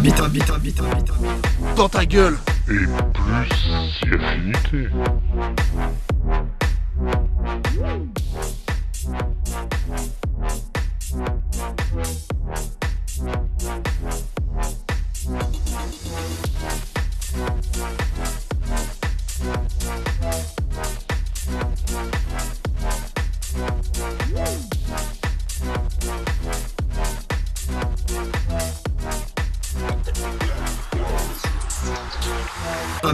[0.00, 1.12] bite, bite, bite, bite,
[1.76, 2.38] Dans ta gueule.
[2.68, 3.48] Et plus
[3.98, 4.88] si affinité.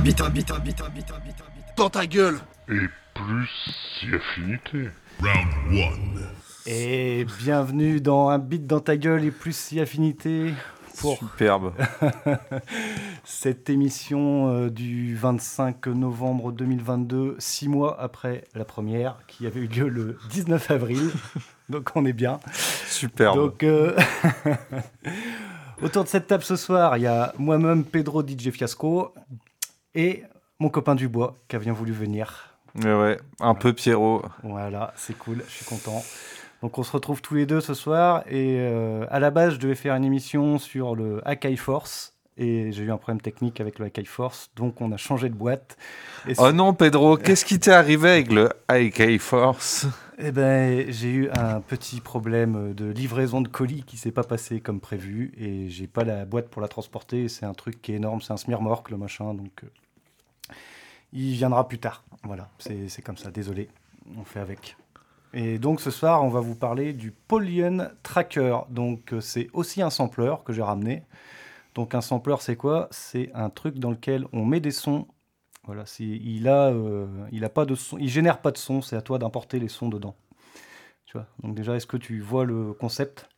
[0.04, 1.36] Habite, habite, habite, habite, habite,
[1.78, 2.38] Dans ta gueule.
[2.68, 3.48] Et plus
[3.98, 4.90] si affinité.
[5.18, 6.18] Round
[6.66, 6.70] 1.
[6.70, 10.52] Et bienvenue dans Un beat dans ta gueule et plus si affinité
[10.98, 11.72] pour Superbe.
[13.24, 19.68] cette émission euh, du 25 novembre 2022, six mois après la première, qui avait eu
[19.68, 21.12] lieu le 19 avril.
[21.70, 22.40] Donc on est bien.
[22.88, 23.36] Superbe.
[23.36, 23.96] Donc euh,
[25.82, 29.14] autour de cette table ce soir, il y a moi-même Pedro DJ Fiasco
[29.94, 30.22] et
[30.58, 32.56] mon copain Dubois qui a bien voulu venir.
[32.82, 34.22] Ouais, ouais, un peu Pierrot.
[34.42, 36.02] Voilà, c'est cool, je suis content.
[36.62, 39.58] Donc on se retrouve tous les deux ce soir et euh, à la base je
[39.58, 43.78] devais faire une émission sur le Akai Force et j'ai eu un problème technique avec
[43.78, 45.76] le Akai Force donc on a changé de boîte.
[46.26, 49.86] Et Oh non, Pedro, qu'est-ce qui t'est arrivé avec le IK Force?
[50.18, 54.60] Eh ben, j'ai eu un petit problème de livraison de colis qui s'est pas passé
[54.60, 57.28] comme prévu et j'ai pas la boîte pour la transporter.
[57.28, 59.68] C'est un truc qui est énorme, c'est un smirmorque le machin, donc euh,
[61.14, 62.04] il viendra plus tard.
[62.24, 63.30] Voilà, c'est comme ça.
[63.30, 63.68] Désolé,
[64.18, 64.76] on fait avec.
[65.32, 68.58] Et donc ce soir, on va vous parler du Polygon Tracker.
[68.68, 71.02] Donc euh, c'est aussi un sampler que j'ai ramené.
[71.74, 72.88] Donc un sampler, c'est quoi?
[72.90, 75.08] C'est un truc dans lequel on met des sons
[75.66, 78.96] voilà, il a, euh, il a pas de son, il génère pas de son, c'est
[78.96, 80.14] à toi d'importer les sons dedans.
[81.06, 81.26] Tu vois?
[81.42, 83.28] Donc déjà, est-ce que tu vois le concept?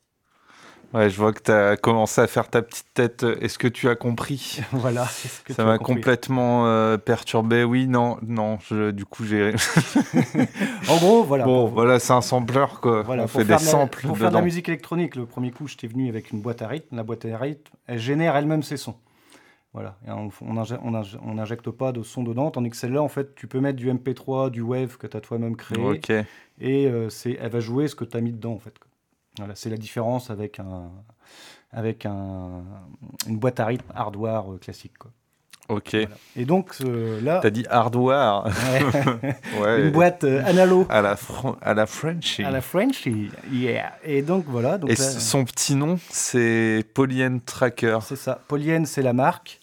[0.96, 3.24] Ouais, je vois que t'as commencé à faire ta petite tête.
[3.40, 4.60] Est-ce que tu as compris?
[4.72, 5.04] Voilà.
[5.44, 7.64] que Ça tu as m'a complètement euh, perturbé.
[7.64, 8.58] Oui, non, non.
[8.68, 9.52] je- du coup, j'ai.
[10.88, 11.44] En gros, voilà.
[11.44, 13.02] bon, pour- voilà, c'est un sampler, quoi.
[13.02, 15.50] voilà, On fait des de la- samples Pour faire de la musique électronique, le premier
[15.50, 16.96] coup, je t'ai venu avec une boîte à rythme.
[16.96, 18.96] La boîte à rythme, elle génère elle-même ses sons.
[19.74, 19.96] Voilà.
[20.06, 23.02] Et on on injecte, on injecte- on injecte pas de son dedans, tandis que celle-là,
[23.02, 25.78] en fait, tu peux mettre du MP3, du Wave que tu as toi-même créé.
[25.78, 26.10] Ok.
[26.58, 28.72] et euh, c'est, elle va jouer ce que tu as mis dedans en fait.
[29.38, 30.90] Voilà, c'est la différence avec un
[31.72, 32.62] avec un,
[33.26, 34.96] une boîte à rythme hardware euh, classique.
[34.98, 35.10] Quoi.
[35.68, 35.90] Ok.
[35.94, 36.08] Voilà.
[36.36, 38.44] Et donc euh, là, T'as dit hardware.
[38.46, 39.82] ouais, ouais.
[39.82, 41.16] une boîte euh, analo À la,
[41.60, 42.44] à la Frenchy.
[42.44, 43.06] à la French,
[43.52, 43.98] yeah.
[44.04, 47.98] Et donc voilà, donc Et là, son petit nom, c'est Polyene Tracker.
[48.02, 48.40] c'est ça.
[48.48, 49.60] Polyene, c'est la marque.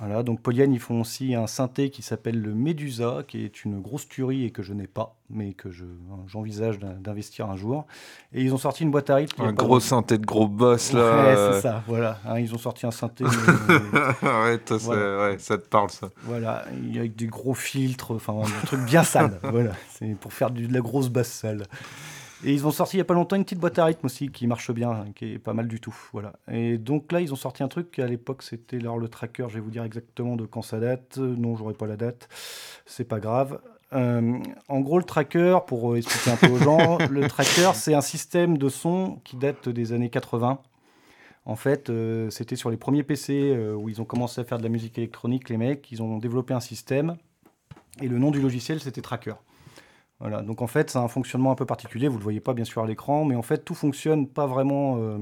[0.00, 3.80] Voilà, donc Polyene, ils font aussi un synthé qui s'appelle le Medusa, qui est une
[3.80, 5.84] grosse tuerie et que je n'ai pas, mais que je,
[6.26, 7.86] j'envisage d'in- d'investir un jour.
[8.32, 9.40] Et ils ont sorti une boîte à rythme.
[9.42, 11.24] Un gros synthé de gros boss, là.
[11.50, 12.18] Ouais, c'est ça, voilà.
[12.26, 13.22] Hein, ils ont sorti un synthé.
[13.68, 15.28] mais- ouais, toi, c'est- Voilà.
[15.30, 16.08] ouais, ça te parle, ça.
[16.24, 16.64] voilà,
[16.96, 19.38] avec des gros filtres, enfin un truc bien sale.
[19.44, 21.62] voilà, c'est pour faire de la grosse basse sale.
[22.44, 24.30] Et ils ont sorti il y a pas longtemps une petite boîte à rythme aussi
[24.30, 25.96] qui marche bien, hein, qui est pas mal du tout.
[26.12, 26.34] Voilà.
[26.50, 29.46] Et donc là, ils ont sorti un truc à l'époque, c'était alors le tracker.
[29.48, 31.18] Je vais vous dire exactement de quand ça date.
[31.18, 32.28] Non, j'aurai pas la date.
[32.86, 33.60] C'est pas grave.
[33.92, 34.38] Euh,
[34.68, 38.00] en gros, le tracker, pour euh, expliquer un peu aux gens, le tracker, c'est un
[38.00, 40.58] système de son qui date des années 80.
[41.46, 44.58] En fait, euh, c'était sur les premiers PC euh, où ils ont commencé à faire
[44.58, 47.16] de la musique électronique, les mecs, ils ont développé un système
[48.00, 49.34] et le nom du logiciel c'était Tracker.
[50.20, 52.54] Voilà, donc en fait, c'est un fonctionnement un peu particulier, vous ne le voyez pas
[52.54, 54.96] bien sûr à l'écran, mais en fait, tout fonctionne pas vraiment.
[54.98, 55.18] euh,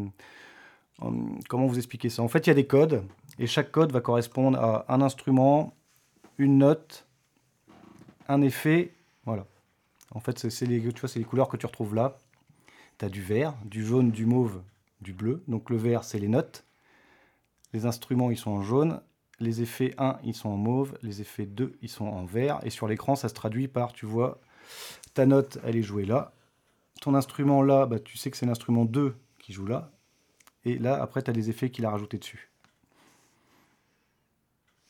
[1.49, 2.23] comment vous expliquer ça?
[2.23, 3.03] En fait, il y a des codes
[3.39, 5.75] et chaque code va correspondre à un instrument,
[6.39, 7.07] une note,
[8.29, 8.93] un effet.
[9.25, 9.47] Voilà.
[10.15, 12.19] En fait, c'est les, les couleurs que tu retrouves là.
[12.99, 14.63] Tu as du vert, du jaune, du mauve,
[15.01, 15.43] du bleu.
[15.49, 16.65] Donc le vert, c'est les notes.
[17.73, 19.01] Les instruments, ils sont en jaune.
[19.41, 20.97] Les effets 1, ils sont en mauve.
[21.03, 22.61] Les effets 2, ils sont en vert.
[22.63, 24.41] Et sur l'écran, ça se traduit par, tu vois,
[25.15, 26.33] ta note, elle est jouée là.
[27.01, 29.91] Ton instrument là, bah, tu sais que c'est l'instrument 2 qui joue là.
[30.65, 32.49] Et là, après, tu as les effets qu'il a rajoutés dessus.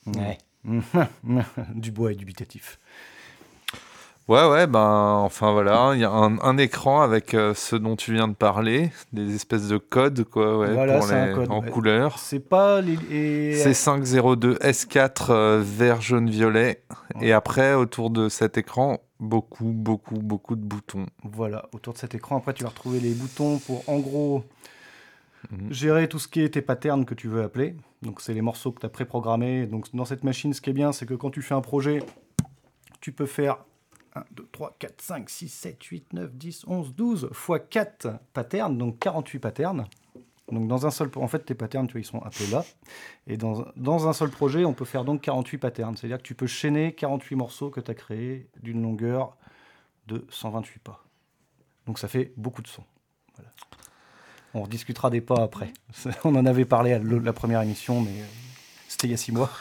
[0.07, 0.39] Ouais.
[1.75, 2.79] du bois et dubitatif.
[4.29, 4.79] Ouais, ouais, ben,
[5.25, 8.35] enfin voilà, il y a un, un écran avec euh, ce dont tu viens de
[8.35, 11.71] parler, des espèces de codes, quoi, ouais, Voilà, pour c'est un les- code, en ouais.
[11.71, 12.19] couleur.
[12.21, 12.95] C'est pas les.
[13.11, 16.85] et- C502 S4 euh, vert, jaune, violet.
[17.21, 21.07] Et après, autour de cet écran, beaucoup, beaucoup, beaucoup de boutons.
[21.23, 22.37] Voilà, autour de cet écran.
[22.37, 24.45] Après, tu vas retrouver les boutons pour, en gros,
[25.51, 25.73] Mhm.
[25.73, 27.75] gérer tout ce qui est tes patterns que tu veux appeler.
[28.03, 29.67] Donc, c'est les morceaux que tu as préprogrammés.
[29.67, 32.01] Donc, dans cette machine, ce qui est bien, c'est que quand tu fais un projet,
[33.01, 33.65] tu peux faire
[34.15, 38.79] 1, 2, 3, 4, 5, 6, 7, 8, 9, 10, 11, 12 fois 4 patterns,
[38.79, 39.87] donc 48 patterns.
[40.53, 42.65] Donc dans un seul, en fait, tes patterns, ils sont un peu là.
[43.27, 45.97] Et dans, dans un seul projet, on peut faire donc 48 patterns.
[45.97, 49.37] C'est-à-dire que tu peux chaîner 48 morceaux que tu as créés d'une longueur
[50.09, 51.05] de 128 pas.
[51.87, 52.85] Donc ça fait beaucoup de sons.
[54.55, 55.73] On rediscutera des pas après.
[56.25, 58.25] On en avait parlé à la première émission, mais euh,
[58.87, 59.51] c'était il y a six mois.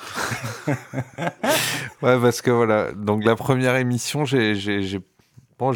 [2.02, 4.54] Ouais, parce que voilà, donc la première émission, j'ai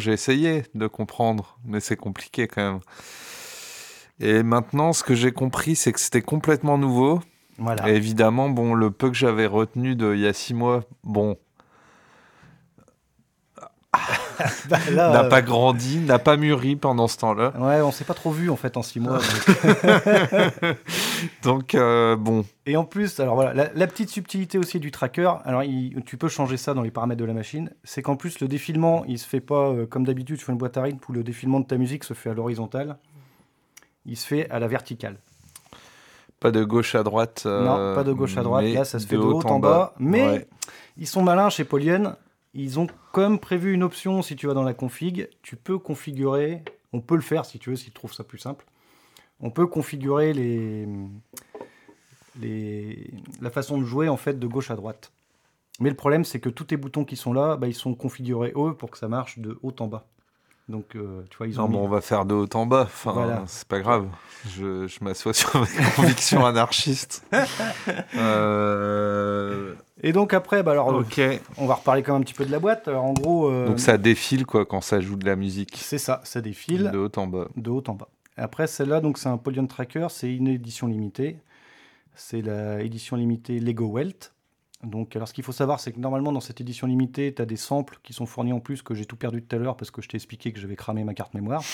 [0.08, 2.80] essayé de comprendre, mais c'est compliqué quand même.
[4.20, 7.20] Et maintenant, ce que j'ai compris, c'est que c'était complètement nouveau.
[7.58, 7.88] Voilà.
[7.88, 11.36] Et évidemment, bon, le peu que j'avais retenu de il y a six mois, bon,
[14.68, 17.54] Bah, n'a euh, pas grandi, n'a pas mûri pendant ce temps-là.
[17.58, 19.18] Ouais, on s'est pas trop vu en fait en six mois.
[19.18, 20.76] donc-
[21.42, 25.32] Donc, euh, bon, Et en plus, alors voilà, la, la petite subtilité aussi du tracker,
[25.44, 28.40] alors il- tu peux changer ça dans les paramètres de la machine, c'est qu'en plus
[28.40, 31.12] le défilement, il se fait pas euh, comme d'habitude sur une boîte à rythme où
[31.12, 32.98] le défilement de ta musique se fait à l'horizontale,
[34.06, 35.18] il se fait à la verticale.
[36.40, 37.42] pas de gauche à droite.
[37.46, 39.94] euh, non, pas de gauche à droite, là ça se fait de haut en bas,
[39.98, 40.48] mais Ouais.
[40.96, 42.16] ils sont malins chez Polyene,
[42.54, 46.62] ils ont comme prévu une option si tu vas dans la config, tu peux configurer,
[46.92, 48.64] on peut le faire si tu veux, si tu trouves ça plus simple,
[49.40, 50.86] on peut configurer les,
[52.40, 53.10] les,
[53.40, 55.12] la façon de jouer en fait de gauche à droite.
[55.80, 58.52] Mais le problème c'est que tous tes boutons qui sont là, bah, ils sont configurés
[58.56, 60.06] eux pour que ça marche de haut en bas.
[60.68, 62.66] Donc euh, tu vois, ils ont Non, mis- mais on va faire de haut en
[62.66, 62.82] bas.
[62.86, 63.44] Enfin, Voilà.
[63.46, 64.08] c'est pas grave.
[64.48, 65.66] Je, je m'assois sur mes
[65.96, 67.24] convictions anarchistes.
[68.16, 70.88] Euh, Et donc après, bah, alors,
[71.58, 72.88] on va reparler quand même un petit peu de la boîte.
[72.88, 75.76] Alors en gros, euh, Donc ça défile quoi quand ça joue de la musique.
[75.80, 76.90] c'est ça, ça défile.
[76.92, 77.48] De haut en bas.
[77.56, 78.08] de haut en bas.
[78.36, 81.38] Après, celle-là, donc c'est un Polygon Tracker, c'est une édition limitée.
[82.14, 84.32] C'est la édition limitée Lego Welt.
[84.84, 87.46] Donc, alors ce qu'il faut savoir, c'est que normalement dans cette édition limitée, tu as
[87.46, 89.90] des samples qui sont fournis en plus que j'ai tout perdu tout à l'heure parce
[89.90, 91.62] que je t'ai expliqué que j'avais cramé ma carte mémoire.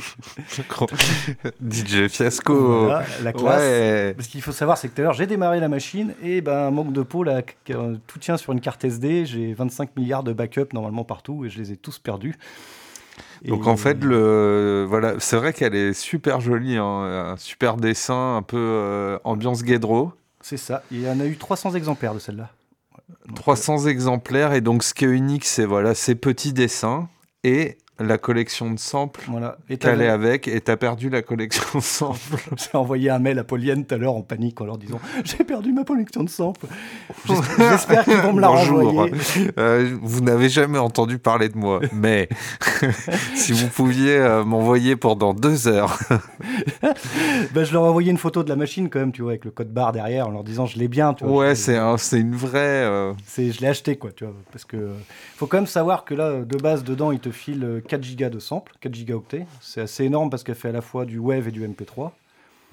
[1.70, 2.84] DJ Fiasco.
[2.84, 3.60] Voilà, la classe.
[3.60, 4.14] Ouais.
[4.14, 6.70] Parce qu'il faut savoir, c'est que tout à l'heure, j'ai démarré la machine et ben,
[6.70, 9.26] manque de peau, là, euh, tout tient sur une carte SD.
[9.26, 12.34] J'ai 25 milliards de backups normalement partout et je les ai tous perdus.
[13.44, 16.84] Donc Et- en fait, le voilà, c'est vrai qu'elle est super jolie, hein,
[17.32, 20.12] un super dessin, un peu euh, ambiance Guédro.
[20.40, 20.82] C'est ça.
[20.90, 22.50] Il y en a eu 300 exemplaires de celle-là.
[23.26, 27.08] Donc, 300 exemplaires et donc ce qui est unique, c'est voilà ces petits dessins
[27.44, 29.56] et la collection de samples Voilà.
[29.78, 32.18] Qu'elle est avec et t'as perdu la collection de samples.
[32.56, 35.44] J'ai envoyé un mail à Polienne tout à l'heure en panique en leur disant J'ai
[35.44, 36.66] perdu ma collection de samples.
[37.58, 39.12] J'espère qu'ils vont me la renvoyer.
[39.58, 42.28] Euh, vous n'avez jamais entendu parler de moi, mais
[43.34, 45.98] si vous pouviez euh, m'envoyer pendant deux heures.
[47.54, 49.44] Ben, je leur ai envoyé une photo de la machine quand même, tu vois, avec
[49.44, 51.14] le code barre derrière en leur disant Je l'ai bien.
[51.14, 52.58] Tu vois, Ouais, c'est un- une vraie.
[52.84, 54.34] euh, c'est- je l'ai acheté, quoi, tu vois.
[54.52, 54.90] Parce que
[55.40, 58.28] faut quand même savoir que là, de base, dedans, il te file euh, 4 gigas
[58.28, 59.46] de samples, 4 gigaoctets.
[59.62, 62.10] C'est assez énorme parce qu'elle fait à la fois du Wave et du MP3.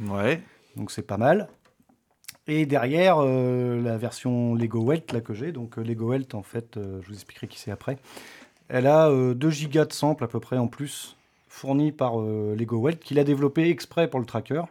[0.02, 0.42] Ouais.
[0.76, 1.48] Donc c'est pas mal.
[2.46, 6.44] Et derrière, euh, la version Lego Welt là, que j'ai, donc euh, Lego Welt, en
[6.44, 8.00] fait, euh, je vous expliquerai qui c'est après,
[8.68, 11.16] elle a euh, 2 gigas de samples à peu près en plus,
[11.48, 14.64] fournis par euh, Lego Welt, qu'il a développé exprès pour le tracker.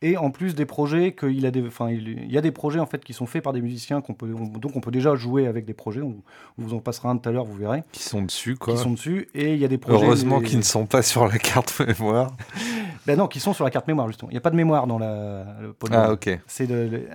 [0.00, 2.86] Et en plus des projets qu'il a, des, enfin, il y a des projets en
[2.86, 5.48] fait qui sont faits par des musiciens qu'on peut, on- donc on peut déjà jouer
[5.48, 6.02] avec des projets.
[6.02, 6.14] On,
[6.56, 8.74] on vous en passera un tout à l'heure, vous verrez, Qui sont dessus, quoi.
[8.74, 9.28] qui sont dessus.
[9.34, 10.04] Et il y a des projets.
[10.04, 12.36] Heureusement qu'ils ne sont pas sur la carte mémoire.
[13.06, 14.30] Ben non, qui sont sur la carte mémoire justement.
[14.30, 15.44] Il n'y a pas de mémoire dans la.
[15.62, 15.74] le.
[15.92, 16.28] Ah, ok.
[16.46, 16.68] C'est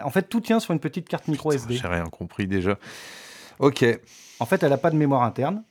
[0.03, 1.75] En fait, tout tient sur une petite carte micro SD.
[1.75, 2.79] J'ai rien compris déjà.
[3.59, 3.85] Ok.
[4.39, 5.63] En fait, elle n'a pas de mémoire interne.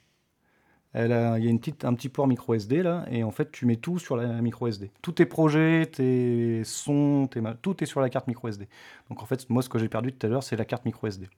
[0.94, 3.30] Elle a- Il y a une petite, un petit port micro SD là, et en
[3.30, 4.90] fait, tu mets tout sur la micro SD.
[5.00, 8.68] Tous tes projets, tes sons, tes tout est sur la carte micro SD.
[9.08, 11.06] Donc en fait, moi, ce que j'ai perdu tout à l'heure, c'est la carte micro
[11.06, 11.28] SD.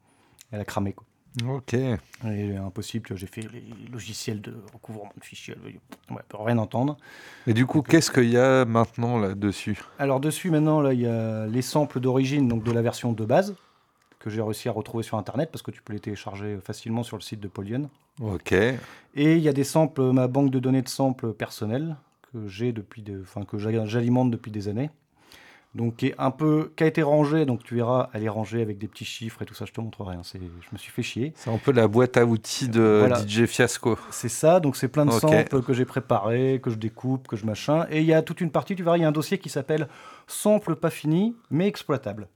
[0.51, 1.05] Elle a cramé quoi.
[1.49, 1.75] Ok.
[1.75, 5.57] Et impossible, j'ai fait les logiciels de recouvrement de fichiers.
[5.65, 5.81] Ouais,
[6.11, 6.97] on peut rien entendre.
[7.49, 11.07] Et du coup, qu'est-ce qu'il y a maintenant là-dessus Alors dessus maintenant là il y
[11.09, 13.57] a les samples d'origine donc de la version de base
[14.21, 17.17] que j'ai réussi à retrouver sur internet parce que tu peux les télécharger facilement sur
[17.17, 17.91] le site de Polygon.
[18.21, 18.53] Ok.
[18.53, 18.77] Et
[19.17, 21.97] il y a des samples, ma banque de données de samples personnels
[22.33, 24.91] que j'ai depuis, de- enfin que j'a- j'alimente depuis des années.
[25.75, 28.63] Donc qui est un peu, qui a été rangée, donc tu verras, elle est rangée
[28.63, 29.65] avec des petits chiffres et tout ça.
[29.67, 30.15] Je te montrerai.
[30.15, 30.39] hein, je
[30.73, 31.33] me suis fait chier.
[31.35, 33.17] C'est un peu la boîte à outils de Voilà.
[33.27, 33.99] DJ Fiasco.
[34.11, 37.45] C'est ça, donc c'est plein de samples que j'ai préparés, que je découpe, que je
[37.45, 37.87] machin.
[37.91, 39.49] Et il y a toute une partie, tu verras, il y a un dossier qui
[39.49, 39.89] s'appelle
[40.29, 42.29] Samples pas finis, mais exploitables.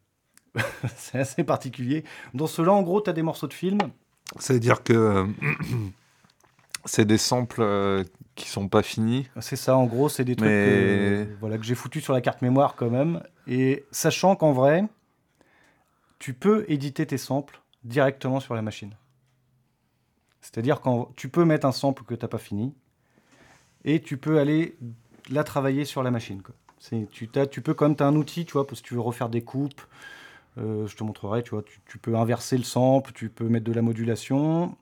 [0.96, 2.02] c'est assez particulier.
[2.34, 3.78] Dans cela, en gros, tu as des morceaux de film.
[4.38, 5.26] C'est-à-dire que euh,
[6.84, 8.04] c'est des samples euh,
[8.34, 9.28] qui sont pas finis.
[9.40, 12.20] C'est ça, en gros, c'est des trucs Mais- que, voilà, que j'ai foutu sur la
[12.20, 13.22] carte mémoire quand même.
[13.46, 14.84] Et sachant qu'en vrai,
[16.18, 18.94] tu peux éditer tes samples directement sur la machine.
[20.40, 22.74] C'est-à-dire que tu peux mettre un sample que tu n'as pas fini
[23.84, 24.76] et tu peux aller
[25.30, 26.42] la travailler sur la machine.
[26.42, 26.54] quoi.
[27.10, 29.00] Tu, tu peux quand même, tu as un outil, tu vois, parce que tu veux
[29.00, 29.80] refaire des coupes.
[30.58, 33.72] Euh, je te montrerai, tu vois, tu, peux inverser le sample, tu peux mettre de
[33.72, 34.76] la modulation.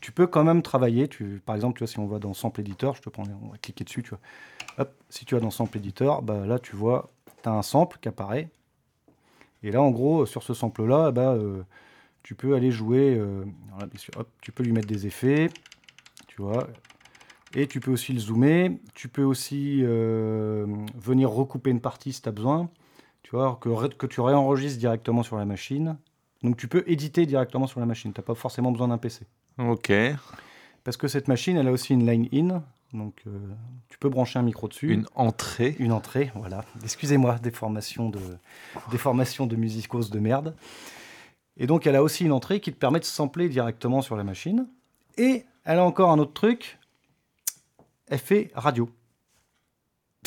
[0.00, 1.08] Tu peux quand même travailler.
[1.44, 3.58] Par exemple, tu vois, si on va dans Sample Editor, je te prends, on va
[3.58, 4.86] cliquer dessus, tu vois.
[5.10, 7.10] Si tu vas dans Sample Editor, bah, là, tu vois,
[7.42, 8.48] tu as un sample qui apparaît.
[9.62, 11.62] Et là, en gros, sur ce sample-là, bah, euh,
[12.22, 13.16] tu peux aller jouer.
[13.18, 13.44] euh,
[14.40, 15.50] tu peux lui mettre des effets,
[16.28, 16.66] tu vois.
[17.54, 18.78] Et tu peux aussi le zoomer.
[18.94, 22.70] Tu peux aussi venir recouper une partie si tu as besoin.
[23.28, 25.96] Tu vois, que, tu réenregistres directement sur la machine.
[26.44, 28.12] Donc tu peux éditer directement sur la machine.
[28.12, 29.26] Tu n'as pas forcément besoin d'un PC.
[29.58, 29.90] Ok.
[30.84, 32.62] Parce que cette machine, elle a aussi une line in.
[32.96, 33.36] Donc euh,
[33.88, 34.92] tu peux brancher un micro dessus.
[34.92, 35.74] Une entrée.
[35.80, 36.64] Une entrée, voilà.
[36.84, 38.20] Excusez-moi, des formations de,
[38.92, 40.54] des formations de musicos de merde.
[41.56, 44.22] Et donc, elle a aussi une entrée qui te permet de sampler directement sur la
[44.22, 44.68] machine.
[45.18, 46.78] Et elle a encore un autre truc.
[48.06, 48.88] Elle fait radio.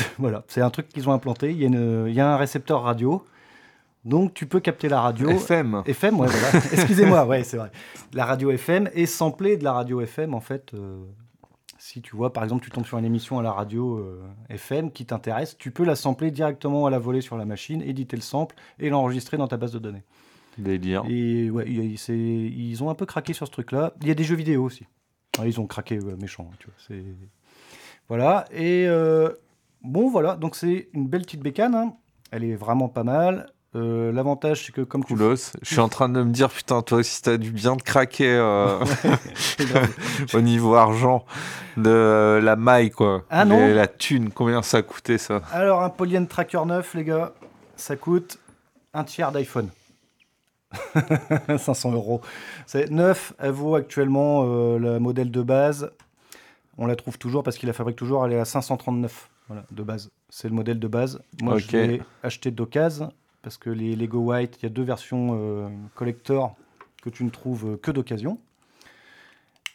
[0.18, 1.52] voilà, c'est un truc qu'ils ont implanté.
[1.52, 3.24] Il y, a une- il y a un récepteur radio.
[4.06, 5.30] Donc, tu peux capter la radio.
[5.30, 5.84] FM.
[5.86, 6.66] FM, ouais, voilà.
[6.74, 7.70] Excusez-moi, ouais, c'est vrai.
[8.14, 10.74] La radio FM et sampler de la radio FM, en fait.
[10.74, 11.04] euh,
[11.78, 14.92] si tu vois, par exemple, tu tombes sur une émission à la radio euh, FM
[14.92, 18.22] qui t'intéresse, tu peux la sampler directement à la volée sur la machine, éditer le
[18.22, 20.04] sample et l'enregistrer dans ta base de données.
[20.58, 21.04] Délire.
[21.08, 23.94] Et ouais, ils ont un peu craqué sur ce truc-là.
[24.02, 24.86] Il y a des jeux vidéo aussi.
[25.46, 26.98] Ils ont craqué méchant, tu vois.
[28.10, 28.46] Voilà.
[28.52, 29.30] Et euh,
[29.84, 30.36] bon, voilà.
[30.36, 31.76] Donc c'est une belle petite bécane.
[31.76, 31.94] hein.
[32.32, 33.48] Elle est vraiment pas mal.
[33.76, 35.36] Euh, L'avantage, c'est que comme tu Coolos.
[35.62, 38.28] Je suis en train de me dire, putain, toi aussi, t'as dû bien te craquer
[38.36, 38.80] euh,
[40.34, 41.24] au niveau argent
[41.78, 43.24] de euh, la maille, quoi.
[43.30, 43.58] Ah non.
[43.58, 45.42] Les- La thune, combien ça a coûté, ça?
[45.52, 47.34] Alors, un Polyene Tracker 9, les gars,
[47.76, 48.40] ça coûte
[48.96, 49.70] un tiers d'iPhone.
[51.58, 52.22] 500 euros.
[52.68, 55.92] C'est 9, elle vaut actuellement euh, le modèle de base.
[56.78, 59.84] On la trouve toujours parce qu'il la fabrique toujours, elle est à 539 voilà, de
[59.84, 60.12] base.
[60.30, 61.22] C'est le modèle de base.
[61.42, 65.30] Moi, je l'ai acheté d'occasion parce que les Lego White, il y a deux versions
[65.32, 66.56] euh, collector
[67.02, 68.40] que tu ne trouves que d'occasion.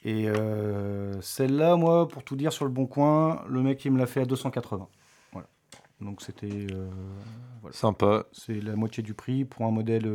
[0.05, 3.99] Et euh, celle-là, moi, pour tout dire, sur le bon coin, le mec, il me
[3.99, 4.87] l'a fait à 280.
[5.33, 5.49] Voilà.
[6.01, 6.89] Donc c'était euh,
[7.73, 8.27] Sympa.
[8.31, 10.09] c'est la moitié du prix pour un modèle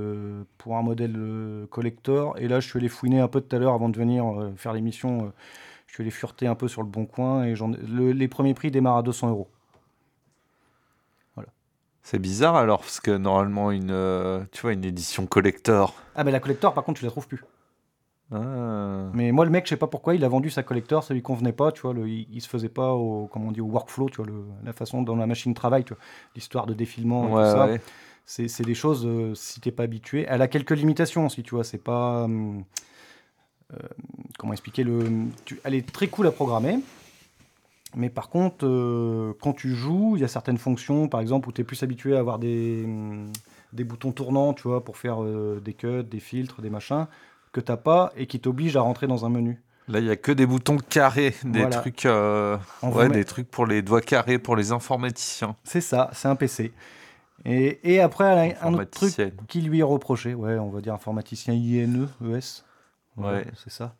[0.57, 2.37] pour un modèle collector.
[2.37, 4.71] Et là, je suis allé fouiner un peu tout à l'heure avant de venir faire
[4.71, 5.33] l'émission.
[5.89, 8.27] Je suis allé fureter un peu sur le bon coin et j'en ai- le- les
[8.27, 9.49] premiers prix démarrent à 200 euros.
[12.01, 15.93] C'est bizarre alors, parce que normalement, une, euh, tu vois, une édition collector.
[16.15, 17.43] Ah ben la collector, par contre, tu la trouves plus.
[18.31, 19.09] Ah.
[19.13, 21.21] Mais moi, le mec, je sais pas pourquoi, il a vendu sa collector, ça lui
[21.21, 23.65] convenait pas, tu vois, le, il, il se faisait pas au, comment on dit, au
[23.65, 26.01] workflow, tu vois, le- la façon dont la machine travaille, tu vois,
[26.35, 27.65] l'histoire de défilement et Ouais, tout ça.
[27.67, 27.81] ouais.
[28.25, 31.63] C'est des choses, euh, si t'es pas habitué, elle a quelques limitations aussi, tu vois,
[31.63, 32.23] c'est pas...
[32.25, 32.63] hum,
[34.37, 35.05] comment expliquer le...
[35.45, 36.79] tu- elle est très cool à programmer,
[37.95, 41.51] mais par contre, euh, quand tu joues, il y a certaines fonctions, par exemple, où
[41.51, 43.31] tu es plus habitué à avoir des, hum,
[43.73, 47.07] des boutons tournants, tu vois, pour faire euh, des cuts, des filtres, des machins,
[47.51, 49.59] que t'as pas et qui t'obligent à rentrer dans un menu.
[49.87, 51.77] Là, il y a que des boutons carrés, des Voilà.
[51.77, 55.55] trucs, euh, ouais, met- des trucs pour les doigts carrés pour les informaticiens.
[55.63, 56.71] C'est ça, c'est un PC.
[57.45, 59.15] Et, et après, un autre truc
[59.47, 60.35] qui lui est reproché.
[60.35, 62.63] Ouais, on va dire informaticien INE, ES.
[63.19, 63.45] Ouais.
[63.55, 63.95] C'est ça.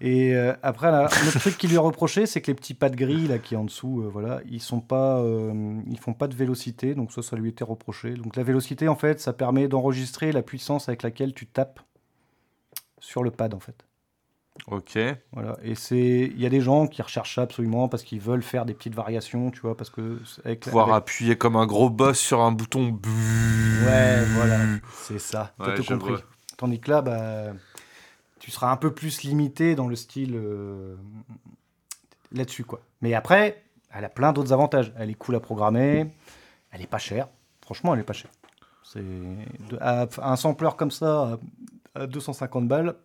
[0.00, 2.90] Et euh, après, un autre truc qui lui est reproché, c'est que les petits pads
[2.90, 6.26] gris là qui est en dessous, euh, voilà, ils sont pas, euh, ils font pas
[6.26, 8.14] de vélocité, donc ça, ça lui était reproché.
[8.14, 11.78] Donc la vélocité, en fait, ça permet d'enregistrer la puissance avec laquelle tu tapes
[12.98, 13.84] sur le pad, en fait.
[14.68, 14.98] Ok.
[15.32, 15.56] Voilà.
[15.62, 18.64] Et c'est, il y a des gens qui recherchent ça absolument parce qu'ils veulent faire
[18.64, 22.18] des petites variations, tu vois, parce que avec, Pouvoir avec- appuyer comme un gros boss
[22.18, 22.98] sur un bouton.
[23.86, 24.58] Ouais, voilà,
[24.92, 25.54] c'est ça.
[25.58, 26.10] T'as tout compris.
[26.12, 26.22] vois.
[26.56, 27.52] Tandis que là, bah,
[28.44, 30.96] tu seras un peu plus limité dans le style euh,
[32.30, 32.82] là-dessus, quoi.
[33.00, 34.92] Mais après, elle a plein d'autres avantages.
[34.98, 36.06] Elle est cool à programmer,
[36.70, 37.28] elle est pas chère.
[37.62, 38.30] Franchement, elle est pas chère.
[38.82, 39.02] C'est
[40.20, 41.38] un sampler comme ça
[41.94, 42.96] à, à 250 balles.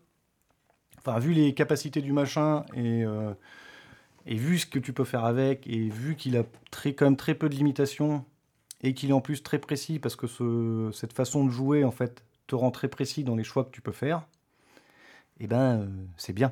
[0.97, 3.33] Enfin, vu les capacités du machin et euh,
[4.25, 7.15] et vu ce que tu peux faire avec et vu qu'il a très quand même
[7.15, 8.25] très peu de limitations
[8.81, 11.91] et qu'il est en plus très précis parce que ce- cette façon de jouer en
[11.91, 14.27] fait te rend très précis dans les choix que tu peux faire,
[15.39, 16.51] et ben euh, c'est bien.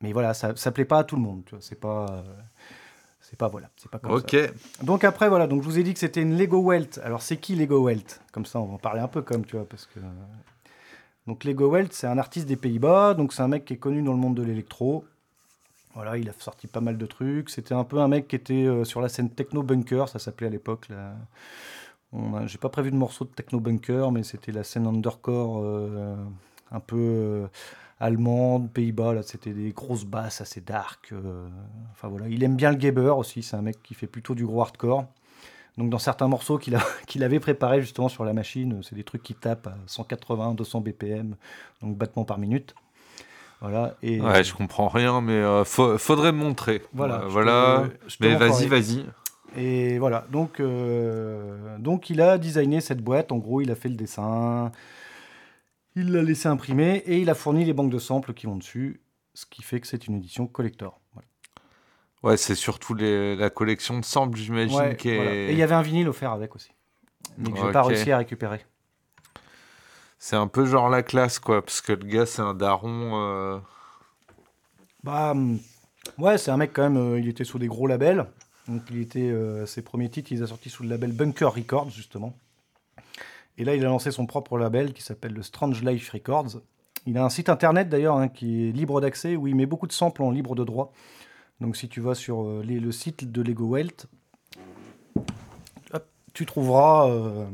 [0.00, 2.22] Mais voilà, ça, ça plaît pas à tout le monde, tu vois, c'est pas euh,
[3.20, 4.30] c'est pas voilà, c'est pas comme Ok.
[4.30, 4.84] ça.
[4.84, 7.00] Donc après voilà, donc je vous ai dit que c'était une Lego Welt.
[7.04, 8.20] Alors c'est qui Lego Welt?
[8.32, 10.00] Comme ça on va en parler un peu comme tu vois parce que
[11.26, 14.02] donc Lego Welt, c'est un artiste des Pays-Bas, donc c'est un mec qui est connu
[14.02, 15.04] dans le monde de l'électro.
[15.94, 17.50] Voilà, il a sorti pas mal de trucs.
[17.50, 20.46] C'était un peu un mec qui était euh, sur la scène Techno Bunker, ça s'appelait
[20.46, 20.88] à l'époque.
[20.88, 21.16] là.
[22.46, 26.16] J'ai pas prévu de morceau de Techno Bunker, mais c'était la scène undercore euh,
[26.72, 27.46] un peu euh,
[28.00, 29.14] allemande, Pays-Bas.
[29.14, 31.10] Là, c'était des grosses basses assez dark.
[31.12, 31.48] euh,
[31.92, 33.42] Enfin voilà, il aime bien le Gabber aussi.
[33.42, 35.04] C'est un mec qui fait plutôt du gros hardcore.
[35.76, 36.74] Donc dans certains morceaux qu'il
[37.24, 41.36] avait préparés justement sur la machine, c'est des trucs qui tapent à 180, 200 BPM,
[41.82, 42.74] donc battements par minute.
[43.60, 43.96] Voilà.
[44.02, 46.82] Et Ouais, je comprends rien, mais euh, fa- faudrait me montrer.
[46.92, 47.84] Voilà, Euh, je voilà.
[48.06, 49.06] je mais vas-y, vas-y.
[49.56, 53.88] Et voilà, donc, euh, donc il a designé cette boîte, en gros il a fait
[53.88, 54.70] le dessin,
[56.00, 59.00] il l'a laissé imprimer et il a fourni les banques de samples qui vont dessus,
[59.34, 61.00] ce qui fait que c'est une édition collector.
[61.12, 61.28] Voilà.
[62.22, 65.14] Ouais, c'est surtout les- la collection de samples, j'imagine, Ouais, qui est.
[65.16, 65.32] voilà.
[65.34, 66.70] Et il y avait un vinyle offert avec aussi,
[67.36, 68.64] mais que j'ai pas réussi à récupérer.
[70.18, 73.12] C'est un peu genre la classe, quoi, parce que le gars, c'est un daron.
[73.22, 73.58] euh,
[75.04, 75.58] Bah hum,
[76.18, 78.26] ouais, c'est un mec quand même, euh, il était sous des gros labels,
[78.66, 81.52] donc il était, euh, ses premiers titres il les a sortis sous le label Bunker
[81.54, 82.36] Records justement.
[83.58, 86.62] Et là il a lancé son propre label qui s'appelle le Strange Life Records.
[87.06, 89.86] Il a un site internet d'ailleurs hein, qui est libre d'accès où il met beaucoup
[89.86, 90.92] de samples en libre de droit.
[91.60, 94.06] Donc si tu vas sur euh, le site de Lego Welt,
[96.32, 97.46] tu trouveras euh,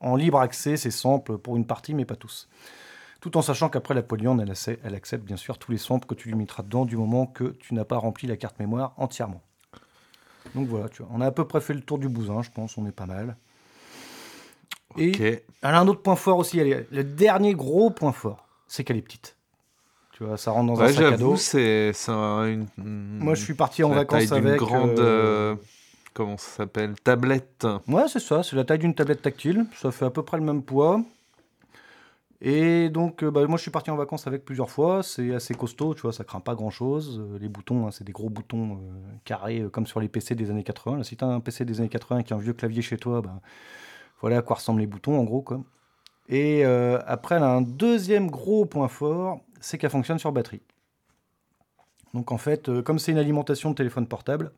[0.00, 2.48] en libre accès ces samples pour une partie mais pas tous.
[3.20, 6.14] Tout en sachant qu'après la Polyande, elle, elle accepte bien sûr tous les samples que
[6.14, 9.42] tu lui mettras dedans du moment que tu n'as pas rempli la carte mémoire entièrement.
[10.54, 12.76] Donc voilà, tu on a à peu près fait le tour du bousin, je pense,
[12.76, 13.36] on est pas mal.
[14.96, 15.12] Et
[15.62, 18.84] elle a un autre point fort aussi, elle est- le dernier gros point fort, c'est
[18.84, 19.36] qu'elle est petite.
[20.12, 21.36] Tu vois, ça rentre dans un sac à dos.
[21.36, 22.66] c'est c'est un- une.
[22.76, 24.58] Moi, je suis parti en la vacances taille avec.
[24.58, 24.98] grande.
[24.98, 25.56] euh, euh,
[26.14, 27.66] Comment ça s'appelle Tablette.
[27.86, 29.66] Ouais, c'est ça, c'est la taille d'une tablette tactile.
[29.76, 31.00] Ça fait à peu près le même poids.
[32.40, 35.02] Et donc, euh, bah, moi, je suis parti en vacances avec plusieurs fois.
[35.02, 37.20] C'est assez costaud, tu vois, ça craint pas grand chose.
[37.40, 38.76] les boutons, hein, c'est des gros boutons euh,
[39.24, 40.98] carrés, euh, comme sur les PC des années 80.
[40.98, 42.96] Là, si tu as un PC des années 80 qui a un vieux clavier chez
[42.96, 43.40] toi, bah,
[44.20, 45.42] voilà à quoi ressemblent les boutons, en gros.
[45.42, 45.62] Quoi.
[46.28, 50.62] Et euh, après, elle a un deuxième gros point fort, c'est qu'elle fonctionne sur batterie.
[52.14, 54.52] Donc, en fait, euh, comme c'est une alimentation de téléphone portable,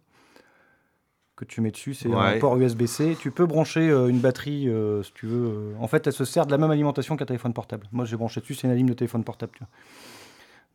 [1.40, 3.16] que tu mets dessus, c'est un port USB-C.
[3.18, 5.74] Tu peux brancher euh, une batterie, euh, si tu veux.
[5.80, 7.88] En fait, elle se sert de la même alimentation qu'un téléphone portable.
[7.92, 9.52] Moi, j'ai branché dessus, c'est une alim de téléphone portable.
[9.54, 9.68] tu vois.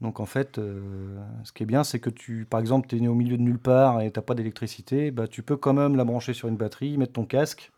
[0.01, 3.07] Donc, en fait, euh, ce qui est bien, c'est que tu, par exemple, tu es
[3.07, 6.03] au milieu de nulle part et tu pas d'électricité, bah, tu peux quand même la
[6.03, 7.71] brancher sur une batterie, mettre ton casque,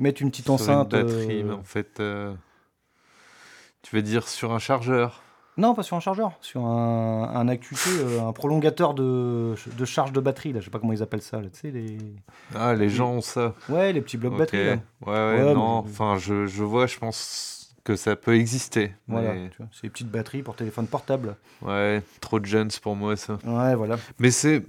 [0.00, 0.92] mettre une petite Sur enceinte.
[0.92, 2.00] Une batterie, euh, en fait.
[2.00, 2.32] euh,
[3.82, 5.22] Tu veux dire sur un chargeur
[5.56, 10.12] Non, pas sur un chargeur, sur un, un AQT, euh, un prolongateur de, de charge
[10.12, 10.52] de batterie.
[10.52, 11.40] Là, je sais pas comment ils appellent ça.
[11.40, 11.98] Là, tu sais, les...
[12.54, 13.54] Ah, les gens ont ça.
[13.68, 14.38] Ouais, les petits blocs Ok.
[14.38, 14.66] batterie.
[14.66, 14.72] là.
[15.06, 15.82] Ouais, ouais, Ouais, non.
[15.82, 18.92] mais- Enfin, je, je vois, je pense que ça peut exister.
[19.08, 21.36] Voilà, mais- tu vois, c'est des petites batteries pour téléphone portable.
[21.62, 23.38] Ouais, trop de jeunes pour moi, ça.
[23.44, 23.96] Ouais, voilà.
[24.18, 24.62] Mais c'est.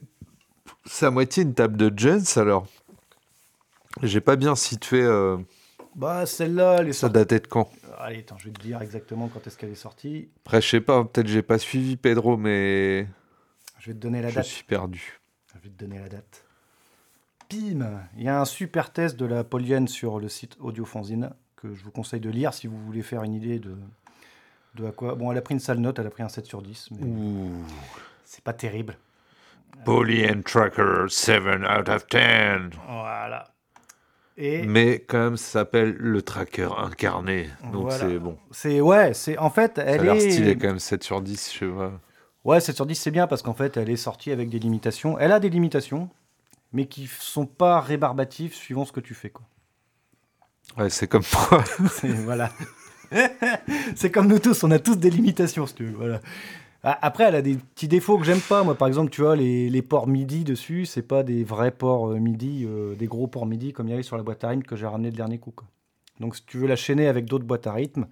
[0.85, 2.65] C'est à moitié une table de jeunes, alors.
[4.03, 5.01] J'ai pas bien situé.
[5.01, 5.37] euh,
[5.95, 7.69] Bah, celle-là, elle est Ça datait de quand?
[7.99, 10.29] Allez, attends, je vais te dire exactement quand est-ce qu'elle est sortie.
[10.45, 13.07] Après, je sais pas, peut-être j'ai pas suivi Pedro, mais
[13.79, 14.45] Je vais te donner la je date.
[14.45, 15.19] suis perdu.
[15.53, 16.45] Je vais te donner la date.
[17.49, 21.75] Pim Il y a un super test de la Polienne sur le site Audiofanzine que
[21.75, 23.75] je vous conseille de lire si vous voulez faire une idée de,
[24.75, 25.13] de à quoi.
[25.15, 27.05] Bon, elle a pris une sale note, elle a pris un 7 sur 10, mais
[27.05, 27.51] Ouh.
[28.23, 28.97] c'est pas terrible.
[29.85, 31.41] Poly Tracker 7
[31.79, 32.71] out of 10.
[32.87, 33.50] Voilà.
[34.37, 37.49] Et Mais quand même, ça s'appelle le tracker incarné.
[37.73, 37.97] Donc Voilà.
[37.97, 38.37] c'est bon.
[38.51, 41.21] c'est ouais, c'est en fait Ça a elle l'air est stylé quand même, 7 sur
[41.21, 41.91] 10, je pas.
[42.45, 45.19] Ouais, 7 sur 10 c'est bien parce qu'en fait elle est sortie avec des limitations.
[45.19, 46.09] Elle a des limitations,
[46.73, 49.45] mais qui sont pas rébarbatives suivant ce que tu fais quoi.
[50.77, 51.63] Ouais, c'est comme moi.
[51.91, 52.49] C'est- voilà.
[53.95, 55.95] c'est comme nous tous, on a tous des limitations, si tu veux.
[55.97, 56.21] Voilà.
[56.83, 58.63] Après, elle a des petits défauts que j'aime pas.
[58.63, 62.09] Moi, par exemple, tu vois, les, les ports MIDI dessus, c'est pas des vrais ports
[62.09, 64.49] euh, MIDI, euh, des gros ports MIDI comme il y avait sur la boîte à
[64.49, 65.51] rythme que j'ai ramené le dernier coup.
[65.51, 65.67] quoi.
[66.19, 68.07] Donc, si tu veux la chaîner avec d'autres boîtes à rythme,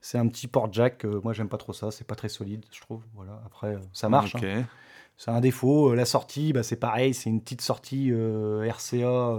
[0.00, 1.04] c'est un petit port jack.
[1.04, 1.90] euh, moi, j'aime pas trop ça.
[1.90, 3.02] C'est pas très solide, je trouve.
[3.16, 3.42] Voilà.
[3.44, 4.36] Après, euh, ça marche.
[4.36, 4.62] Hein.
[5.16, 5.92] C'est un défaut.
[5.94, 9.36] La sortie, bah, c'est pareil, c'est une petite sortie RCA.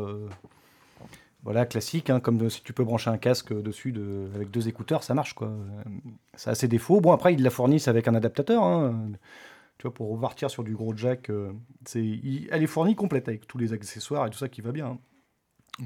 [1.44, 4.68] Voilà, classique, hein, comme de- si tu peux brancher un casque dessus de, avec deux
[4.68, 5.34] écouteurs, ça marche.
[5.34, 5.52] quoi.
[6.36, 7.02] Ça a ses défauts.
[7.02, 8.64] Bon, après, ils la fournissent avec un adaptateur.
[8.64, 9.12] hein.
[9.78, 11.52] Tu vois, pour repartir sur du gros jack, euh,
[11.86, 14.72] c'est, il- elle est fournie complète avec tous les accessoires et tout ça qui va
[14.72, 14.88] bien.
[14.88, 14.98] hein.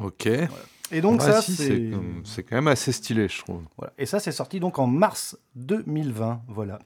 [0.01, 0.27] Ok.
[0.91, 1.67] Et donc, Ouais, ça, si, c'est.
[1.67, 3.63] c'est comme- c'est quand même assez stylé, je trouve.
[3.77, 3.93] Voilà.
[3.97, 6.41] Et ça, c'est sorti donc en mars 2020.
[6.47, 6.79] Voilà.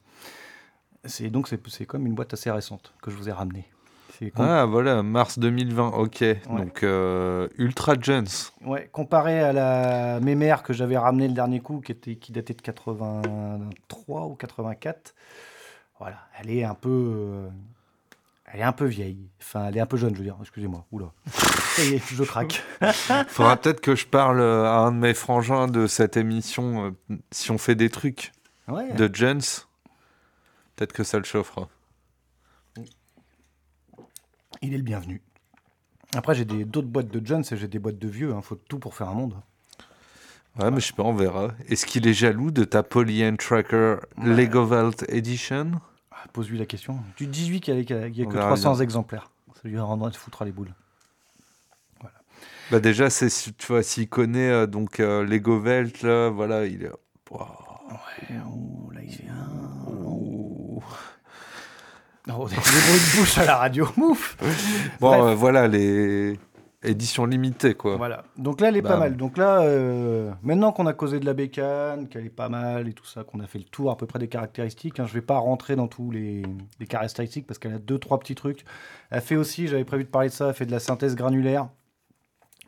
[1.05, 3.65] C'est donc c'est, c'est comme une boîte assez récente que je vous ai ramenée.
[4.37, 6.23] Ah, voilà, mars 2020, ok.
[6.49, 8.27] Donc, euh, Ultra Jones.
[8.65, 12.53] Ouais, comparé à la mémère que j'avais ramenée le dernier coup, qui, était, qui datait
[12.53, 15.15] de 83 ou 84,
[15.99, 17.49] voilà, elle est un peu, euh,
[18.51, 19.29] elle est un peu vieille.
[19.41, 20.37] Enfin, elle est un peu jeune, je veux dire.
[20.41, 20.85] Excusez-moi.
[20.91, 21.11] Oula.
[21.27, 22.61] Ça y est, je craque.
[23.27, 27.51] Faudra peut-être que je parle à un de mes frangins de cette émission, euh, si
[27.51, 28.31] on fait des trucs
[28.67, 28.93] Ouais.
[28.93, 29.41] de Jones.
[30.75, 31.67] Peut-être que ça le chauffera.
[34.61, 35.21] Il est le bienvenu.
[36.15, 38.33] Après, j'ai des- d'autres boîtes de jeunes, et j'ai des boîtes de vieux.
[38.35, 39.35] Il faut tout pour faire un monde.
[40.59, 41.49] Ouais, mais je sais pas, on verra.
[41.69, 45.71] Est-ce qu'il est jaloux de ta Polyend Tracker Lego Vault Edition?
[46.11, 46.99] Ah, Pose-lui la question.
[47.15, 48.81] Tu te 18 qu'il n'y a, a On que verra 300 bien.
[48.81, 49.31] exemplaires.
[49.61, 50.73] Ça lui rendra, il foutra les boules.
[52.69, 56.65] Bah déjà, c'est si- tu vois, s'il connaît euh, donc euh, Lego Vault là, voilà,
[56.65, 56.91] il est.
[57.31, 57.37] Oh,
[58.93, 59.49] là, il fait un.
[60.05, 60.81] Oh,
[62.25, 63.87] des, des bruits de bouche à la radio.
[63.97, 64.37] Mouf
[64.99, 66.37] Bon, euh, voilà les
[66.83, 67.97] éditions limitées quoi.
[67.97, 68.23] Voilà.
[68.37, 69.15] Donc là, elle est pas mal.
[69.15, 72.93] Donc là, euh, maintenant qu'on a causé de la bécane, qu'elle est pas mal et
[72.93, 75.21] tout ça, qu'on a fait le tour à peu près des caractéristiques, hein, je vais
[75.21, 76.43] pas rentrer dans tous les,
[76.79, 78.65] les caractéristiques parce qu'elle a deux, trois petits trucs.
[79.09, 81.69] Elle fait aussi, j'avais prévu de parler de ça, elle fait de la synthèse granulaire,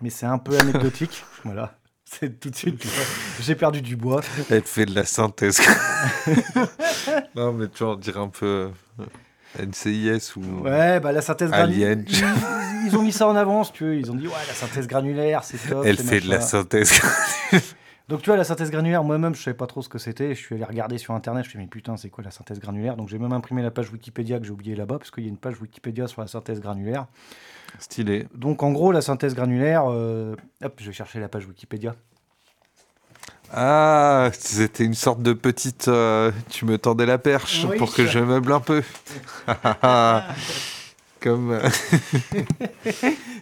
[0.02, 1.24] mais c'est un peu anecdotique.
[1.44, 1.78] voilà.
[2.06, 2.86] C'est tout de suite,
[3.40, 4.22] j'ai perdu du bois.
[4.52, 5.60] Elle fait de la synthèse.
[7.36, 8.70] non, mais tu vois, on dirait un peu
[9.60, 10.64] NCIS ou.
[10.64, 11.98] Ouais, bah la synthèse granulaire.
[12.08, 13.96] Ils, ils ont mis ça en avance, tu vois.
[13.96, 15.86] Ils ont dit, ouais, la synthèse granulaire, c'est top.
[15.86, 16.92] Elle fait de la synthèse.
[18.10, 20.36] Donc tu vois, la synthèse granulaire, moi-même, je savais pas trop ce que c'était.
[20.36, 22.32] Je suis allé regarder sur Internet, je me suis dit, mais putain, c'est quoi la
[22.32, 22.98] synthèse granulaire?
[22.98, 25.30] Donc j'ai même imprimé la page Wikipédia que j'ai oubliée là-bas, parce qu'il y a
[25.30, 27.08] une page Wikipédia sur la synthèse granulaire.
[27.80, 28.28] Stylé.
[28.36, 31.96] Donc en gros, la synthèse granulaire, euh, hop, je vais chercher la page Wikipédia.
[33.56, 35.88] Ah, c'était une sorte de petite.
[35.88, 37.78] euh, tu me tendais la perche Oui.
[37.78, 38.82] pour que je meuble un peu.
[41.20, 41.60] Comme.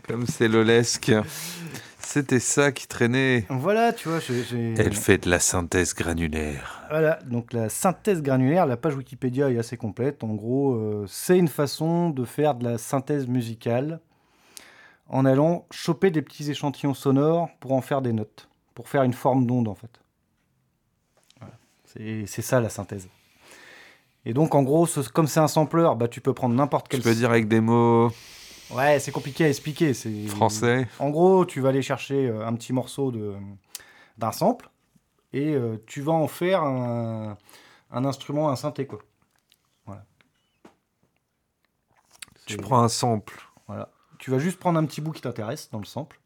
[0.07, 1.11] Comme c'est lolesque.
[1.99, 3.45] C'était ça qui traînait.
[3.49, 4.43] Voilà, tu vois, j'ai...
[4.43, 6.81] j'ai- Elle fait de la synthèse granulaire.
[6.89, 10.23] Voilà, donc la synthèse granulaire, la page Wikipédia est assez complète.
[10.23, 14.01] En gros, euh, c'est une façon de faire de la synthèse musicale
[15.07, 19.13] en allant choper des petits échantillons sonores pour en faire des notes, pour faire une
[19.13, 20.01] forme d'onde en fait.
[21.39, 21.53] Voilà.
[21.85, 23.07] C'est ça la synthèse.
[24.25, 26.97] Et donc en gros, ce- comme c'est un sampler, bah, tu peux prendre n'importe Tu
[26.97, 27.01] quel...
[27.03, 28.11] peux dire avec des mots
[28.71, 29.93] Ouais, c'est compliqué à expliquer.
[29.93, 33.35] c'est- français en gros, tu vas aller chercher euh, un petit morceau de-
[34.17, 34.69] d'un sample
[35.33, 37.37] et euh, tu vas en faire un,
[37.91, 38.85] un instrument, un synthé.
[38.87, 38.99] Quoi.
[39.85, 40.05] Voilà.
[42.45, 43.41] Tu prends un sample.
[43.67, 43.89] Voilà.
[44.19, 46.20] Tu vas juste prendre un petit bout qui t'intéresse dans le sample.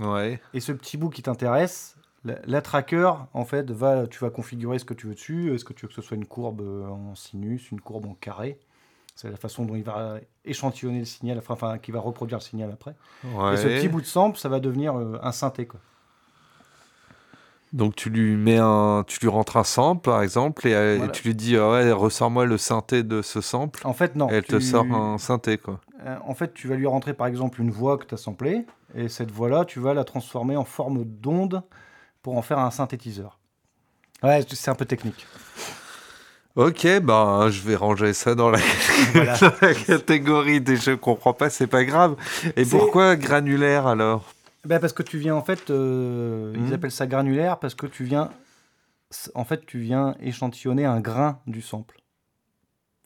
[0.00, 0.40] Ouais.
[0.54, 4.78] Et ce petit bout qui t'intéresse, la, la tracker, en fait, va, tu vas configurer
[4.78, 5.54] ce que tu veux dessus.
[5.54, 8.14] Est-ce que tu veux que ce soit une courbe euh, en sinus, une courbe en
[8.14, 8.58] carré?
[9.14, 12.70] C'est la façon dont il va échantillonner le signal, enfin, qui va reproduire le signal
[12.72, 12.94] après.
[13.24, 13.54] ouais.
[13.54, 15.66] Et ce petit bout de sample, ça va devenir euh, un synthé.
[15.66, 15.80] Quoi.
[17.72, 21.12] Donc tu lui mets un, tu lui rentres un sample par exemple et, euh, et
[21.12, 23.86] tu lui dis ah ouais ressors-moi le synthé de ce sample.
[23.86, 24.28] En fait, non.
[24.28, 25.80] et elle te sort un synthé quoi.
[26.04, 28.66] Euh, en fait, tu vas lui rentrer par exemple une voix que tu as samplée,
[28.94, 31.62] et cette voix-là, tu vas la transformer en forme d'onde
[32.22, 33.38] pour en faire un synthétiseur.
[34.22, 35.26] Ouais, c'est un peu technique.
[36.56, 38.58] Ok, ben je vais ranger ça dans la,
[39.14, 39.38] Voilà.
[39.38, 42.16] dans la catégorie des je comprends pas, c'est pas grave.
[42.56, 44.24] Et pourquoi granulaire alors?
[44.64, 48.04] Ben, parce que tu viens, en fait, euh, ils appellent ça granulaire, parce que tu
[48.04, 48.30] viens,
[49.34, 51.99] en fait, tu viens échantillonner un grain du sample.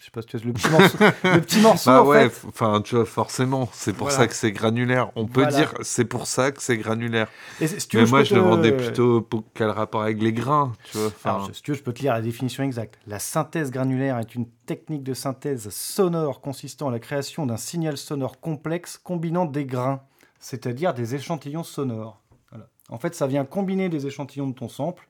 [0.00, 0.98] Je sais pas si tu vois le petit morceau.
[1.24, 4.22] le petit morceau, Bah en ouais, enfin tu vois forcément, c'est pour Voilà.
[4.24, 5.10] ça que c'est granulaire.
[5.16, 5.56] On peut Voilà.
[5.56, 7.28] dire c'est pour ça que c'est granulaire.
[7.60, 10.32] Et si tu Mais moi je le te- vendais plutôt pour quel rapport avec les
[10.32, 11.10] grains, tu vois.
[11.24, 12.98] Alors, si tu veux, je peux te lire la définition exacte.
[13.06, 17.96] La synthèse granulaire est une technique de synthèse sonore consistant à la création d'un signal
[17.96, 20.02] sonore complexe combinant des grains,
[20.38, 22.20] c'est-à-dire des échantillons sonores.
[22.50, 22.66] Voilà.
[22.90, 25.08] En fait, ça vient combiner des échantillons de ton sample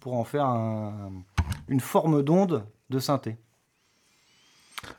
[0.00, 1.12] pour en faire un-
[1.68, 3.36] une forme d'onde de synthé.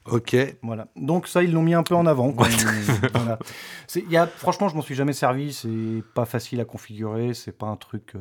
[0.06, 0.88] Ok, Voilà.
[0.96, 2.32] Donc ça, ils l'ont mis un peu en avant.
[2.32, 2.48] quoi.
[3.14, 3.40] Voilà.
[3.96, 5.54] Y a, franchement, je m'en suis jamais servi.
[5.54, 7.34] C'est pas facile à configurer.
[7.34, 8.14] C'est pas un truc.
[8.16, 8.20] euh,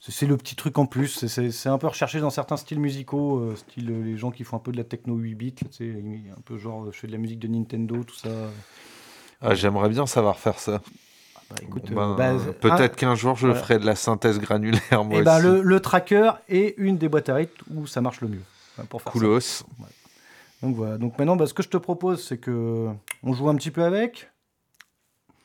[0.00, 1.26] c'est- le petit truc en plus.
[1.26, 4.56] C'est- un peu recherché dans certains styles musicaux, euh, style euh, les gens qui font
[4.56, 5.54] un peu de la techno 8 bits.
[5.54, 6.02] tu sais,
[6.36, 8.28] Un peu genre, je fais de la musique de Nintendo, tout ça.
[9.42, 10.80] Ah, j'aimerais bien savoir faire ça.
[11.50, 13.60] Bah, écoute, Ben, bah, Peut-être qu'un jour je voilà.
[13.62, 15.46] ferai de la synthèse granulaire moi Et ben, aussi.
[15.46, 18.42] le, le tracker est une des boîtes à rythme où ça marche le mieux.
[18.88, 19.18] Pour faire ça.
[19.18, 19.62] Coolos.
[20.62, 20.98] Donc voilà.
[20.98, 22.88] Donc maintenant, bah, ce que je te propose, c'est que
[23.22, 24.30] on joue un petit peu avec,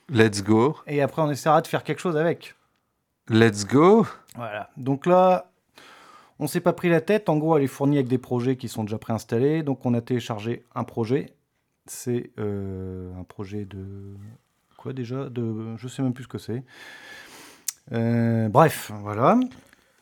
[0.09, 0.75] Let's go.
[0.87, 2.55] et après on essaiera de faire quelque chose avec.
[3.29, 4.07] Let's go.
[4.35, 4.69] Voilà.
[4.77, 5.51] Donc là,
[6.39, 7.29] on s'est pas pris la tête.
[7.29, 9.61] En gros, elle est fournie avec des projets qui sont déjà préinstallés.
[9.61, 11.33] Donc on a téléchargé un projet.
[11.85, 14.15] C'est euh, un projet de
[14.77, 15.29] quoi déjà?
[15.29, 16.63] De je sais même plus ce que c'est.
[17.91, 19.39] Euh, bref, voilà.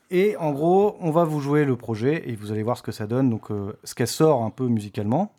[0.09, 2.93] Et en gros, on va vous jouer le projet et vous allez voir ce que
[2.93, 3.29] ça donne.
[3.29, 5.33] Donc, euh, ce qu'elle sort un peu musicalement.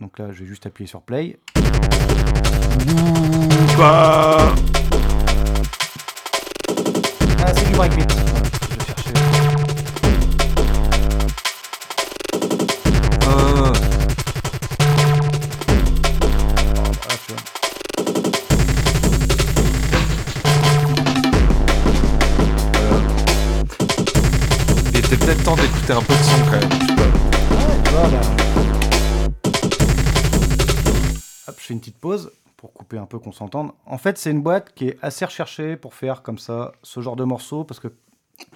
[0.00, 1.38] Donc là, je vais juste appuyer sur play.
[3.78, 4.54] Ah,
[7.54, 8.31] c'est du breakbeat.
[25.92, 26.96] Un peu de son quand même.
[26.96, 28.10] Bah.
[31.48, 33.72] Hop, je fais une petite pause pour couper un peu qu'on s'entende.
[33.86, 37.16] En fait, c'est une boîte qui est assez recherchée pour faire comme ça ce genre
[37.16, 37.88] de morceaux parce que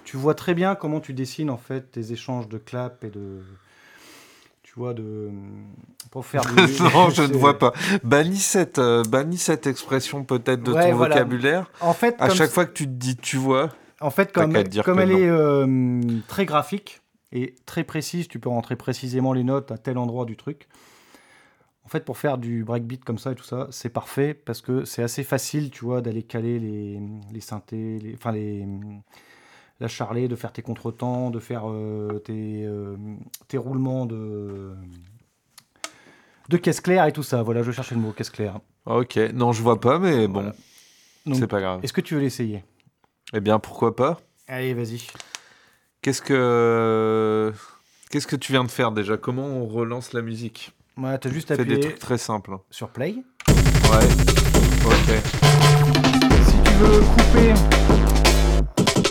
[0.03, 3.41] tu vois très bien comment tu dessines en fait tes échanges de clap et de
[4.63, 5.29] tu vois de
[6.11, 6.55] pour faire du
[6.93, 7.73] non, je ne vois pas.
[8.03, 11.15] Bannis cette, euh, bannis cette expression peut-être de Ouais, ton voilà.
[11.15, 11.69] vocabulaire.
[11.81, 13.69] En fait, À chaque fois que tu te dis tu vois,
[14.01, 15.17] En fait, comme, comme elle non.
[15.17, 19.97] est euh, très graphique et très précise, tu peux rentrer précisément les notes à tel
[19.97, 20.67] endroit du truc.
[21.83, 24.83] En fait, pour faire du breakbeat comme ça et tout ça, c'est parfait parce que
[24.83, 26.99] c'est assez facile, tu vois, d'aller caler les,
[27.31, 28.65] les synthés, les, enfin les,
[29.79, 32.97] la charlet, de faire tes contretemps, de faire euh, tes, euh,
[33.47, 34.75] tes roulements de,
[36.49, 37.41] de caisse claire et tout ça.
[37.43, 38.59] Voilà, je cherchais le mot caisse claire.
[38.85, 40.55] ok, non, je vois pas, mais bon, Voilà.
[41.33, 41.81] C'est pas grave.
[41.83, 42.63] Est-ce que tu veux l'essayer?
[43.33, 44.17] Eh bien, pourquoi pas?
[44.47, 45.01] Allez, vas-y.
[46.07, 47.51] Qu'est-ce que,
[48.09, 49.17] qu'est-ce que tu viens de faire déjà?
[49.17, 50.71] Comment on relance la musique?
[50.95, 52.51] Voilà, t'as juste Fais des appuyé trucs très simples.
[52.53, 52.61] hein.
[52.71, 53.15] sur play.
[53.49, 54.07] Ouais.
[54.85, 55.09] Ok.
[56.45, 57.51] Si tu veux couper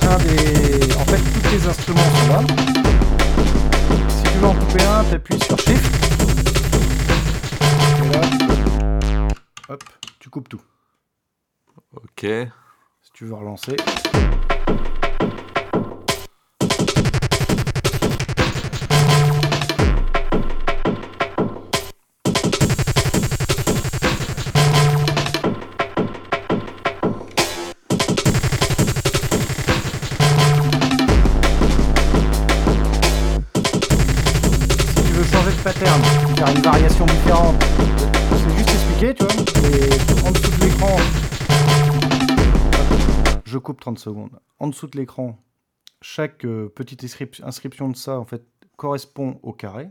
[0.06, 0.94] un des.
[0.94, 2.40] En fait, tous tes instruments sont là.
[4.08, 5.84] Si tu veux en couper un, t'appuies sur Shift.
[8.06, 8.20] Et là,
[9.68, 9.84] hop,
[10.18, 10.62] tu coupes tout.
[11.94, 12.20] Ok.
[12.22, 13.76] Si tu veux relancer.
[43.86, 44.30] 30 secondes.
[44.58, 45.38] En dessous de l'écran,
[46.02, 48.42] chaque euh, petite inscrip- inscription de ça, en fait,
[48.76, 49.90] correspond au carré.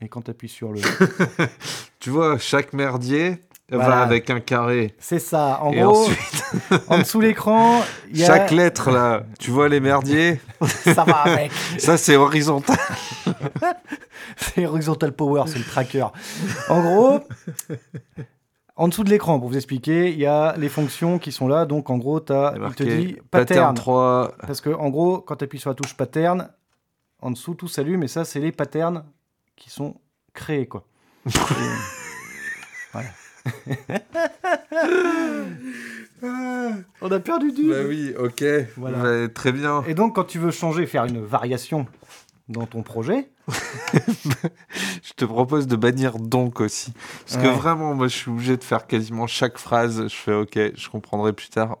[0.00, 0.80] Et quand tu appuies sur le.
[1.98, 3.38] Tu vois, chaque merdier
[3.70, 3.88] Voilà.
[3.88, 4.94] va avec un carré.
[4.98, 5.60] C'est ça.
[5.62, 6.44] En Et gros, ensuite,
[6.88, 8.26] en dessous de l'écran, il y a.
[8.26, 10.40] chaque lettre là, tu vois les merdiers
[10.84, 11.50] Ça va avec.
[11.78, 12.78] Ça, c'est horizontal.
[14.36, 16.06] C'est Horizontal Power, c'est le tracker.
[16.68, 17.20] En gros,
[18.76, 21.66] en dessous de l'écran, pour vous expliquer, il y a les fonctions qui sont là.
[21.66, 23.74] Donc, en gros, as, il te dit pattern.
[23.74, 24.32] 3.
[24.46, 26.48] Parce que, en gros, quand tu appuies sur la touche pattern,
[27.20, 28.02] en dessous, tout s'allume.
[28.02, 29.04] Et ça, c'est les patterns
[29.56, 29.94] qui sont
[30.34, 30.84] créés, quoi.
[31.26, 31.30] Et-
[32.92, 33.08] voilà.
[37.00, 37.68] On a perdu du.
[37.68, 38.44] Bah oui, ok.
[38.76, 38.98] Voilà.
[38.98, 39.82] Bah, très bien.
[39.86, 41.86] Et donc, quand tu veux changer, faire une variation
[42.48, 43.30] dans ton projet,
[45.02, 46.92] Je te propose de bannir donc aussi.
[47.26, 50.08] Parce que vraiment, moi, je suis obligé de faire quasiment chaque phrase.
[50.08, 51.78] Je fais ok, je comprendrai plus tard.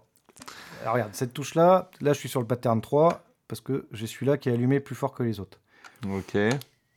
[0.82, 4.36] Alors regarde, cette touche-là, là je suis sur le pattern 3, parce que j'ai celui-là
[4.36, 5.60] qui est allumé plus fort que les autres.
[6.08, 6.36] Ok.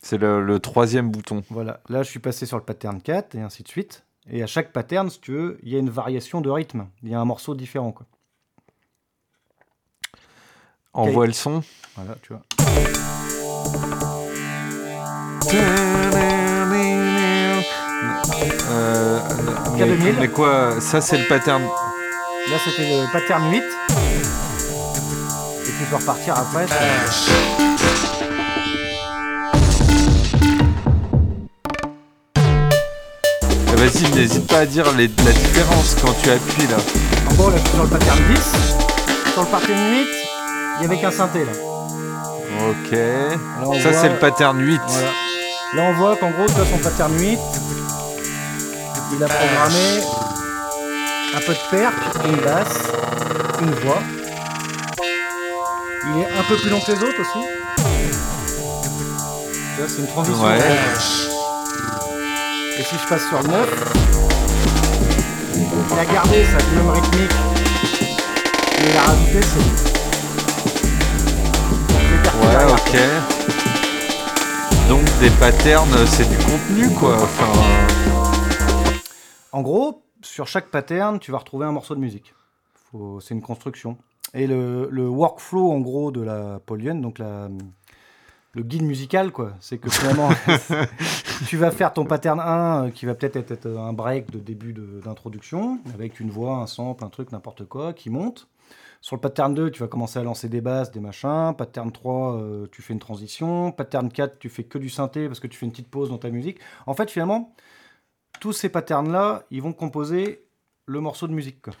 [0.00, 1.44] C'est le, le troisième bouton.
[1.50, 4.04] Voilà, là je suis passé sur le pattern 4, et ainsi de suite.
[4.28, 6.88] Et à chaque pattern, si tu veux, il y a une variation de rythme.
[7.04, 8.06] Il y a un morceau différent, quoi.
[10.92, 11.62] Envoie le son.
[11.94, 12.42] Voilà, tu vois.
[18.70, 19.18] Euh,
[19.76, 20.14] mais, K2000.
[20.20, 21.62] mais quoi Ça, c'est le pattern.
[21.62, 23.58] Là c'était le pattern 8.
[23.58, 23.62] Et
[25.64, 26.66] tu peux repartir après.
[26.68, 28.16] Eh,
[33.76, 36.76] Vas-y, n'hésite pas à dire les- la différence quand tu appuies là.
[37.30, 38.52] En gros, là je suis sur le pattern 10.
[39.32, 40.06] Sur le pattern 8,
[40.78, 41.52] il y avait qu'un synthé là.
[42.70, 42.98] Ok.
[43.64, 44.80] On Ça, voit- c'est le pattern 8.
[44.88, 45.08] Voilà.
[45.76, 47.38] Là, on voit qu'en gros, tu son pattern 8.
[49.12, 50.00] Il a programmé
[51.34, 51.92] un peu de perc,
[52.24, 52.78] une basse,
[53.60, 54.02] une voix.
[56.06, 57.44] Il est un peu plus long que les autres aussi.
[59.78, 60.42] Là, c'est une transition.
[60.42, 60.60] Ouais.
[62.78, 63.68] Et si je passe sur le 9,
[65.92, 67.34] il a gardé sa dynamo rythmique.
[68.80, 69.60] Mais il a rajouté ses.
[72.46, 73.35] Ouais, ok.
[74.88, 77.14] Donc des patterns, c'est du contenu quoi.
[77.16, 77.52] Enfin,
[79.52, 82.34] En gros, sur chaque pattern, tu vas retrouver un morceau de musique.
[82.92, 83.96] Faut- C'est une construction.
[84.34, 87.48] Et le, le workflow, en gros, de la Polienne, donc la,
[88.52, 90.28] le guide musical, quoi, c'est que finalement,
[91.46, 94.74] tu vas faire ton pattern 1, euh, qui va peut-être être, un break de début
[95.04, 98.46] d'introduction, avec une voix, un sample, un truc, n'importe quoi, qui monte.
[99.00, 101.54] Sur le pattern 2, tu vas commencer à lancer des basses, des machins.
[101.56, 103.70] Pattern 3, euh, tu fais une transition.
[103.72, 106.18] Pattern 4, tu fais que du synthé parce que tu fais une petite pause dans
[106.18, 106.58] ta musique.
[106.86, 107.54] En fait, finalement,
[108.40, 110.44] tous ces patterns-là, ils vont composer
[110.86, 111.62] le morceau de musique.
[111.62, 111.74] quoi.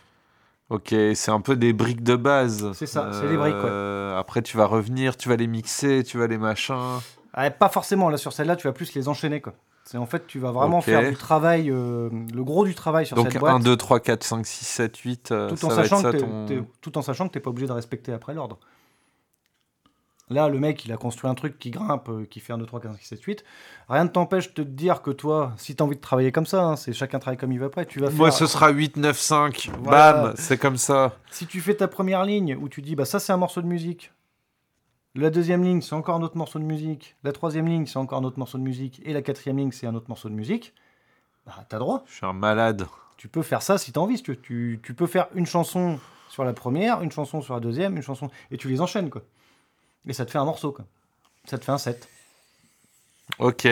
[0.68, 2.72] Ok, c'est un peu des briques de base.
[2.72, 3.60] C'est ça, c'est des briques, ouais.
[3.64, 6.98] Euh, Après, tu vas revenir, tu vas les mixer, tu vas les machins.
[7.32, 9.40] Ah, pas forcément, là sur celle-là, tu vas plus les enchaîner.
[9.40, 9.54] Quoi.
[9.88, 10.84] C'est en fait, tu vas vraiment Ok.
[10.84, 13.54] faire du travail, euh, le gros du travail sur Donc cette boîte.
[13.54, 15.30] 1, 2, 3, 4, 5, 6, 7, 8.
[15.30, 17.38] euh, tout ça en, va être sachant ça que ton- tout en sachant que tu
[17.38, 18.58] n'es pas obligé de respecter après l'ordre.
[20.28, 22.66] Là, le mec, il a construit un truc qui grimpe, euh, qui fait 1, 2,
[22.66, 23.44] 3, 4, 5, 6, 7, 8.
[23.88, 26.46] Rien ne t'empêche de te dire que toi, si tu as envie de travailler comme
[26.46, 28.38] ça, hein, c'est chacun travaille comme il va après, tu vas Moi, faire...
[28.38, 29.70] ce sera 8, 9, 5.
[29.84, 30.12] Voilà.
[30.24, 31.16] Bam, c'est comme ça.
[31.30, 33.68] Si tu fais ta première ligne où tu dis, bah ça c'est un morceau de
[33.68, 34.10] musique.
[35.16, 37.16] La deuxième ligne, c'est encore un autre morceau de musique.
[37.24, 39.00] La troisième ligne, c'est encore un autre morceau de musique.
[39.02, 40.74] Et la quatrième ligne, c'est un autre morceau de musique.
[41.46, 42.04] Bah, t'as droit.
[42.06, 42.86] Je suis un malade.
[43.16, 44.18] Tu peux faire ça si t'as envie.
[44.18, 44.40] si tu, veux.
[44.40, 45.98] tu, tu peux faire une chanson
[46.28, 48.30] sur la première, une chanson sur la deuxième, une chanson.
[48.50, 49.22] Et tu les enchaînes, quoi.
[50.06, 50.84] Et ça te fait un morceau, quoi.
[51.46, 52.10] Ça te fait un set.
[53.38, 53.66] Ok,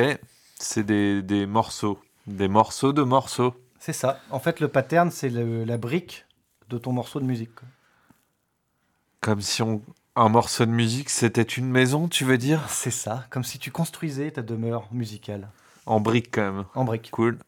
[0.59, 1.99] c'est des, des morceaux.
[2.27, 3.55] Des morceaux de morceaux.
[3.79, 4.19] C'est ça.
[4.31, 6.25] En fait, le pattern, c'est la brique
[6.71, 7.55] de ton morceau de musique.
[7.55, 7.69] quoi.
[9.21, 9.83] Comme si on...
[10.17, 12.61] un morceau de musique, c'était une maison, tu veux dire?
[12.69, 13.25] C'est ça.
[13.31, 15.49] Comme si tu construisais ta demeure musicale
[15.87, 16.65] En brique, quand même.
[16.75, 17.09] en brique.
[17.11, 17.39] Cool.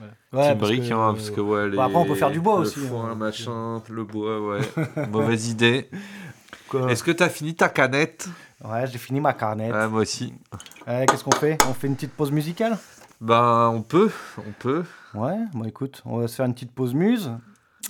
[0.00, 1.76] Ouais, Petite parce brique, que- hein, parce que ouais, les...
[1.76, 3.14] Bon, après, on peut faire du bois le aussi, foin, hein.
[3.14, 4.60] machin, le bois, ouais.
[5.10, 5.88] Mauvaise idée.
[6.88, 8.28] Est-ce que t'as fini ta canette?
[8.64, 9.72] Ouais, j'ai fini ma carnette.
[9.72, 10.34] Ouais, Moi aussi.
[10.88, 11.58] Ouais, Qu'est-ce qu'on fait?
[11.68, 12.76] On fait une petite pause musicale?
[13.20, 14.84] Ben, on peut, on peut.
[15.14, 17.30] Ouais, bon écoute, on va se faire une petite pause muse.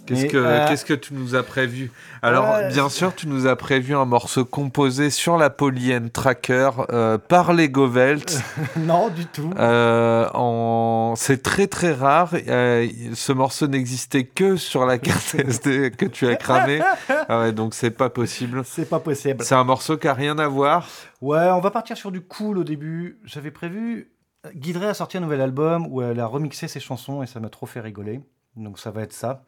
[0.07, 1.91] Qu'est-ce Et, que, euh, qu'est-ce que tu nous as prévu?
[2.21, 2.69] Alors, Ouais.
[2.69, 7.55] bien sûr, tu nous as prévu un morceau composé sur la Polyenne Tracker euh, par
[7.55, 8.39] les Govelt.
[8.77, 9.51] non, du tout.
[9.59, 11.15] Euh, en...
[11.17, 12.31] C'est très très rare.
[12.49, 16.81] Euh, ce morceau n'existait que sur la carte SD que tu as cramée.
[17.29, 18.63] Ah ouais, donc c'est pas possible.
[18.67, 19.43] C'est pas possible.
[19.43, 20.87] C'est un morceau qui a rien à voir.
[21.23, 23.19] Ouais, on va partir sur du cool au début.
[23.25, 24.11] J'avais prévu.
[24.55, 27.49] Guidré a sorti un nouvel album où elle a remixé ses chansons et ça m'a
[27.49, 28.21] trop fait rigoler.
[28.57, 29.43] Donc ça va être ça.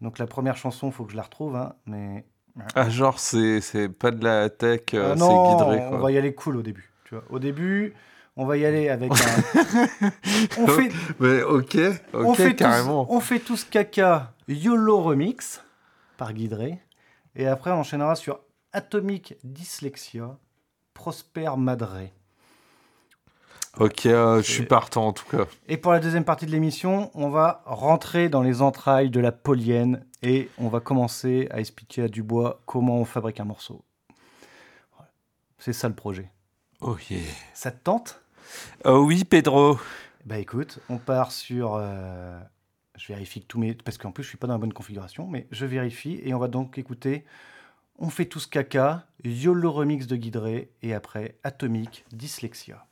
[0.00, 2.24] Donc la première chanson, faut que je la retrouve, hein, mais.
[2.74, 5.86] Ah, genre, c'est, c'est pas de la tech, euh, Ah c'est non, guidré.
[5.92, 6.92] on va y aller cool au début.
[7.04, 7.24] Tu vois.
[7.30, 7.94] Au début,
[8.36, 9.16] on va y aller avec un.
[10.58, 13.04] on fait, Mais ok, ok, on fait carrément.
[13.04, 15.62] Tous, on fait tous caca YOLO Remix
[16.16, 16.80] par Guidré.
[17.36, 18.40] Et après, on enchaînera sur
[18.72, 20.36] Atomic Dyslexia,
[20.94, 22.12] Prosper Madré.
[23.78, 25.46] Ok, euh, je suis partant en tout cas.
[25.68, 29.30] Et pour la deuxième partie de l'émission, on va rentrer dans les entrailles de la
[29.30, 33.84] polienne et on va commencer à expliquer à Dubois comment on fabrique un morceau.
[34.96, 35.10] Voilà.
[35.58, 36.30] C'est ça le projet.
[36.80, 37.20] Oh yeah.
[37.54, 38.20] Ça te tente?
[38.84, 39.78] Oh oui, Pedro.
[40.24, 41.76] Bah écoute, on part sur.
[41.76, 42.38] euh,
[42.96, 43.74] je vérifie que tous mes.
[43.74, 46.38] Parce qu'en plus, je suis pas dans la bonne configuration, mais je vérifie et on
[46.40, 47.24] va donc écouter.
[47.96, 52.87] On fait tous caca, YOLO remix de Guidré et après Atomic Dyslexia.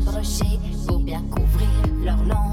[0.00, 1.68] Brochés, pour bien couvrir
[2.04, 2.51] leurs langues.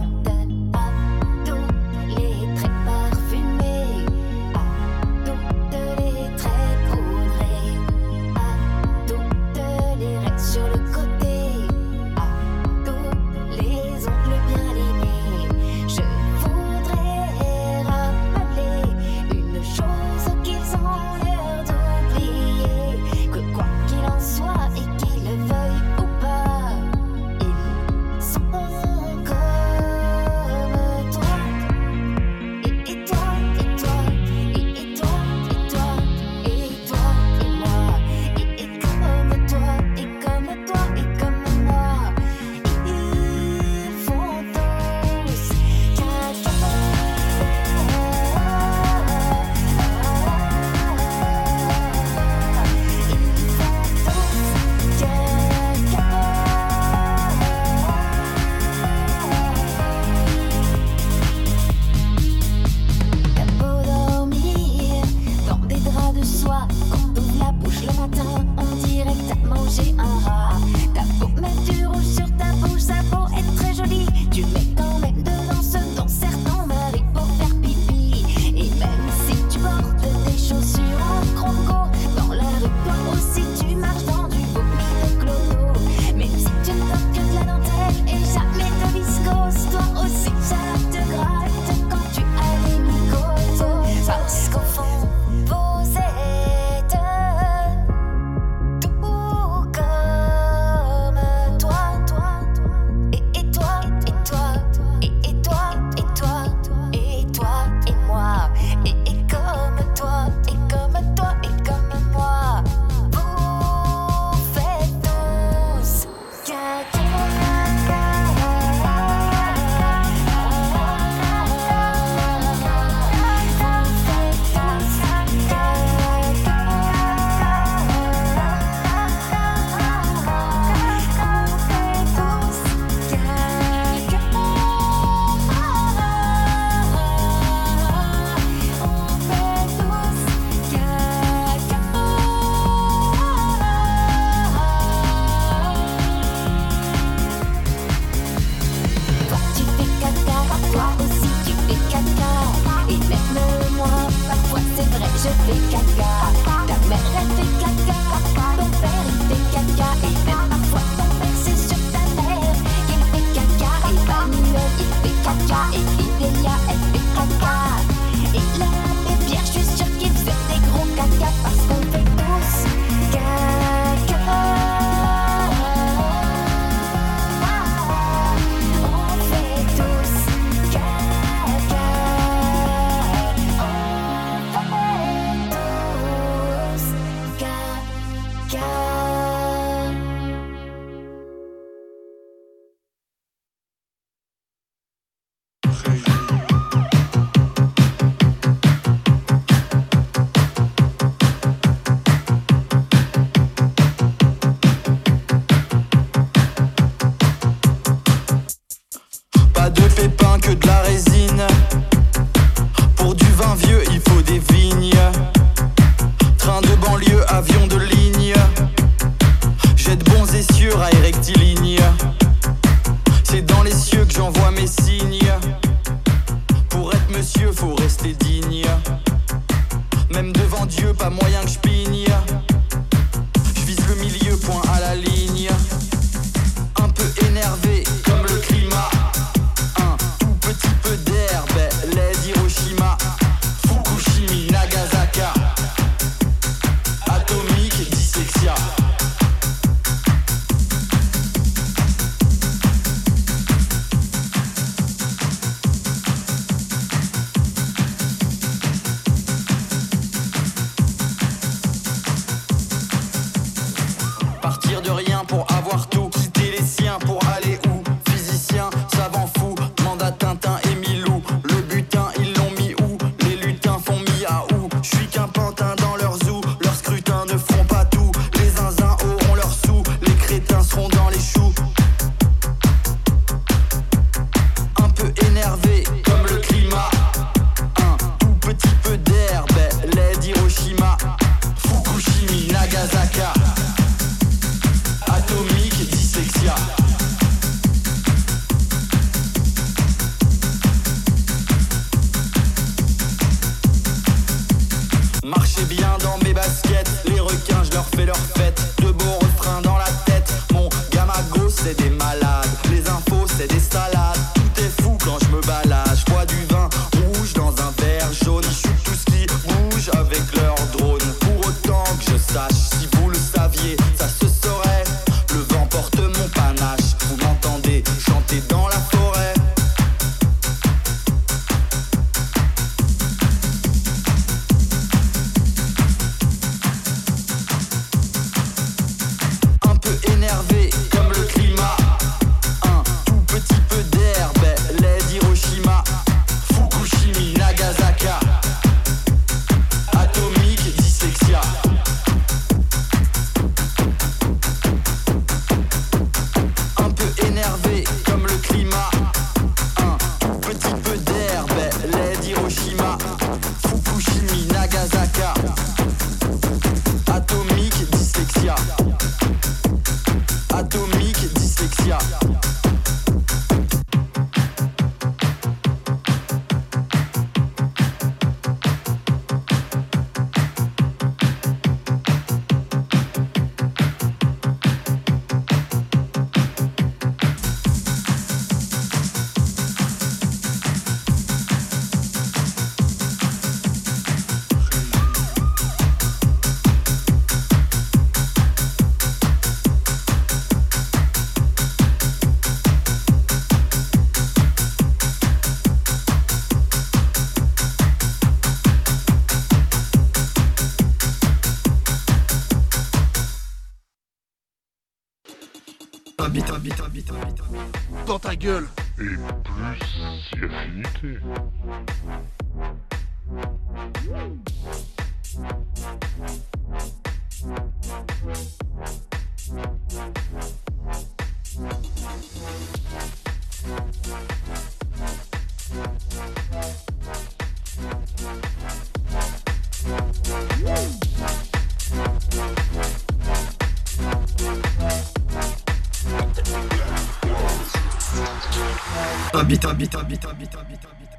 [418.50, 418.79] Habite,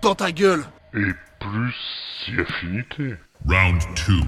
[0.02, 0.62] Dans ta gueule
[0.94, 1.10] Et
[1.40, 1.74] plus
[2.24, 3.14] si affinité.
[3.48, 4.20] Round 2.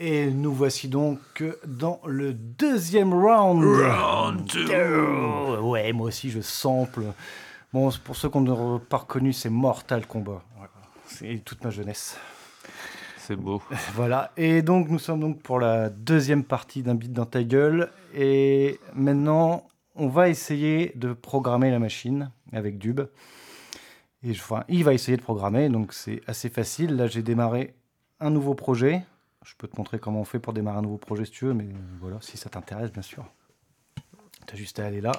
[0.00, 3.64] Et nous voici donc dans le deuxième round.
[3.64, 4.60] Round two.
[4.70, 7.04] Oh, Ouais, moi aussi je sample.
[7.72, 10.42] Bon, pour ceux qu'on n'aura pas reconnu, c'est Mortal Kombat.
[11.06, 12.18] C'est toute ma jeunesse.
[13.16, 13.62] C'est beau.
[13.94, 14.32] Voilà.
[14.36, 17.90] Et donc nous sommes donc pour la deuxième partie d'un beat dans ta gueule.
[18.14, 23.00] Et maintenant, on va essayer de programmer la machine avec Dub.
[24.22, 26.96] Et je- enfin, il va essayer de programmer, donc c'est assez facile.
[26.96, 27.74] Là, j'ai démarré
[28.20, 29.02] un nouveau projet.
[29.44, 31.54] Je peux te montrer comment on fait pour démarrer un nouveau projet si tu veux,
[31.54, 31.68] mais
[32.00, 33.24] voilà, si ça t'intéresse, bien sûr.
[34.46, 35.12] Tu as juste à aller là.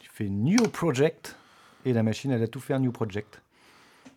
[0.00, 1.36] Tu fais New Project.
[1.84, 3.40] Et la machine, elle a tout fait un New Project.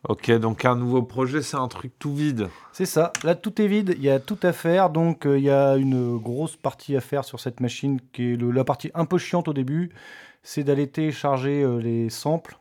[0.08, 2.48] Ok, donc un nouveau projet, c'est un truc tout vide.
[2.72, 5.44] C'est ça, là tout est vide, il y a tout à faire, donc euh, il
[5.44, 8.92] y a une grosse partie à faire sur cette machine qui est le- la partie
[8.94, 9.90] un peu chiante au début,
[10.44, 12.58] c'est d'aller télécharger euh, les samples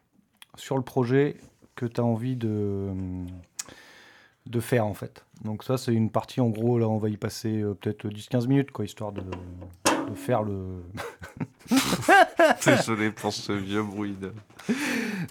[0.56, 1.36] sur le projet
[1.76, 2.88] que tu as envie de,
[4.46, 5.24] de faire en fait.
[5.44, 8.48] Donc ça c'est une partie en gros, là on va y passer euh, peut-être 10-15
[8.48, 10.82] minutes quoi, histoire de, de faire le...
[12.64, 14.16] Désolé pour ce vieux bruit.
[14.20, 14.32] de-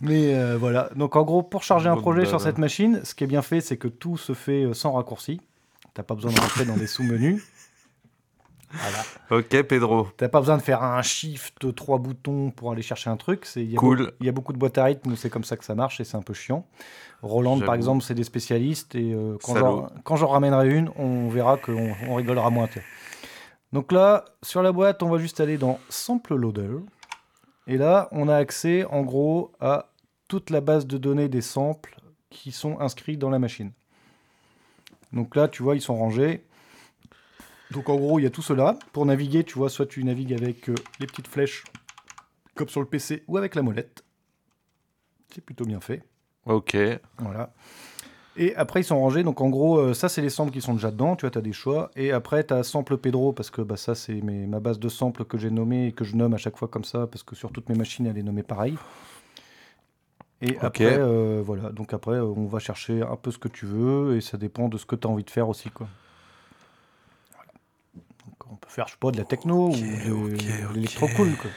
[0.02, 3.24] Mais euh, voilà, donc en gros pour charger un projet sur cette machine, ce qui
[3.24, 5.42] est bien fait c'est que tout se fait sans raccourci,
[5.94, 7.44] t'as pas besoin de rentrer dans des sous-menus.
[8.72, 9.04] Voilà.
[9.32, 10.08] Ok, Pedro.
[10.18, 13.46] T'as pas besoin de faire un shift, trois boutons pour aller chercher un truc.
[13.46, 13.98] C'est, il y a Cool.
[13.98, 15.76] beaucoup- Il y a beaucoup de boîtes à rythme où c'est comme ça que ça
[15.76, 16.66] marche et c'est un peu chiant.
[17.22, 21.96] Roland, par exemple, c'est des spécialistes et euh, quand, j'en, ramènerai une, on verra qu'on
[22.08, 22.68] on rigolera moins.
[23.74, 26.78] Donc là, sur la boîte, on va juste aller dans Sample Loader.
[27.66, 29.90] Et là, on a accès en gros à
[30.28, 31.98] toute la base de données des samples
[32.30, 33.72] qui sont inscrits dans la machine.
[35.14, 36.44] Donc là, tu vois, ils sont rangés.
[37.72, 38.78] Donc en gros, il y a tout cela.
[38.94, 41.64] Pour naviguer, tu vois, soit tu navigues avec euh, les petites flèches,
[42.56, 44.04] comme sur le PC, ou avec la molette.
[45.34, 46.04] C'est plutôt bien fait.
[46.46, 46.78] Ok.
[47.20, 47.54] Voilà.
[48.38, 49.24] Et après, ils sont rangés.
[49.24, 51.16] Donc en gros, euh, ça, c'est les samples qui sont déjà dedans.
[51.16, 51.92] Tu vois, tu as des choix.
[51.96, 54.88] Et après, tu as sample Pedro, parce que bah, ça, c'est mes- ma base de
[54.90, 57.36] samples que j'ai nommée et que je nomme à chaque fois comme ça, parce que
[57.36, 58.78] sur toutes mes machines, elle est nommée pareil.
[60.42, 61.70] Et après, euh, voilà.
[61.72, 64.78] Donc après, on va chercher un peu ce que tu veux, et ça dépend de
[64.78, 65.88] ce que tu as envie de faire aussi, quoi.
[68.52, 70.76] On peut faire, je sais pas, de la techno ou de, ok, de ok.
[70.76, 71.50] l'électro-cool, quoi.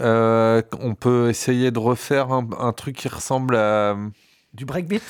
[0.00, 3.96] Euh, on peut essayer de refaire un, un truc qui ressemble à
[4.54, 5.02] Du breakbeat?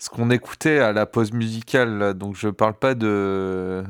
[0.00, 1.98] ce qu'on écoutait à la pause musicale.
[1.98, 2.12] là.
[2.12, 3.82] Donc je parle pas de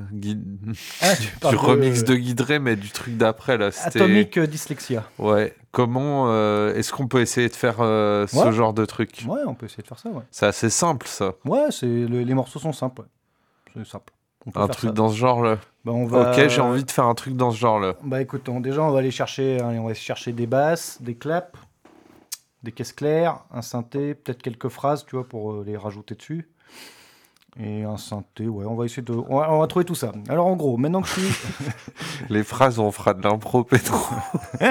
[1.02, 3.70] Ah, du parles de- remix de Guidré, mais du truc d'après là.
[3.84, 5.04] Atomic euh, Dyslexia.
[5.18, 5.54] ouais.
[5.70, 9.24] Comment euh, est-ce qu'on peut essayer de faire euh, ce genre de truc?
[9.28, 10.22] Ouais, on peut essayer de faire ça, ouais.
[10.30, 11.34] C'est assez simple ça.
[11.44, 13.02] Ouais, les morceaux sont simples.
[13.02, 13.82] ouais.
[13.84, 14.12] C'est simple.
[14.54, 14.94] Un truc ça.
[14.94, 15.58] dans ce genre là.
[15.84, 16.30] Bah, on va...
[16.32, 17.94] Ok, j'ai envie de faire un truc dans ce genre là.
[18.02, 21.16] Bah écoute, on- déjà on va aller chercher, allez, on va chercher des basses, des
[21.16, 21.52] claps,
[22.62, 26.48] des caisses claires, un synthé, peut-être quelques phrases, tu vois, pour euh, les rajouter dessus.
[27.60, 30.12] Et un synthé, ouais, on va essayer de, on va, on va trouver tout ça.
[30.28, 31.48] Alors en gros, maintenant que je suis,
[32.30, 33.98] Les phrases, on fera de l'impro, Pedro.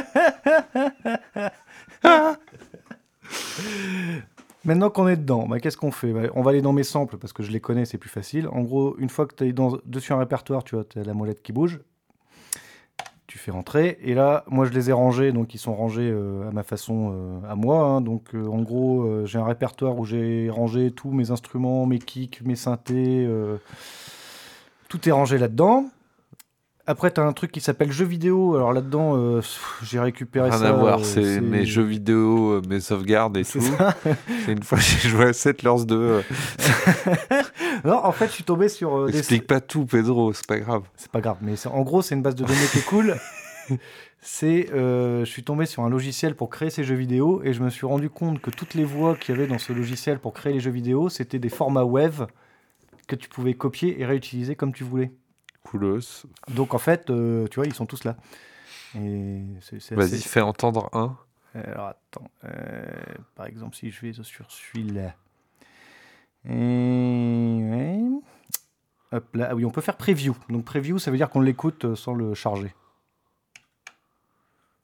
[4.68, 6.11] Maintenant qu'on est dedans, bah, qu'est-ce qu'on fait?
[6.11, 8.49] Bah, On va aller dans mes samples parce que je les connais, c'est plus facile.
[8.49, 11.13] En gros, une fois que tu es dans, dessus un répertoire, tu vois, as la
[11.13, 11.80] molette qui bouge.
[13.28, 13.97] Tu fais rentrer.
[14.01, 17.13] Et là, moi, je les ai rangés, donc ils sont rangés euh, à ma façon,
[17.13, 17.80] euh, à moi.
[17.86, 18.01] hein.
[18.01, 22.41] donc, euh, en gros, j'ai un répertoire où j'ai rangé tous mes instruments, mes kicks,
[22.43, 23.26] mes synthés.
[24.89, 25.86] tout est rangé là-dedans.
[26.90, 28.56] Après, tu as un truc qui s'appelle jeux vidéo.
[28.56, 29.42] Alors là-dedans, euh,
[29.84, 30.70] j'ai récupéré Rien ça.
[30.70, 33.66] à voir, euh, c'est mes jeux vidéo, euh, mes sauvegardes et C'est tout.
[33.78, 33.94] ça.
[34.46, 35.96] C'est une fois j'ai joué à Settlers 2.
[35.96, 36.22] euh,
[37.84, 40.60] Non, en fait, je suis tombé sur euh, des, Explique pas tout, Pedro, c'est pas
[40.60, 40.84] grave.
[40.96, 43.16] C'est pas grave, mais en gros, c'est une base de données qui est cool.
[44.20, 47.70] C'est, je suis tombé sur un logiciel pour créer ces jeux vidéo et je me
[47.70, 50.54] suis rendu compte que toutes les voix qu'il y avait dans ce logiciel pour créer
[50.54, 52.14] les jeux vidéo, c'était des formats web
[53.08, 55.12] que tu pouvais copier et réutiliser comme tu voulais.
[55.70, 56.26] Coolos.
[56.47, 58.15] Donc en fait, euh, tu vois, ils sont tous là.
[58.93, 61.18] Vas-y, fais entendre un.
[61.53, 62.86] Alors attends, euh,
[63.36, 65.15] par exemple, si je vais sur celui-là.
[66.45, 66.51] Et...
[66.51, 67.99] ouais.
[69.11, 70.36] Hop là, ah oui, on peut faire preview.
[70.49, 72.74] Donc preview, ça veut dire qu'on l'écoute euh, sans le charger.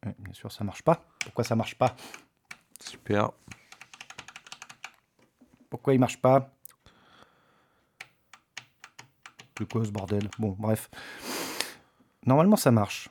[0.06, 1.06] Ouais, bien sûr, ça marche pas.
[1.20, 1.96] Pourquoi ça marche pas?
[2.80, 3.32] Super.
[5.70, 6.52] Pourquoi il marche pas?
[9.72, 10.90] Quoi ce bordel Bon, bref.
[12.26, 13.10] Normalement, ça marche.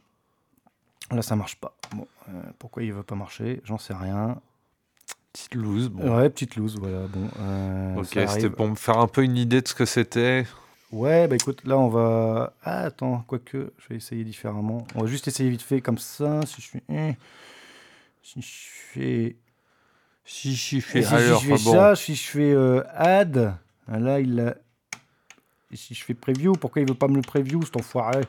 [1.10, 1.74] Là, ça marche pas.
[1.94, 3.60] Bon, euh, pourquoi il veut pas marcher?
[3.64, 4.40] J'en sais rien.
[5.32, 5.88] Petite loose.
[5.88, 6.16] Bon.
[6.16, 7.06] Ouais, petite loose, voilà.
[7.08, 10.46] Bon, euh, ok, c'était pour me faire un peu une idée de ce que c'était.
[10.90, 12.52] Ouais, bah écoute, là on va.
[12.62, 14.86] Ah, attends, quoique, je vais essayer différemment.
[14.94, 16.40] On va juste essayer vite fait comme ça.
[16.44, 16.82] Si je fais.
[16.90, 17.14] hein,
[18.22, 18.48] Si je
[18.92, 19.36] fais.
[20.24, 23.54] Si, Et fais si, je fais ça, si je fais euh, add,
[23.88, 24.54] là il a.
[25.72, 28.20] Et si je fais preview, pourquoi il veut pas me le preview, cet enfoiré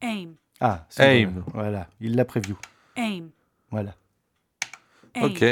[0.00, 0.30] Aim.
[0.60, 1.30] Ah, c'est Aim.
[1.30, 1.42] bon.
[1.54, 2.56] Voilà, il l'a preview.
[2.96, 3.26] Aim.
[3.70, 3.94] Voilà.
[5.14, 5.24] Aim.
[5.24, 5.44] Ok.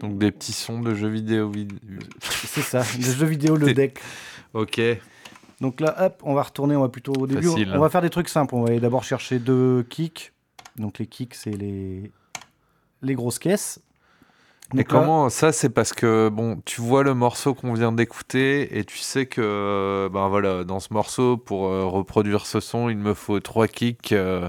[0.00, 1.50] Donc des petits sons de jeux vidéo.
[1.50, 1.72] vid-
[2.20, 3.98] C'est ça, le jeu vidéo, le deck.
[4.52, 4.80] Ok.
[5.60, 7.46] Donc là, hop, on va retourner, on va plutôt au début.
[7.46, 7.72] Facile.
[7.74, 8.54] On va faire des trucs simples.
[8.54, 10.32] On va aller d'abord chercher deux kicks.
[10.76, 12.10] Donc les kicks, c'est les...
[13.00, 13.80] les grosses caisses.
[14.74, 17.92] Et Donc là- comment ça c'est parce que bon tu vois le morceau qu'on vient
[17.92, 22.88] d'écouter et tu sais que ben voilà dans ce morceau pour euh, reproduire ce son
[22.88, 24.48] il me faut trois kicks euh,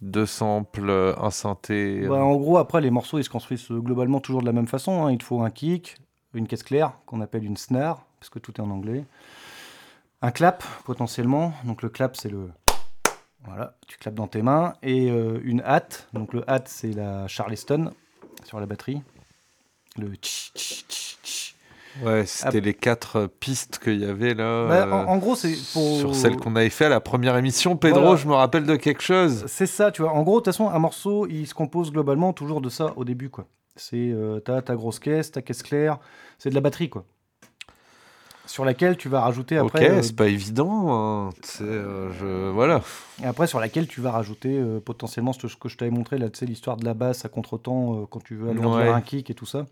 [0.00, 4.18] deux samples un synthé Bah, en gros, après, les morceaux, ils se construisent euh, globalement
[4.18, 5.06] toujours de la même façon.
[5.06, 5.12] hein.
[5.12, 5.94] Il te faut un kick,
[6.34, 9.04] une caisse claire, qu'on appelle une snare, parce que tout est en anglais.
[10.20, 11.52] Un clap, potentiellement.
[11.64, 12.50] Donc le clap, c'est le...
[13.44, 14.74] Voilà, tu clapes dans tes mains.
[14.82, 15.86] Et euh, une hat.
[16.14, 17.92] Donc le hat, c'est la Charleston
[18.42, 19.02] sur la batterie.
[19.98, 21.54] Le tch, tch, tch, tch.
[22.02, 25.34] ouais c'était les quatre euh, pistes qu'il y avait là Bah, euh, en, en gros,
[25.36, 25.98] c'est pour...
[25.98, 28.16] sur celle qu'on avait fait à la première émission Pedro Voilà.
[28.16, 30.12] je me rappelle de quelque chose C'est ça, tu vois.
[30.12, 33.04] En gros, de toute façon, un morceau, il se compose globalement toujours de ça au
[33.04, 33.46] début, quoi.
[33.76, 35.98] C'est euh, ta grosse caisse, ta caisse claire,
[36.38, 37.04] c'est de la batterie, quoi.
[38.52, 41.30] Sur laquelle tu vas rajouter après, ok euh, c'est pas évident hein.
[41.62, 42.82] Euh, je voilà
[43.22, 46.28] et après sur laquelle tu vas rajouter euh, potentiellement ce que je t'avais montré là,
[46.28, 48.88] tu sais, l'histoire de la basse à contre-temps quand tu veux alourdir Ouais.
[48.90, 49.64] un kick et tout ça.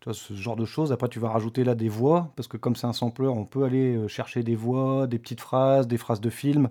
[0.00, 0.92] Tu vois, ce genre de choses.
[0.92, 3.64] Après, tu vas rajouter là des voix, parce que comme c'est un sampler, on peut
[3.64, 6.68] aller chercher des voix, des petites phrases, des phrases de film.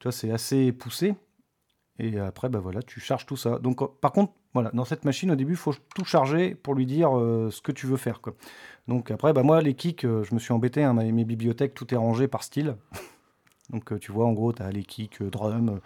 [0.00, 1.14] Tu vois, c'est assez poussé.
[1.98, 3.58] Et après, bah voilà, tu charges tout ça.
[3.58, 6.74] Donc, euh, par contre, voilà, dans cette machine, au début, il faut tout charger pour
[6.74, 8.20] lui dire euh, ce que tu veux faire.
[8.20, 8.34] Quoi.
[8.88, 10.82] Donc après, bah moi, les kicks, euh, je me suis embêté.
[10.82, 12.76] hein, mes, bibliothèques, tout est rangé par style.
[13.70, 15.80] Donc, tu vois, en gros, tu as les kicks drum, euh,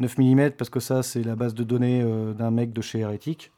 [0.00, 3.50] 9 mm, parce que ça, c'est la base de données d'un mec de chez Heretic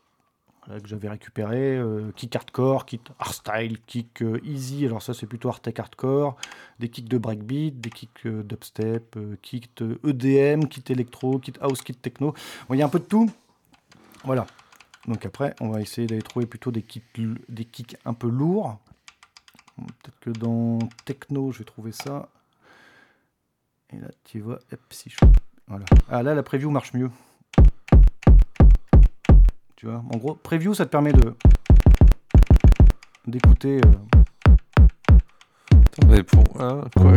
[0.67, 1.77] que j'avais récupéré.
[1.77, 4.85] euh, kick hardcore, kick hardstyle, kick euh, easy.
[4.85, 6.37] Alors ça, c'est plutôt hard tech hardcore.
[6.79, 11.55] Des kicks de breakbeat, des kicks euh, dubstep, euh, kicks de EDM, kit électro, kit
[11.61, 12.35] house, kit techno.
[12.69, 13.31] Bon, Il y a un peu de tout.
[14.25, 14.47] Voilà.
[15.07, 17.05] Donc après, on va essayer d'aller trouver plutôt des kicks,
[17.49, 18.79] des kicks un peu lourds.
[19.77, 22.29] Peut-être que dans techno, je vais trouver ça.
[23.91, 25.17] Et là, tu vois, hop, si je...
[25.67, 25.85] Voilà.
[26.11, 27.11] Ah là, la preview marche mieux.
[29.79, 31.37] Tu vois, en gros, preview, ça te permet de
[33.29, 33.81] d'écouter.
[33.87, 33.93] euh,
[36.09, 37.13] mais pour hein, quoi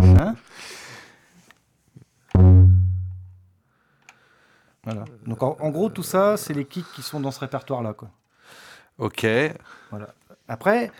[0.00, 0.36] Hein
[4.84, 5.04] Voilà.
[5.26, 7.94] Donc en, en gros, tout ça, c'est les kicks qui sont dans ce répertoire-là.
[7.94, 8.10] quoi.
[8.98, 9.26] ok
[9.90, 10.14] Voilà.
[10.48, 10.92] Après,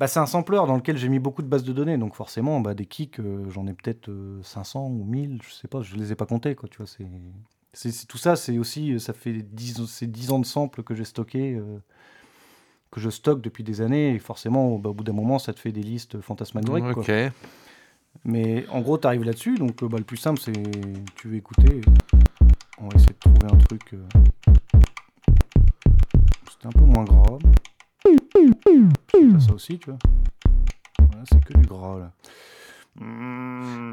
[0.00, 1.98] bah, c'est un sampler dans lequel j'ai mis beaucoup de bases de données.
[1.98, 5.68] Donc forcément, bah, des kicks, euh, j'en ai peut-être euh, 500 ou 1000, je sais
[5.68, 6.56] pas, je les ai pas comptés.
[6.56, 7.06] Quoi, tu vois, c'est,
[7.74, 11.04] c'est, tout ça, c'est aussi, ça fait 10, c'est 10 ans de samples que j'ai
[11.04, 11.54] stocké.
[11.54, 11.78] euh,
[12.90, 15.58] que je stocke depuis des années, et forcément, bah, au bout d'un moment, ça te
[15.58, 16.92] fait des listes fantasmagoriques.
[16.92, 17.02] quoi.
[17.02, 17.12] ok
[18.24, 19.56] Mais en gros, tu arrives là-dessus.
[19.56, 20.52] Donc, euh, bah, le plus simple, c'est
[21.16, 21.80] tu veux écouter.
[22.78, 23.94] On va essayer de trouver un truc.
[23.94, 24.06] euh,
[26.50, 27.38] C'était un peu moins gras.
[29.40, 29.98] Ça aussi, tu vois.
[30.98, 32.12] Voilà, c'est que du gras là.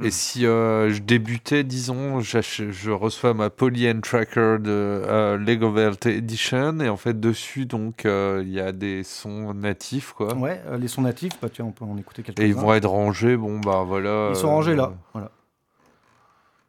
[0.03, 5.71] Et si euh, je débutais, disons, je reçois ma Poly and Tracker de euh, Lego
[5.71, 10.35] Vault Edition et en fait dessus donc euh, il y a des sons natifs quoi.
[10.35, 12.43] Ouais, les sons natifs, bah tiens, on peut en écouter quelques-uns.
[12.43, 14.29] Et ils vont être rangés, bon bah voilà.
[14.31, 14.93] Ils sont rangés là.
[15.13, 15.31] Voilà.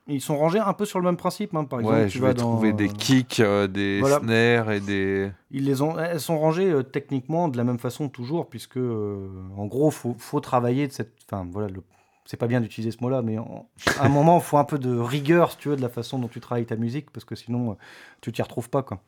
[0.09, 1.97] Ils sont rangés un peu sur le même principe, hein, par exemple.
[1.97, 4.19] Ouais, tu je vas vais dans, trouver des kicks, euh, des voilà.
[4.19, 5.31] snares et des.
[5.53, 9.29] Ils les ont, elles sont rangées euh, techniquement de la même façon toujours, puisque euh,
[9.57, 11.13] en gros, faut, faut travailler de cette.
[11.31, 11.83] Enfin, voilà, le-
[12.25, 13.69] c'est pas bien d'utiliser ce mot-là, mais en-
[13.99, 16.19] à un moment, il faut un peu de rigueur, si tu veux, de la façon
[16.19, 17.75] dont tu travailles ta musique, parce que sinon, euh,
[18.21, 19.01] tu t'y retrouves pas, quoi.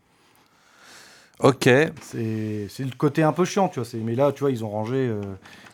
[1.40, 1.64] Ok.
[2.00, 3.88] C'est le côté un peu chiant, tu vois.
[4.02, 4.96] Mais là, tu vois, ils ont rangé.
[5.08, 5.20] euh,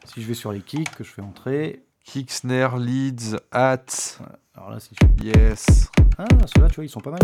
[0.06, 1.82] si je vais sur les kicks, que je fais entrer.
[2.04, 4.18] Kick, snare, leads, hats,
[4.54, 5.24] Alors là, si je...
[5.26, 5.90] yes.
[6.18, 6.24] Ah,
[6.54, 7.20] ceux-là, tu vois, ils sont pas mal.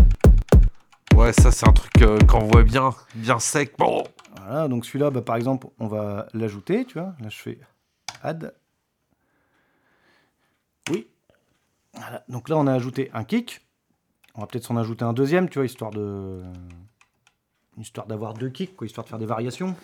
[1.15, 3.75] Ouais, ça c'est un truc euh, qu'on voit bien, bien sec.
[3.79, 4.05] Bon.
[4.37, 7.15] Voilà, donc celui-là, bah, par exemple, on va l'ajouter, tu vois.
[7.21, 7.59] Là, je fais
[8.23, 8.53] add.
[10.91, 11.09] Oui.
[11.97, 13.67] Voilà, donc là, on a ajouté un kick.
[14.35, 16.43] On va peut-être s'en ajouter un deuxième, tu vois, histoire de.
[17.79, 19.75] Histoire d'avoir deux kicks, quoi, histoire de faire des variations.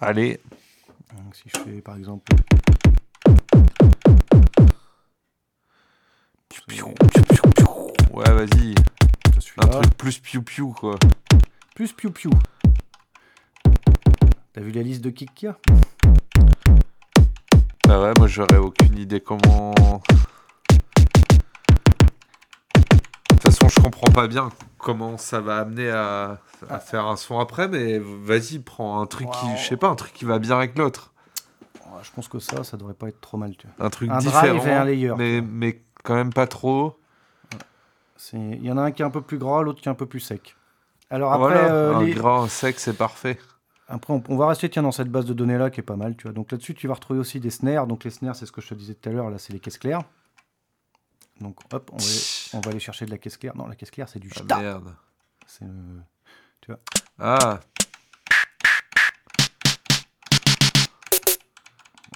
[0.00, 0.40] Allez.
[1.16, 2.32] Donc si je fais, par exemple.
[8.12, 8.74] Ouais, vas-y.
[9.58, 10.96] Un truc plus piou-piou quoi.
[11.74, 12.30] plus piou piou.
[14.52, 15.58] T'as vu la liste de kicks qu'il y a?
[17.86, 19.74] Bah ouais, moi j'aurais aucune idée comment.
[23.68, 26.38] Façon, je comprends pas bien comment ça va amener à,
[26.68, 29.94] à faire un son après, mais vas-y, prends un truc qui, je sais pas, un
[29.94, 31.12] truc qui va bien avec l'autre.
[32.02, 33.56] Je pense que ça, ça devrait pas être trop mal.
[33.56, 33.86] Tu vois.
[33.86, 35.14] Un truc Un différent, et un layer.
[35.16, 36.98] mais, mais quand même pas trop.
[38.34, 39.94] Il y en a un qui est un peu plus gras, l'autre qui est un
[39.94, 40.56] peu plus sec.
[41.10, 43.38] Alors après, voilà, euh, un les- gras sec, c'est parfait.
[43.88, 45.96] après on, on va rester tiens, dans cette base de données là qui est pas
[45.96, 46.16] mal.
[46.16, 46.32] Tu vois.
[46.32, 47.86] Donc là-dessus, tu vas retrouver aussi des snares.
[47.86, 49.30] Donc les snares, c'est ce que je te disais tout à l'heure.
[49.30, 50.02] Là, c'est les caisses claires.
[51.40, 52.04] Donc hop, on va,
[52.54, 53.56] on va aller chercher de la caisse claire.
[53.56, 54.94] Non, la caisse claire, c'est du Ah, merde.
[55.46, 56.76] C'est, euh,
[57.18, 57.60] Ah,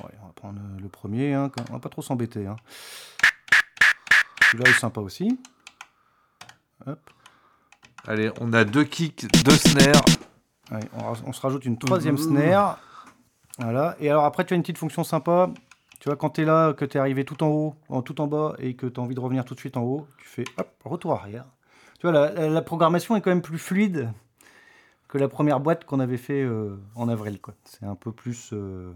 [0.02, 2.46] Ouais, on va prendre euh, le premier, hein, on va pas trop s'embêter.
[2.46, 2.56] Hein.
[4.52, 5.38] Celui-là est sympa aussi.
[6.86, 7.00] Hop.
[8.06, 10.04] allez, on a deux kicks, deux snares.
[10.70, 12.78] Allez, on, ra- on se rajoute une troisième snare.
[13.58, 13.96] Voilà.
[13.98, 15.50] Et alors après, tu as une petite fonction sympa.
[16.00, 18.20] Tu vois, quand tu es là, que tu es arrivé tout en haut, en, tout
[18.20, 20.28] en bas, et que tu as envie de revenir tout de suite en haut, tu
[20.28, 21.44] fais hop, retour arrière.
[21.98, 24.10] Tu vois, la, la- la programmation est quand même plus fluide
[25.08, 27.38] que la première boîte qu'on avait fait euh, en avril.
[27.64, 28.50] C'est un peu plus...
[28.52, 28.92] euh,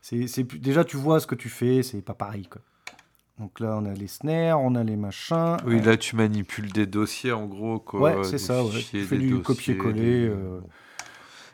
[0.00, 2.46] c'est, déjà, tu vois ce que tu fais, c'est pas pareil.
[2.46, 2.60] Quoi.
[3.38, 5.56] Donc là, on a les snares, on a les machins.
[5.64, 7.78] Oui, là, tu manipules des dossiers, en gros.
[7.78, 8.80] Quoi, Ouais, c'est ça, ouais.
[8.90, 10.60] Tu fais du copier-coller, des- euh,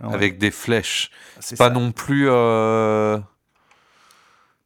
[0.02, 0.14] Ouais.
[0.14, 1.10] Avec des flèches.
[1.40, 1.74] C'est Pas ça.
[1.74, 2.26] non plus...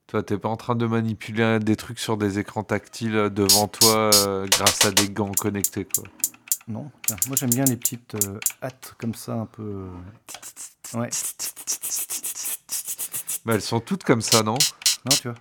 [0.06, 4.10] Toi, t'es pas en train de manipuler des trucs sur des écrans tactiles devant toi
[4.26, 6.04] euh, grâce à des gants connectés, quoi.
[6.68, 9.62] Non, tiens, moi j'aime bien les petites euh, hâtes comme ça, un peu.
[9.62, 9.88] euh,
[10.98, 11.08] Ouais,
[13.44, 14.54] Bah, elles sont toutes comme ça, non?
[14.54, 15.34] Non, tu vois.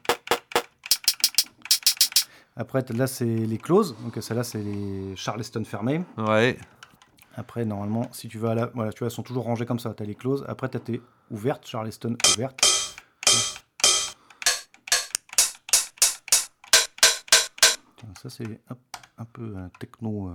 [2.56, 6.04] Après, là c'est les closes, donc celles-là c'est les Charleston fermées.
[6.18, 6.58] Ouais.
[7.36, 8.66] Après, normalement, si tu vas à la.
[8.76, 9.94] Voilà, tu vois, elles sont toujours rangées comme ça.
[9.96, 10.46] Tu as les closes.
[10.48, 11.02] Après, tu as tes
[11.32, 12.62] ouvertes, Charleston ouvertes.
[18.22, 18.46] Ça c'est
[19.18, 20.30] un peu un techno.
[20.30, 20.34] euh,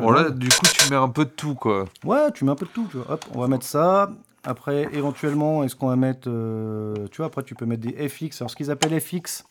[0.00, 1.86] Bon, là, du coup, tu mets un peu de tout, quoi.
[2.04, 2.86] Ouais, tu mets un peu de tout.
[2.90, 3.12] Tu vois.
[3.14, 4.10] Hop, on va mettre ça.
[4.44, 6.28] Après, éventuellement, est-ce qu'on va mettre.
[6.30, 8.40] euh, tu vois, après, tu peux mettre des FX.
[8.40, 9.44] Alors, ce qu'ils appellent FX,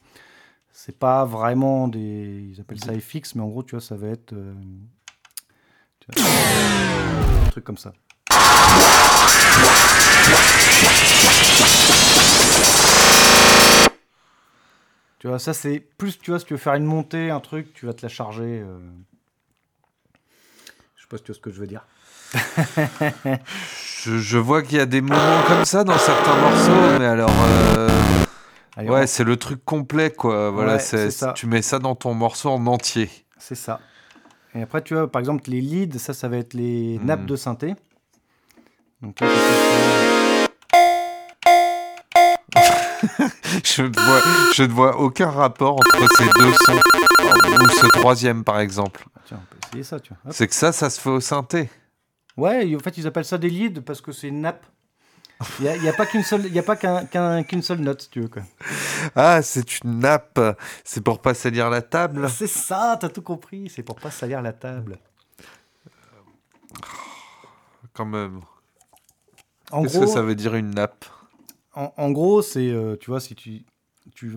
[0.72, 2.50] c'est pas vraiment des.
[2.54, 4.34] Ils appellent ça FX, mais en gros, tu vois, ça va être.
[4.34, 4.54] euh,
[6.00, 6.30] tu vois,
[7.46, 7.92] un truc comme ça.
[15.20, 17.74] Tu vois, ça, c'est plus, tu vois, si tu veux faire une montée, un truc,
[17.74, 18.62] tu vas te la charger.
[18.66, 18.80] euh.
[20.96, 21.86] Je sais pas si tu vois ce que je veux dire.
[24.02, 27.30] Je, je vois qu'il y a des moments comme ça dans certains morceaux, mais alors...
[27.78, 27.90] euh,
[28.78, 30.52] Allez, Ouais, on- c'est le truc complet, quoi.
[30.52, 31.34] Voilà, Ouais, c'est, c'est ça.
[31.36, 33.10] tu mets ça dans ton morceau en entier.
[33.38, 33.82] C'est ça.
[34.56, 37.36] Et après, tu vois, par exemple, les leads, ça, ça va être les nappes de
[37.36, 37.76] synthé.
[39.02, 40.29] Donc là, c'est
[43.64, 44.22] Je ne vois,
[44.54, 46.80] je ne vois aucun rapport entre ces deux sons.
[47.64, 49.02] Ou ce troisième, par exemple.
[49.02, 50.34] plus- Tiens, on peut essayer ça, tu vois.
[50.34, 51.70] C'est que ça, ça se fait au synthé.
[52.38, 54.66] Ouais, en fait, ils appellent ça des leads parce que c'est une nappe.
[55.62, 58.10] Il n'y a, pas qu'une seule, il a pas qu'un- qu'un- qu'une seule note, si
[58.10, 58.28] tu veux.
[58.28, 58.42] Quoi.
[59.16, 60.40] Ah, c'est une nappe.
[60.84, 62.30] C'est pour pas salir la table.
[62.30, 63.70] C'est ça, t'as tout compris.
[63.74, 64.98] C'est pour pas salir la table.
[67.94, 68.42] Quand même.
[69.72, 71.06] En Qu'est-ce gros, que ça veut dire une nappe?
[71.80, 73.64] En, en gros, c'est, euh, tu vois, si tu,
[74.14, 74.34] tu,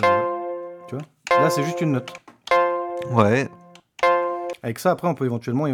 [0.89, 1.03] tu vois,
[1.41, 2.13] là, c'est juste une note.
[3.11, 3.49] Ouais.
[4.63, 5.67] Avec ça, après, on peut éventuellement.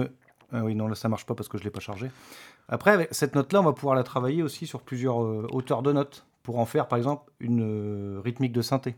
[0.53, 2.11] Ah oui, non, là, ça marche pas parce que je l'ai pas chargé.
[2.69, 5.93] Après, avec cette note-là, on va pouvoir la travailler aussi sur plusieurs euh, hauteurs de
[5.93, 8.97] notes pour en faire, par exemple, une euh, rythmique de synthé.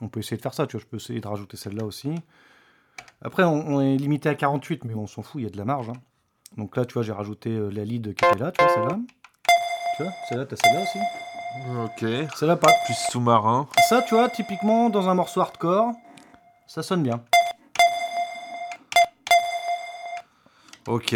[0.00, 0.82] On peut essayer de faire ça, tu vois.
[0.82, 2.14] Je peux essayer de rajouter celle-là aussi.
[3.22, 5.56] Après, on, on est limité à 48, mais on s'en fout, il y a de
[5.56, 5.88] la marge.
[5.88, 6.00] hein.
[6.56, 8.98] Donc là, tu vois, j'ai rajouté euh, la lead qui était là, tu vois, celle-là.
[9.96, 10.98] Tu vois, celle-là, t'as celle-là aussi.
[11.84, 12.04] Ok.
[12.36, 12.72] Celle-là, pas.
[12.84, 13.68] Plus sous-marin.
[13.88, 15.92] Ça, tu vois, typiquement, dans un morceau hardcore,
[16.66, 17.22] ça sonne bien.
[20.86, 21.14] Ok.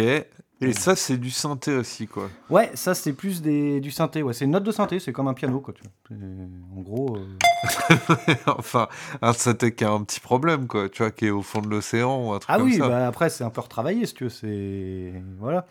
[0.61, 2.29] Et ça, c'est du synthé aussi, quoi.
[2.49, 4.23] Ouais, ça c'est plus des, du synthé.
[4.23, 5.73] Ouais, c'est une note de synthé, c'est comme un piano, quoi.
[5.73, 5.91] Tu vois.
[6.09, 8.89] C'est- En gros, euh, enfin,
[9.21, 10.89] un synthé qui a un petit problème, quoi.
[10.89, 12.89] Tu vois, qui est au fond de l'océan ou un truc ah comme oui, ça.
[12.89, 14.29] bah, après c'est un peu retravaillé, si tu veux.
[14.29, 15.65] C'est voilà.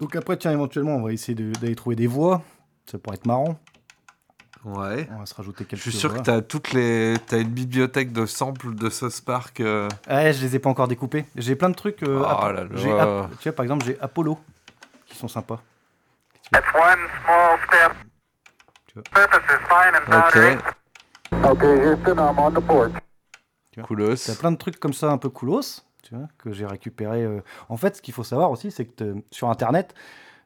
[0.00, 2.42] Donc après, tiens, éventuellement, on va essayer d'aller trouver des voix.
[2.86, 3.58] Ça pourrait être marrant.
[4.64, 5.06] Ouais.
[5.12, 5.82] On va se rajouter quelques.
[5.82, 9.60] Je suis sûr que t'as toutes les, t'as une bibliothèque de samples de South Park.
[9.60, 11.26] euh, Ouais, je les ai pas encore découpés.
[11.36, 12.02] J'ai plein de trucs.
[12.02, 13.28] euh, Oh là là.
[13.40, 14.38] Tu vois, par exemple, j'ai Apollo
[15.06, 15.60] qui sont sympas.
[16.50, 17.92] That's one small step.
[18.86, 19.24] Tu vois.
[20.28, 20.36] Ok.
[21.44, 22.92] Okay, Houston, I'm on the porch.
[23.82, 24.16] Coolos.
[24.26, 27.22] T'as plein de trucs comme ça un peu coolos, tu vois, que j'ai récupéré.
[27.24, 27.40] euh.
[27.68, 29.94] En fait, ce qu'il faut savoir aussi, c'est que t'es- sur Internet,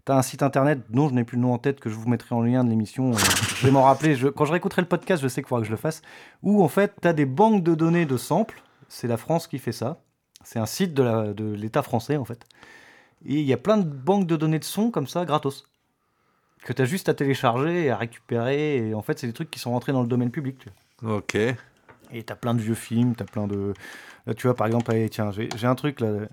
[0.07, 1.95] tu as un site Internet dont je n'ai plus le nom en tête, que je
[1.97, 3.13] vous mettrai en lien de l'émission.
[3.13, 3.17] euh,
[3.57, 4.15] je vais m'en rappeler.
[4.15, 6.03] Je- quand je réécouterai le podcast, je sais qu'il faudra que je le fasse.
[6.43, 8.63] Où en fait, tu as des banques de données de samples.
[8.89, 10.01] C'est la France qui fait ça.
[10.45, 12.47] C'est un site de l'État français, en fait.
[13.27, 15.67] Et il y a plein de banques de données de sons comme ça, gratos.
[16.65, 18.89] que tu as juste à télécharger et à récupérer.
[18.89, 20.59] Et en fait, c'est des trucs qui sont rentrés dans le domaine public.
[20.59, 20.69] tu
[21.03, 21.17] vois.
[21.19, 21.35] Ok.
[21.35, 23.75] Et tu as plein de vieux films, tu as plein de.
[24.27, 26.27] Là, tu vois, par exemple, allez, tiens, j'ai un truc là.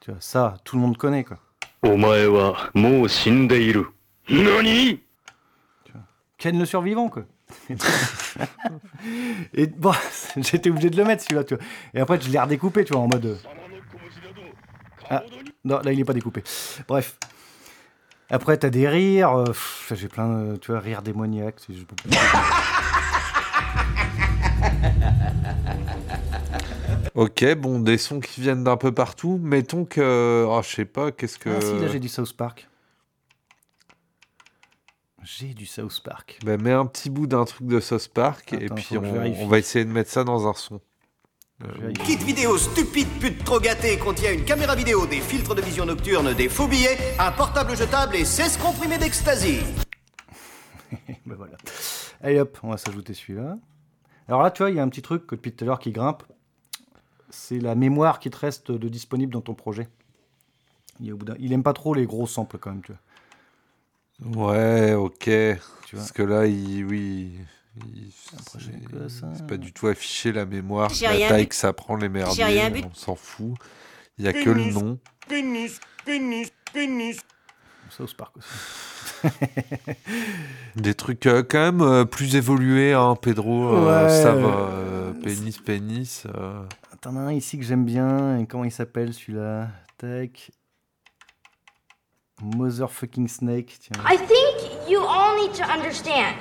[0.00, 1.38] Tu vois, ça, tout le monde connaît, quoi.
[1.81, 3.87] お前はもう死んでいる。
[4.29, 4.99] 何
[6.37, 7.23] Ken le survivant, quoi.
[9.53, 9.93] et bon,
[10.37, 11.63] j'étais obligé de le mettre celui-là, tu vois.
[11.93, 13.25] Et après, je l'ai redécoupé, tu vois, en mode.
[13.25, 13.35] euh,
[15.09, 15.23] Ah,
[15.63, 16.43] non, là, il est pas découpé.
[16.87, 17.17] Bref.
[18.29, 19.31] Après, t'as des rires.
[19.37, 20.55] euh, pff, J'ai plein de.
[20.57, 21.59] Tu vois, rires démoniaques.
[27.18, 29.40] Ok, bon, des sons qui viennent d'un peu partout.
[29.42, 30.46] Mettons que.
[30.48, 31.50] Oh, je sais pas, qu'est-ce que.
[31.50, 32.68] Ah, si, là, j'ai du South Park.
[35.24, 36.38] J'ai du South Park.
[36.44, 39.84] Bah, mets un petit bout d'un truc de Sauce Park et puis on, va essayer
[39.84, 40.80] de mettre ça dans un son.
[41.58, 42.04] Vérifie.
[42.04, 46.34] Kit vidéo stupide pute trop gâtée contient une caméra vidéo, des filtres de vision nocturne,
[46.34, 49.58] des faux billets, un portable jetable et 16 comprimés d'ecstasy.
[51.26, 51.56] Ben voilà.
[52.22, 53.58] Allez hop, on va s'ajouter celui-là.
[54.28, 55.80] Alors là, tu vois, il y a un petit truc que depuis tout à l'heure
[55.80, 56.22] qui grimpe.
[57.30, 59.88] C'est la mémoire qui te reste de disponible dans ton projet.
[61.00, 62.92] Il, est au bout d'un- il aime pas trop les gros samples quand même, tu
[64.22, 64.52] vois.
[64.52, 65.18] Ouais, ok.
[65.24, 65.58] Tu vois.
[65.92, 67.32] Parce que là, il, oui,
[68.58, 68.72] j'ai
[69.08, 69.44] c'est ça.
[69.46, 71.48] pas du tout affiché la mémoire, J'ai la rien taille vu.
[71.48, 72.82] que ça prend les merdiers, J'ai rien vu.
[72.84, 73.54] on s'en fout.
[74.18, 74.98] Il y a que le nom.
[75.28, 77.18] pénis, pénis, pénis.
[77.90, 78.48] South Park aussi.
[80.76, 83.68] Des trucs euh, quand même euh, plus évolués, hein, Pedro.
[83.74, 84.22] euh, Ouais.
[84.22, 84.48] ça va.
[84.48, 86.24] euh, pénis, pénis.
[87.00, 88.38] T'en as un ici que j'aime bien.
[88.38, 89.68] Et comment il s'appelle celui-là?
[89.98, 90.50] Tac.
[92.42, 93.78] Motherfucking Snake.
[93.80, 94.02] Tiens.
[94.04, 96.34] I think you all need to understand.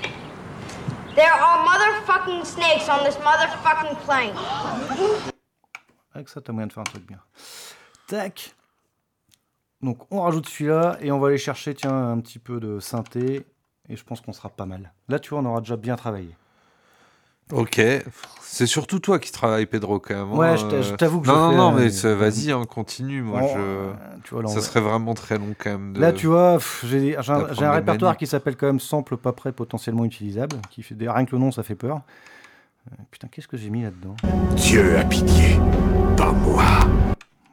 [1.16, 4.36] There are motherfucking snakes on this motherfucking plane.
[6.14, 7.20] Avec ça, t'as moyen de faire un truc bien.
[8.08, 8.56] Tac.
[9.82, 13.46] Donc, on rajoute celui-là et on va aller chercher, tiens, un petit peu de synthé.
[13.90, 14.92] Et je pense qu'on sera pas mal.
[15.08, 16.36] Là, tu vois, on aura déjà bien travaillé.
[17.52, 17.82] Ok.
[18.42, 20.34] C'est surtout toi qui travailles, Pedro, quand même.
[20.34, 20.98] Ouais, hein, je t'a- je euh.
[20.98, 23.22] t'avoue que Non, je non, fais, non, euh, mais c'est- vas-y, hein, continue.
[23.22, 23.60] Moi, Bon, je.
[23.60, 23.94] euh,
[24.24, 25.94] tu vois, là, Ça serait vraiment très long, quand même.
[25.94, 26.00] De...
[26.02, 30.56] Là, tu vois, j'ai un, répertoire qui s'appelle quand même sample pas prêt potentiellement utilisable.
[30.72, 31.08] Qui fait des...
[31.08, 32.02] Rien que le nom, ça fait peur.
[32.92, 34.16] Euh, putain, qu'est-ce que j'ai mis là-dedans?
[34.56, 35.60] Dieu a pitié,
[36.16, 36.64] pas moi.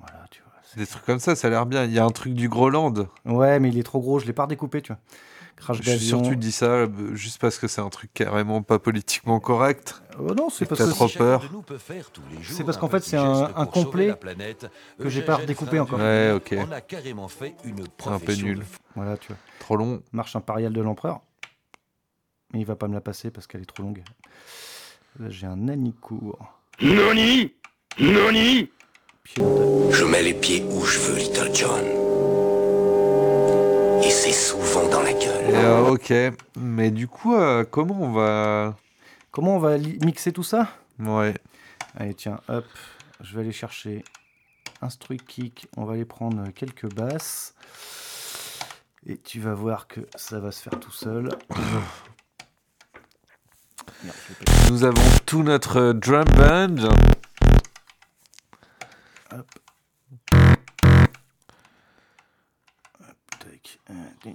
[0.00, 0.52] Voilà, tu vois.
[0.64, 1.84] c'est- Des trucs comme ça, ça a l'air bien.
[1.84, 2.94] Il y a un truc du Groland.
[3.26, 5.00] Ouais, mais il est trop gros, je l'ai pas redécoupé, tu vois.
[5.56, 6.30] Crash Je suis sûr d'avion.
[6.30, 10.02] que tu dis ça euh, juste parce que c'est un truc carrément pas politiquement correct.
[10.20, 11.42] Euh, non, c'est parce T'as que trop peur.
[12.42, 14.14] C'est parce qu'en fait, c'est un- un complet
[14.98, 15.98] que j'ai pas redécoupé encore.
[15.98, 16.54] Ouais, ok.
[16.68, 18.58] On a carrément fait une Un peu nul.
[18.60, 18.64] de
[18.96, 19.36] Voilà, tu vois.
[19.60, 20.02] Trop long.
[20.12, 21.20] Marche impériale de l'empereur.
[22.52, 24.02] Mais il va pas me la passer parce qu'elle est trop longue.
[25.18, 26.38] Là, j'ai un Anicourt.
[26.80, 27.14] Dans ta-
[29.36, 31.84] Je mets les pieds où je veux, Little John.
[34.02, 34.32] Et c'est
[35.04, 35.54] souvent dans la Et, gueule.
[35.54, 36.12] euh, ok.
[36.56, 38.76] Mais du coup, euh, comment on va.
[39.30, 40.68] Comment on va mixer tout ça?
[40.98, 41.34] Ouais.
[41.96, 42.64] Allez, tiens, hop.
[43.20, 44.04] Je vais aller chercher
[44.80, 45.66] Instru Kick.
[45.76, 47.54] On va aller prendre quelques basses.
[49.06, 51.28] Et tu vas voir que ça va se faire tout seul.
[54.02, 54.16] Merde,
[54.70, 56.88] Nous avons tout notre drum band.
[63.90, 64.30] Et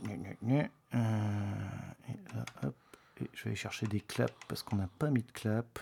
[2.36, 2.76] là, hop.
[3.22, 5.80] Et je vais aller chercher des claps parce qu'on n'a pas mis de clap.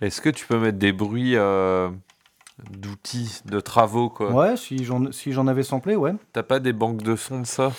[0.00, 1.90] Est-ce que tu peux mettre des bruits euh,
[2.70, 4.32] d'outils, de travaux, quoi?
[4.32, 6.14] Ouais, si j'en si j'en avais samplé, ouais.
[6.32, 7.72] T'as pas des banques de sons de ça?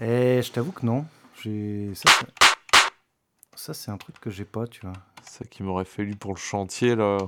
[0.00, 1.04] Et je t'avoue que non.
[1.42, 2.10] J'ai ça.
[2.18, 2.48] c'est-
[3.54, 4.94] Ça, c'est un truc que j'ai pas, tu vois.
[5.22, 7.18] Ça qui m'aurait fallu pour le chantier, là.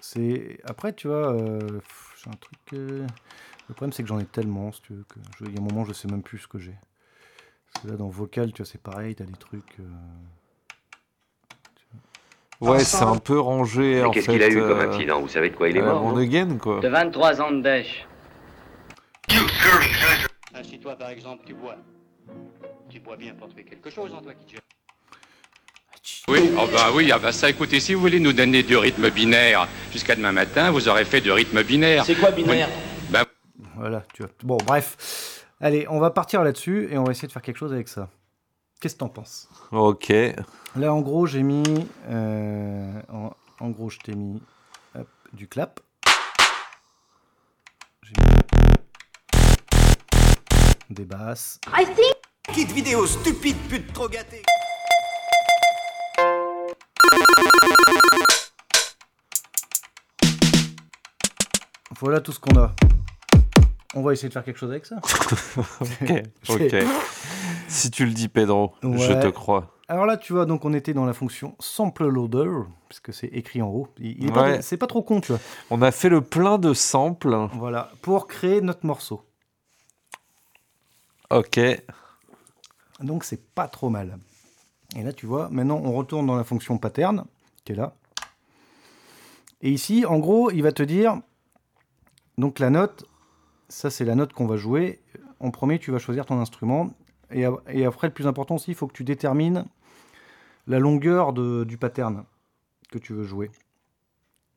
[0.00, 1.80] C'est après, tu vois, euh,
[2.22, 2.58] j'ai un truc.
[2.74, 3.06] euh,
[3.68, 5.60] Le problème, c'est que j'en ai tellement, si tu veux, que je- il y a
[5.60, 6.74] un moment, je sais même plus ce que j'ai.
[7.72, 9.78] Parce que là, dans vocal, tu vois, c'est pareil, t'as des trucs.
[9.80, 9.84] euh,
[12.60, 14.20] Ouais, c'est un peu rangé, en fait.
[14.20, 16.02] Qu'est-ce qu'il a eu comme euh, accident Vous savez de quoi il est euh, mort
[16.04, 16.80] on hein again, quoi.
[16.80, 18.04] 23 ans de dèche.
[20.64, 21.76] Si toi, par exemple, tu bois.
[22.90, 24.56] Tu bois bien pour tuer quelque chose en toi qui
[26.26, 29.08] Oui, oh bah oui, ah bah ça, écoutez, si vous voulez nous donner du rythme
[29.10, 32.04] binaire jusqu'à demain matin, vous aurez fait du rythme binaire.
[32.04, 32.68] C'est quoi binaire
[33.78, 34.32] Voilà, tu vois.
[34.42, 35.46] Bon, bref.
[35.60, 38.08] Allez, on va partir là-dessus et on va essayer de faire quelque chose avec ça.
[38.80, 39.48] Qu'est-ce que t'en penses?
[39.72, 40.12] Ok.
[40.76, 41.88] Là, en gros, j'ai mis.
[42.08, 44.42] euh, en, en gros, je t'ai mis
[44.96, 45.80] hop, du clap.
[48.02, 48.26] J'ai mis
[50.90, 51.60] des basses.
[51.76, 52.16] I think
[52.54, 54.42] Kit vidéo stupide pute trop gâtée.
[62.00, 62.72] Voilà tout ce qu'on a.
[63.98, 64.96] On va essayer de faire quelque chose avec ça.
[66.48, 66.74] ok,
[67.66, 69.74] Si tu le dis, Pedro, je te crois.
[69.88, 72.50] Alors là, tu vois, donc on était dans la fonction sample loader,
[72.88, 73.88] puisque c'est écrit en haut.
[73.98, 74.60] Il, Ouais.
[74.62, 75.40] c'est pas trop con, tu vois.
[75.70, 77.48] On a fait le plein de samples.
[77.54, 79.24] Voilà, pour créer notre morceau.
[81.30, 81.58] Ok.
[83.00, 84.18] Donc c'est pas trop mal.
[84.96, 87.24] Et là, tu vois, maintenant on retourne dans la fonction pattern,
[87.64, 87.94] qui est là.
[89.60, 91.20] Et ici, en gros, il va te dire,
[92.38, 93.04] donc la note,
[93.68, 95.00] ça c'est la note qu'on va jouer.
[95.40, 96.90] En premier, tu vas choisir ton instrument.
[97.30, 97.44] Et,
[97.84, 99.66] après, le plus important aussi, il faut que tu détermines
[100.66, 102.24] la longueur de- du pattern
[102.90, 103.50] que tu veux jouer.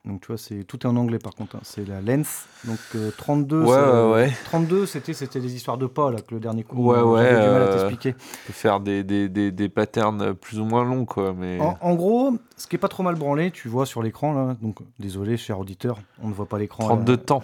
[0.04, 1.58] Donc tu vois, c'est tout est en anglais par contre.
[1.58, 1.60] hein.
[1.62, 2.48] C'est la length.
[2.66, 4.34] Donc euh, 32, Ouais, c'est- ouais, ouais.
[4.46, 6.76] 32, c'était c'était des histoires de pas là que le dernier coup.
[6.92, 7.30] Ouais, euh, ouais.
[7.30, 8.14] Du mal à euh, t'expliquer.
[8.14, 11.34] peut faire des, des, des, des patterns plus ou moins longs, quoi.
[11.38, 11.60] Mais...
[11.60, 14.56] En, en gros, ce qui est pas trop mal branlé, tu vois sur l'écran là.
[14.60, 16.86] Donc désolé, cher auditeur, on ne voit pas l'écran.
[16.86, 17.18] 32 là.
[17.20, 17.44] temps.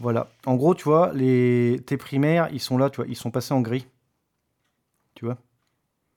[0.00, 0.28] Voilà.
[0.46, 3.54] En gros, tu vois, les tes primaires, ils sont là, tu vois, ils sont passés
[3.54, 3.86] en gris.
[5.14, 5.36] Tu vois?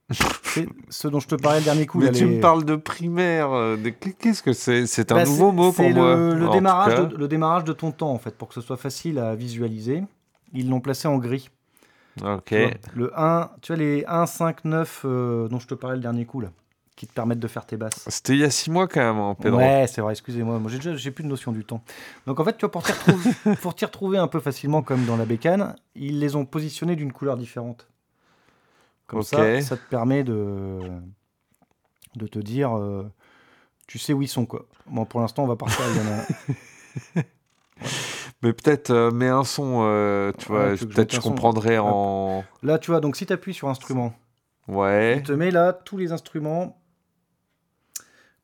[0.44, 2.00] c'est ce dont je te parlais le dernier coup.
[2.00, 3.52] Mais là, tu les- me parles de primaire.
[3.52, 4.86] euh, de- Qu'est-ce que c'est?
[4.88, 6.16] C'est un Bah, nouveau mot pour c'est moi.
[6.16, 8.78] Le, le démarrage de, le démarrage de ton temps, en fait, pour que ce soit
[8.78, 10.04] facile à visualiser.
[10.54, 11.50] Ils l'ont placé en gris.
[12.24, 12.44] Ok.
[12.46, 15.96] Tu vois, le 1, tu vois, les 1, 5, 9 euh, dont je te parlais
[15.98, 16.50] le dernier coup, là,
[16.96, 18.06] qui te permettent de faire tes basses.
[18.08, 19.58] C'était il y a 6 mois quand même, hein, Pedro.
[19.60, 20.60] Ouais, c'est vrai, excusez-moi.
[20.60, 21.82] Moi, j'ai déjà j'ai plus de notion du temps.
[22.28, 23.32] Donc, en fait, tu vois, pour t'y retrouver,
[23.62, 27.12] pour t'y retrouver un peu facilement, comme dans la bécane, ils les ont positionnés d'une
[27.12, 27.88] couleur différente.
[29.08, 29.28] Comme Ok.
[29.30, 30.80] ça, ça te permet de,
[32.16, 33.04] de te dire, euh,
[33.88, 34.66] tu sais où ils sont, quoi.
[34.88, 35.82] Bon, pour l'instant, on va partir.
[35.90, 36.08] Il y en
[37.18, 37.22] a-
[38.44, 42.44] Mais peut-être euh, mets un son, euh, tu vois, Ouais, peut-être je son comprendrais en.
[42.62, 44.14] Là, tu vois, donc si tu appuies sur instrument,
[44.68, 45.18] Ouais.
[45.18, 46.78] il te met là tous les instruments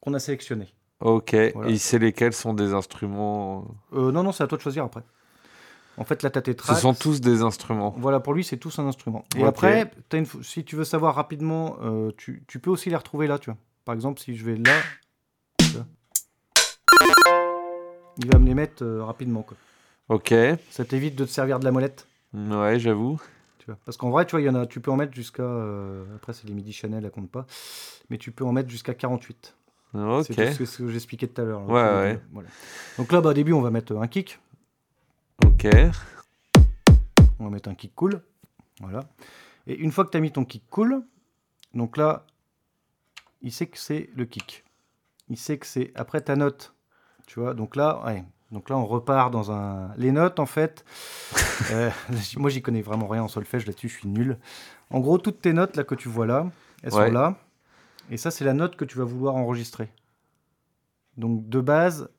[0.01, 0.73] qu'on a sélectionnés.
[0.99, 1.35] Ok.
[1.53, 1.69] Voilà.
[1.69, 3.65] Et sait lesquels sont des instruments.
[3.93, 5.01] Euh, non, non, c'est à toi de choisir après.
[5.97, 7.93] En fait, là, tu as tes Ce sont tous des instruments.
[7.97, 9.25] Voilà, pour lui, c'est tous un instrument.
[9.35, 13.27] Et après, une si tu veux savoir rapidement, euh, tu, tu peux aussi les retrouver
[13.27, 13.57] là, tu vois.
[13.83, 14.77] Par exemple, si je vais là,
[18.17, 19.41] il va me les mettre euh, rapidement.
[19.43, 19.57] Quoi.
[20.09, 20.33] Ok.
[20.69, 22.07] Ça t'évite de te servir de la molette.
[22.33, 23.19] Ouais, j'avoue.
[23.85, 25.43] Parce qu'en vrai, tu vois, il y en a, tu peux en mettre jusqu'à.
[25.43, 27.45] euh, après, c'est les MIDI Chanel, elle compte pas.
[28.09, 29.55] Mais tu peux en mettre jusqu'à 48.
[29.93, 30.25] Ok.
[30.27, 31.67] C'est ce que, j'expliquais tout à l'heure.
[31.67, 32.21] Ouais, ouais.
[32.31, 32.49] voilà.
[32.97, 34.39] Donc là, bah, au début, on va mettre un kick.
[35.45, 35.67] Ok.
[37.39, 38.21] On va mettre un kick cool.
[38.81, 39.01] Voilà.
[39.67, 41.03] Et une fois que tu as mis ton kick cool,
[41.73, 42.25] donc là,
[43.41, 44.63] il sait que c'est le kick.
[45.29, 46.73] Il sait que c'est après ta note.
[47.27, 48.23] Tu vois, donc là, ouais.
[48.51, 49.93] Donc là, on repart dans un.
[49.97, 50.83] Les notes, en fait,
[51.71, 51.89] euh,
[52.37, 54.37] moi, j'y connais vraiment rien en solfège là-dessus, je suis nul.
[54.91, 56.47] En gros, toutes tes notes là que tu vois là,
[56.83, 57.07] elles Ouais.
[57.07, 57.35] sont là.
[58.11, 59.89] Et ça, c'est la note que tu vas vouloir enregistrer.
[61.17, 62.09] Donc de base,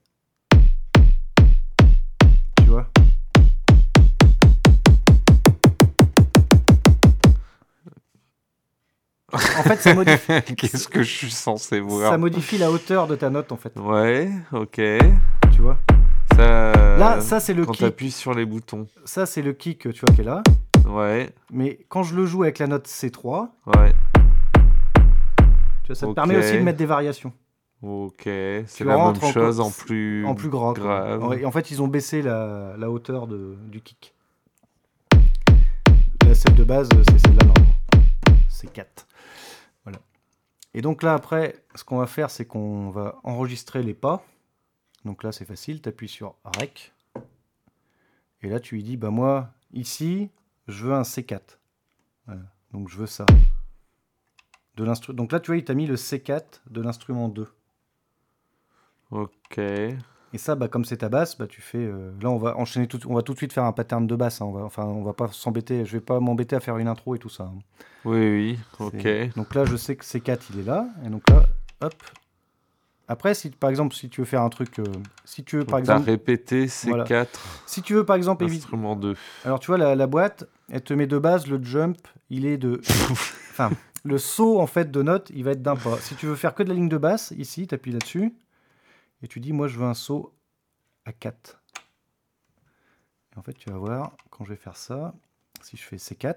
[2.58, 2.88] tu vois.
[9.32, 13.14] En fait, ça modifie, Qu'est-ce que je suis censé voir ça modifie la hauteur de
[13.14, 13.72] ta note, en fait.
[13.78, 14.80] Ouais, ok.
[15.52, 15.78] Tu vois
[16.36, 16.72] Ça...
[16.96, 17.78] Là, ça, c'est le Quand kick.
[17.80, 18.86] tu appuies sur les boutons.
[19.04, 20.42] Ça, c'est le kick, tu vois, qui est là.
[20.88, 23.92] Ouais, Mais quand je le joue avec la note C3, ouais.
[25.94, 27.32] Tu vois, ça te permet aussi de mettre des variations.
[27.82, 28.22] Ok.
[28.24, 30.72] C'est la même en chose en plus, En plus quoi.
[30.72, 31.22] grave.
[31.44, 34.14] En fait, ils ont baissé la, la hauteur de, du kick.
[36.26, 37.74] La celle de base, c'est celle-là normalement.
[38.48, 39.08] C'est 4.
[39.84, 39.98] Voilà.
[40.74, 44.22] Et donc là, après, ce qu'on va faire, c'est qu'on va enregistrer les pas.
[45.04, 45.80] Donc là, c'est facile.
[45.80, 46.92] Tu appuies sur Rec.
[48.42, 50.30] Et là, tu lui dis, bah moi, ici,
[50.68, 51.40] je veux un C4.
[52.26, 52.42] Voilà.
[52.72, 53.26] Donc je veux ça.
[54.84, 57.46] De Donc là, tu vois, il t'a mis le C4 de l'instrument 2.
[59.10, 59.58] Ok.
[59.58, 61.78] Et ça, bah, comme c'est ta basse, bah, tu fais.
[61.78, 63.00] euh, Là, on va enchaîner tout.
[63.08, 64.40] On va tout de suite faire un pattern de basse.
[64.40, 64.46] hein.
[64.46, 65.84] On va, enfin, on va pas s'embêter.
[65.84, 67.44] Je vais pas m'embêter à faire une intro et tout ça.
[67.44, 67.58] hein.
[68.04, 68.94] Oui, oui, ok.
[69.02, 70.88] C'est- Donc là, je sais que C4, il est là.
[71.04, 71.42] Et donc là,
[71.80, 71.94] hop.
[73.08, 74.84] Après, si par exemple, si tu veux faire un truc, euh,
[75.24, 77.04] si tu veux par Donc, t'as exemple, répété ces Voilà.
[77.04, 78.62] quatre si tu veux par exemple éviter.
[78.62, 79.16] instruments 2.
[79.44, 81.98] Alors tu vois la, la boîte, elle te met de base le jump,
[82.30, 82.80] il est de,
[83.50, 83.70] enfin
[84.04, 85.98] le saut en fait de notes, il va être d'un pas.
[85.98, 88.34] Si tu veux faire que de la ligne de basse, ici, tu appuies là-dessus
[89.22, 90.32] et tu dis moi je veux un saut
[91.04, 91.60] à 4.
[93.34, 95.14] Et en fait tu vas voir quand je vais faire ça,
[95.62, 96.36] si je fais C4,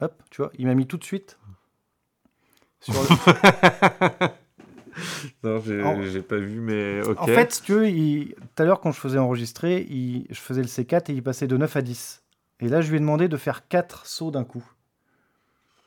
[0.00, 1.38] hop, tu vois, il m'a mis tout de suite
[2.80, 3.08] sur le-
[5.82, 7.18] Non, j'ai pas vu, mais ok.
[7.18, 7.88] En fait, si tu veux,
[8.34, 11.46] tout à l'heure, quand je faisais enregistrer, il- je faisais le C4 et il passait
[11.46, 12.22] de 9 à 10.
[12.60, 14.64] Et là, je lui ai demandé de faire 4 sauts d'un coup.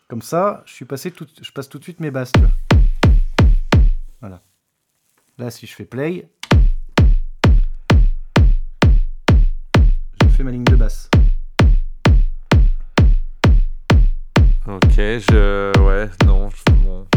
[0.08, 2.32] Comme ça, je, suis passé tout, je passe tout de suite mes basses.
[4.22, 4.44] Voilà.
[5.40, 6.30] Là, si je fais play,
[10.22, 11.10] je fais ma ligne de basse.
[14.68, 15.80] Ok, je.
[15.80, 16.72] Ouais, non, je...
[16.84, 17.08] bon.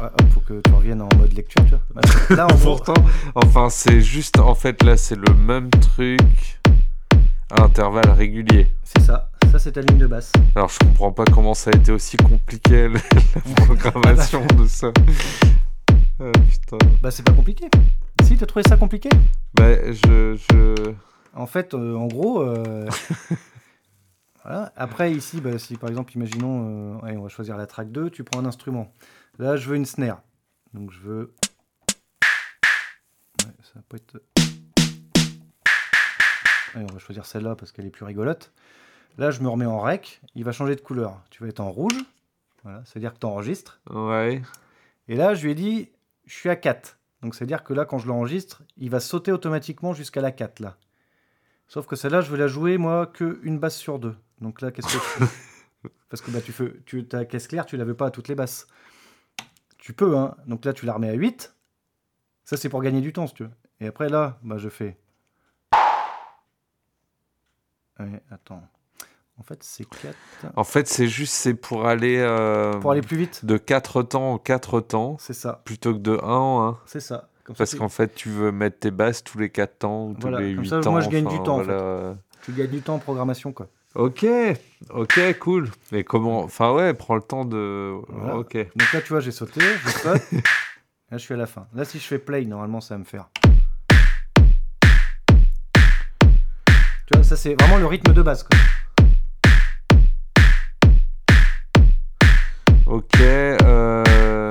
[0.00, 2.36] Ah, faut que tu reviennes en mode lecture, tu vois.
[2.36, 2.94] Là, en Pourtant,
[3.34, 4.38] enfin, c'est juste.
[4.38, 6.58] En fait, là, c'est le même truc
[7.50, 8.74] à intervalles réguliers.
[8.82, 9.29] C'est ça.
[9.50, 10.32] Ça, c'est ta ligne de basse.
[10.54, 12.98] Alors, je comprends pas comment ça a été aussi compliqué la
[13.34, 14.92] la programmation de ça.
[16.20, 16.78] Ah, putain.
[17.02, 17.68] Bah, c'est pas compliqué.
[18.22, 19.08] Si, t'as trouvé ça compliqué
[19.54, 20.36] Bah, je.
[20.50, 20.92] je...
[21.34, 22.42] En fait, euh, en gros.
[22.42, 22.88] euh,
[24.44, 24.72] voilà.
[24.76, 28.10] Après, ici, bah, si par exemple, imaginons, euh, allez, on va choisir la track 2,
[28.10, 28.92] tu prends un instrument.
[29.38, 30.22] Là, je veux une snare.
[30.74, 31.34] Donc, je veux.
[33.44, 34.22] Ouais, ça peut être.
[36.74, 38.52] Allez, on va choisir celle-là parce qu'elle est plus rigolote.
[39.18, 40.20] Là, je me remets en rec.
[40.34, 41.20] Il va changer de couleur.
[41.30, 42.04] Tu vas être en rouge.
[42.62, 43.80] Voilà, c'est-à-dire que tu enregistres.
[43.90, 44.42] Ouais.
[45.08, 45.90] Et là, je lui ai dit,
[46.26, 46.98] je suis à 4.
[47.22, 50.76] Donc, c'est-à-dire que là, quand je l'enregistre, il va sauter automatiquement jusqu'à la 4, là.
[51.68, 54.16] Sauf que celle-là, je veux la jouer, moi, que une basse sur deux.
[54.40, 55.88] Donc là, qu'est-ce que je fais?
[56.08, 58.34] Parce que bah, tu fais, tu, ta caisse claire, tu l'avais pas à toutes les
[58.34, 58.66] basses.
[59.78, 60.36] Tu peux, hein.
[60.46, 61.54] Donc là, tu la remets à 8.
[62.44, 63.50] Ça, c'est pour gagner du temps, si tu veux.
[63.80, 64.98] Et après, là, bah, je fais...
[67.98, 68.66] Ouais, attends.
[69.40, 70.14] En fait, c'est 4...
[70.56, 72.18] En fait, c'est juste c'est pour aller.
[72.18, 73.44] euh, Pour aller plus vite.
[73.44, 75.16] De 4 temps en 4 temps.
[75.18, 75.62] C'est ça.
[75.64, 76.78] Plutôt que de 1 en 1.
[76.86, 77.28] C'est ça.
[77.44, 80.20] Comme Parce qu'en fait, tu veux mettre tes basses tous les 4 temps ou tous
[80.22, 80.90] Voilà, les comme 8 ça, temps.
[80.92, 82.16] moi, je gagne enfin, du temps, en voilà.
[82.42, 83.66] Tu gagnes du temps en programmation, quoi.
[83.96, 84.24] Ok,
[84.90, 85.68] ok, cool.
[85.90, 87.94] Mais comment Enfin, ouais, prends le temps de.
[88.08, 88.36] Voilà.
[88.36, 88.54] Ok.
[88.76, 90.22] Donc là, tu vois, j'ai sauté, je saute.
[91.10, 91.66] là, je suis à la fin.
[91.74, 93.28] Là, si je fais play, normalement, ça va me faire.
[97.06, 98.44] Tu vois, ça, c'est vraiment le rythme de base.
[98.44, 98.56] Quoi.
[102.90, 103.20] Ok.
[103.20, 104.50] Euh...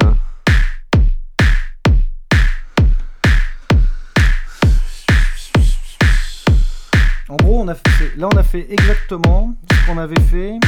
[7.30, 10.60] En gros, on a fait, là, on a fait exactement ce qu'on avait fait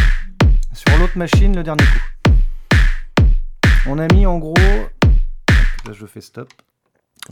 [0.73, 2.31] sur l'autre machine le dernier coup.
[3.87, 4.53] On a mis en gros.
[5.85, 6.51] Là, je fais stop.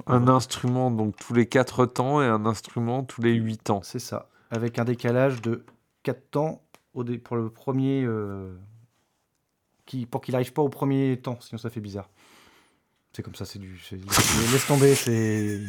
[0.08, 3.82] Un instrument donc tous les 4 temps et un instrument tous les 8 temps.
[3.84, 4.30] C'est ça.
[4.50, 5.64] Avec un décalage de
[6.04, 6.62] 4 temps
[6.96, 8.04] au dé- pour le premier.
[8.04, 8.56] euh,
[10.10, 12.10] pour qu'il n'arrive pas au premier temps, sinon ça fait bizarre.
[13.14, 13.80] C'est comme ça, c'est du.
[14.52, 15.60] Laisse tomber, c'est.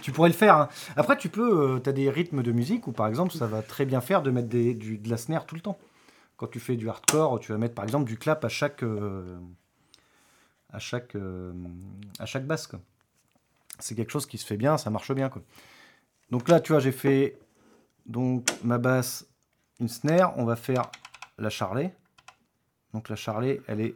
[0.00, 0.56] Tu pourrais le faire.
[0.56, 0.68] hein.
[0.96, 1.80] Après, tu peux.
[1.82, 4.30] tu as des rythmes de musique où, par exemple, ça va très bien faire de
[4.30, 5.78] mettre du- de la snare tout le temps.
[6.36, 8.82] Quand tu fais du hardcore, tu vas mettre, par exemple, du clap à chaque.
[8.82, 9.38] euh,
[10.72, 11.14] à chaque.
[11.16, 11.52] euh,
[12.18, 12.68] à chaque basse.
[13.80, 15.30] C'est quelque chose qui se fait bien, ça marche bien.
[16.30, 17.38] Donc là, tu vois, j'ai fait
[18.06, 19.26] donc ma basse,
[19.80, 20.34] une snare.
[20.36, 20.90] On va faire
[21.38, 21.94] la charlet.
[22.98, 23.94] Donc la charlet, elle est,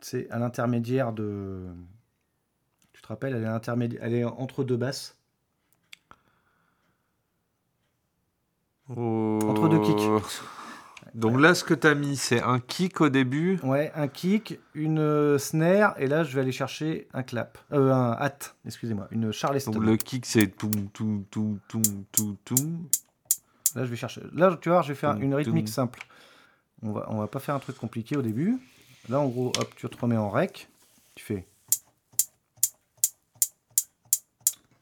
[0.00, 1.66] c'est à l'intermédiaire de.
[2.94, 5.14] Tu te rappelles, elle est, à l'intermédiaire- elle est entre deux basses.
[8.88, 10.08] Entre deux kicks.
[11.14, 13.58] Donc là, ce que tu as mis, c'est un kick au début.
[13.62, 17.92] Ouais, un kick, une euh, snare, et là je vais aller chercher un clap, euh,
[17.92, 19.72] un hat, excusez-moi, une charleston.
[19.72, 22.88] Donc le kick, c'est tout, tout, tout, tout, tout, tout.
[23.74, 24.22] Là je vais chercher.
[24.32, 26.00] Là tu vois, je vais faire une rythmique simple.
[26.84, 28.58] On va, on va pas faire un truc compliqué au début.
[29.08, 30.68] Là en gros, hop, tu te remets en rec,
[31.14, 31.46] tu fais.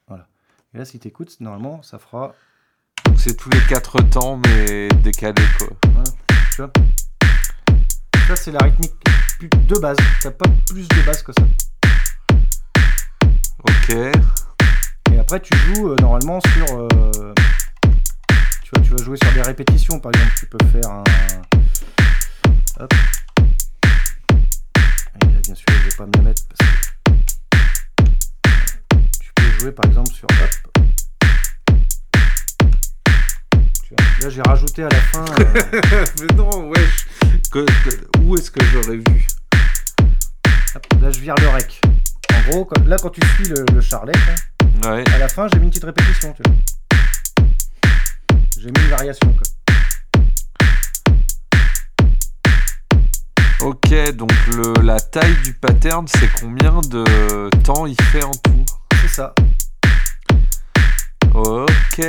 [0.09, 0.27] Voilà.
[0.75, 2.35] Et là si tu écoutes, normalement ça fera.
[3.17, 5.69] C'est tous les 4 temps, mais décalé quoi.
[5.93, 6.11] Voilà,
[6.51, 6.73] tu vois?
[8.27, 8.93] Ça c'est la rythmique
[9.69, 9.97] de base.
[10.21, 11.45] T'as pas plus de base que ça.
[13.61, 13.97] Ok.
[15.13, 16.67] Et après, tu joues euh, normalement sur.
[16.79, 17.35] euh,
[18.73, 20.33] tu vois, tu vas jouer sur des répétitions, par exemple.
[20.39, 21.05] Tu peux faire un.
[22.81, 22.95] Hop.
[25.21, 26.77] Et là, bien sûr, je vais pas me la mettre parce que.
[29.21, 30.27] Tu peux jouer par exemple sur.
[30.31, 30.51] Hop.
[34.23, 35.25] Là, j'ai rajouté à la fin.
[35.41, 37.07] euh, mais non, wesh.
[37.51, 39.27] Que- que- où est-ce que j'aurais vu?
[40.75, 41.81] hop, là, je vire le rec.
[42.33, 44.13] En gros, quand- là, quand tu suis le, le charlet,
[44.85, 45.05] Ouais.
[45.13, 46.33] à la fin, j'ai mis une petite répétition.
[46.35, 46.57] tu vois.
[48.63, 49.35] J'ai mis une variation.
[49.35, 49.43] Quoi.
[53.67, 58.65] Ok, donc le, la taille du pattern, c'est combien de temps il fait en tout?
[59.01, 59.35] C'est ça.
[61.35, 62.07] Ok.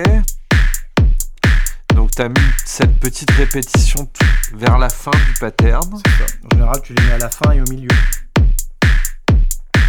[1.96, 4.08] Donc t'as mis cette petite répétition
[4.54, 6.00] vers la fin du pattern.
[6.06, 6.26] C'est ça.
[6.44, 7.90] En général, tu les mets à la fin et au milieu.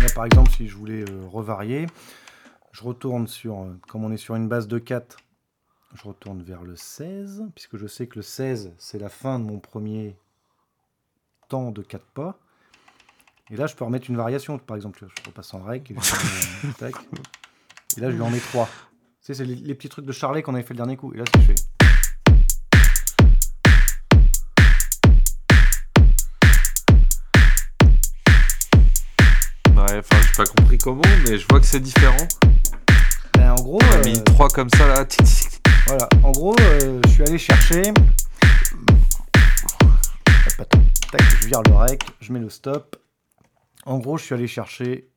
[0.01, 1.89] Là, par exemple, si je voulais euh, revarier,
[2.73, 5.19] je retourne sur, euh, comme on est sur une base de 4,
[5.95, 9.45] je retourne vers le 16, puisque je sais que le 16, c'est la fin de
[9.45, 10.17] mon premier
[11.49, 12.37] temps de 4 pas.
[13.51, 14.59] Et là, je peux remettre une variation.
[14.59, 15.91] Par exemple, je repasse en rec.
[15.91, 15.95] Et,
[17.97, 18.67] et là, je lui en mets 3.
[18.67, 18.73] Tu
[19.21, 21.15] sais, c'est les, petits trucs de Charlet qu'on avait fait le dernier coup.
[21.15, 21.55] Et là, c'est fait.
[29.77, 32.27] Ouais, enfin, j'ai pas compris comment, mais je vois que c'est différent.
[33.35, 33.79] Ben, en gros.
[33.81, 35.05] On a mis euh, 3 comme ça, là.
[35.05, 35.54] Tic, tic,
[35.87, 36.09] voilà.
[36.23, 37.83] En gros, euh, je suis allé chercher.
[41.11, 42.97] Tac, je vire le rec, je mets le stop.
[43.87, 45.11] En gros, je suis allé chercher.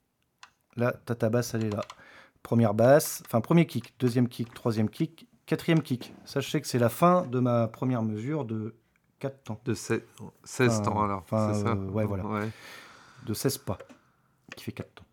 [0.76, 1.81] Là, t'as ta basse, elle est là.
[2.44, 6.14] Première basse, enfin premier kick, deuxième kick, troisième kick, quatrième kick.
[6.26, 8.76] Sachez que c'est la fin de ma première mesure de
[9.19, 9.60] 4 temps.
[9.65, 10.02] De se-
[10.44, 11.19] 16 Enfin, temps alors.
[11.23, 12.26] enfin, c'est ça euh, ouais, voilà.
[12.26, 12.49] Ouais.
[13.26, 13.77] De 16 pas,
[14.56, 15.03] qui fait 4 temps.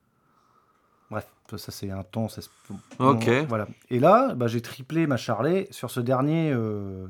[1.15, 1.27] Bref,
[1.57, 2.29] ça c'est un temps.
[2.29, 2.51] 16...
[2.99, 3.29] Ok.
[3.49, 3.69] Voilà.
[3.91, 7.07] Et là, bah, j'ai triplé ma charlet sur ce dernier euh,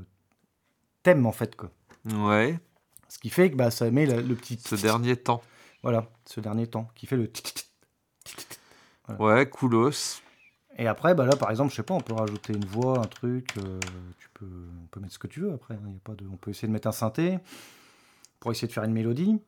[1.03, 1.57] thème en fait.
[1.57, 1.71] Quoi.
[2.13, 2.59] Ouais.
[3.09, 4.59] Ce qui fait que bah, ça met la- le petit.
[4.63, 5.43] Ce dernier temps.
[5.83, 7.31] Voilà, ce dernier temps, qui fait le.
[9.19, 10.21] Ouais, coolos.
[10.77, 13.05] Et après, bah là, par exemple, je sais pas, on peut rajouter une voix, un
[13.07, 13.57] truc.
[13.59, 13.79] euh,
[14.19, 14.47] tu peux,
[14.83, 15.75] on peut mettre ce que tu veux après.
[15.75, 17.39] hein, y a pas de, on peut essayer de mettre un synthé
[18.41, 19.39] pour essayer de faire une mélodie.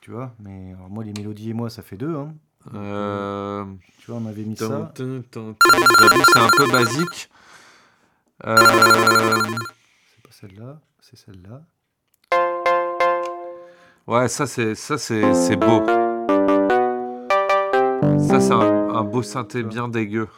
[0.00, 2.14] Tu vois, mais alors moi, les mélodies et moi, ça fait deux.
[2.14, 2.34] Hein.
[2.74, 3.64] Euh...
[3.98, 4.92] Tu vois, on m'avait mis ça.
[4.98, 7.30] J'avoue, c'est un peu basique.
[8.44, 8.56] Euh...
[8.58, 11.62] C'est pas celle-là, c'est celle-là.
[14.06, 15.84] Ouais, ça c'est ça c'est c'est beau.
[18.18, 20.28] Ça c'est un, un beau synthé bien dégueu.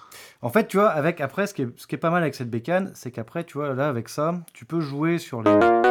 [0.41, 2.37] En fait, tu vois, avec après, ce qui est, ce qui est pas mal avec
[2.37, 5.51] cette bécane, c'est qu'après, tu vois, là, avec ça, tu peux jouer sur les.
[5.51, 5.91] Alors,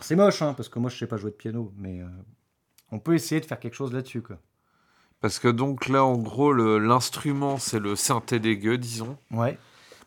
[0.00, 2.06] c'est moche, hein, parce que moi, je sais pas jouer de piano, mais euh,
[2.92, 4.36] on peut essayer de faire quelque chose là-dessus, quoi.
[5.20, 9.16] Parce que donc là en gros le- l'instrument c'est le synthé dégueu disons.
[9.30, 9.58] Ouais.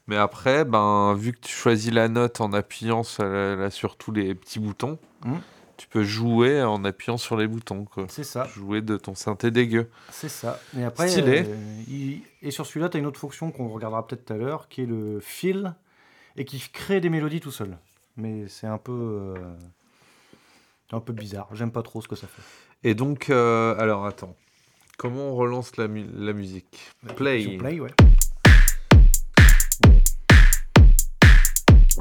[0.07, 3.95] Mais après ben vu que tu choisis la note en appuyant sur, là, là, sur
[3.98, 5.40] tous les petits boutons, Mhm.
[5.78, 8.06] tu peux jouer en appuyant sur les boutons quoi.
[8.10, 8.45] C'est ça.
[8.56, 9.90] Jouer de ton synthé dégueu.
[10.12, 10.60] C'est ça.
[10.78, 11.44] Et après, Stylé.
[11.48, 14.38] euh, il- et sur celui-là, tu as une autre fonction qu'on regardera peut-être tout à
[14.38, 15.74] l'heure, qui est le fill,
[16.38, 17.78] et qui crée des mélodies tout seul.
[18.18, 18.91] Mais c'est un peu.
[18.91, 19.36] euh,
[20.91, 21.48] un peu bizarre.
[21.53, 22.41] J'aime pas trop ce que ça fait.
[22.84, 24.35] Et donc euh, alors attends.
[24.97, 26.91] Comment on relance la, mu- la musique?
[27.15, 27.41] Play.
[27.43, 27.91] Sur play, ouais.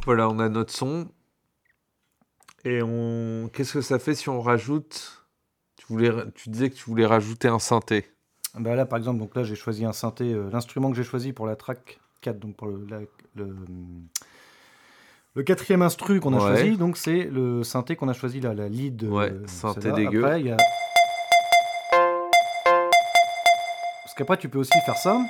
[0.05, 1.09] Voilà, on a notre son.
[2.64, 5.20] Et on qu'est-ce que ça fait si on rajoute
[5.76, 8.09] tu voulais tu disais que tu voulais rajouter un synthé.
[8.55, 10.32] Bah là, par exemple, donc là, j'ai choisi un synthé.
[10.32, 13.01] euh, L'instrument que j'ai choisi pour la track 4, donc pour le, la-
[13.34, 13.55] le,
[15.35, 16.56] le quatrième instru qu'on a Ouais.
[16.61, 19.05] choisi, donc c'est le synthé qu'on a choisi là, la lead.
[19.05, 20.24] euh, Ouais, synthé dégueu.
[20.24, 20.56] Après, il y a...
[24.05, 25.20] Parce qu'après, tu peux aussi faire ça.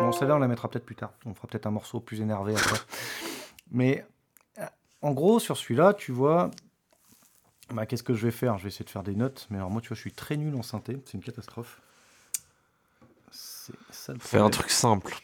[0.00, 1.12] Bon, celle-là, on la mettra peut-être plus tard.
[1.26, 2.78] On fera peut-être un morceau plus énervé après.
[3.70, 4.04] Mais
[5.00, 6.50] en gros, sur celui-là, tu vois.
[7.72, 8.58] Bah, Qu'est-ce que je vais faire?
[8.58, 9.46] Je vais essayer de faire des notes.
[9.50, 11.00] Mais alors, moi, tu vois, je suis très nul en synthé.
[11.04, 11.80] C'est une catastrophe.
[13.30, 15.14] C'est ça le Fais un truc simple.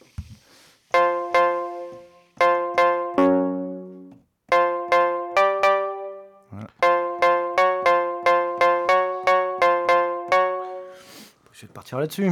[11.83, 12.31] Partir là-dessus.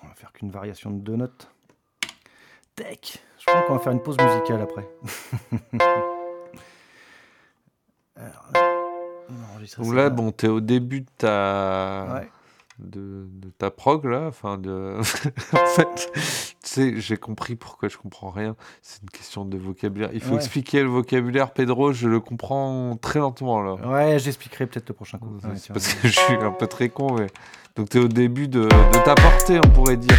[0.00, 1.50] On va faire qu'une variation de deux notes.
[2.76, 3.20] Tac.
[3.40, 4.88] Je crois qu'on va faire une pause musicale après.
[8.14, 8.52] Alors,
[9.92, 12.30] là, bon, t'es au début de ta, Ouais.
[12.78, 14.98] De, de ta prog là, enfin de.
[15.52, 16.20] en fait, tu
[16.62, 18.54] sais, j'ai compris pourquoi je comprends rien.
[18.82, 20.10] C'est une question de vocabulaire.
[20.12, 20.36] Il faut Ouais.
[20.36, 21.92] expliquer le vocabulaire, Pedro.
[21.92, 23.74] Je le comprends très lentement là.
[23.74, 25.26] Ouais, j'expliquerai peut-être le prochain coup.
[25.42, 27.26] Ouais, parce que je suis un peu très con, mais
[27.76, 30.18] donc t'es au début de, de ta portée, on pourrait dire.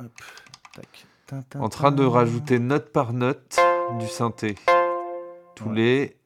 [0.00, 0.10] Hop,
[0.74, 1.06] tac.
[1.58, 3.58] En train de rajouter note par note
[3.98, 4.54] du synthé.
[5.56, 6.16] Tous les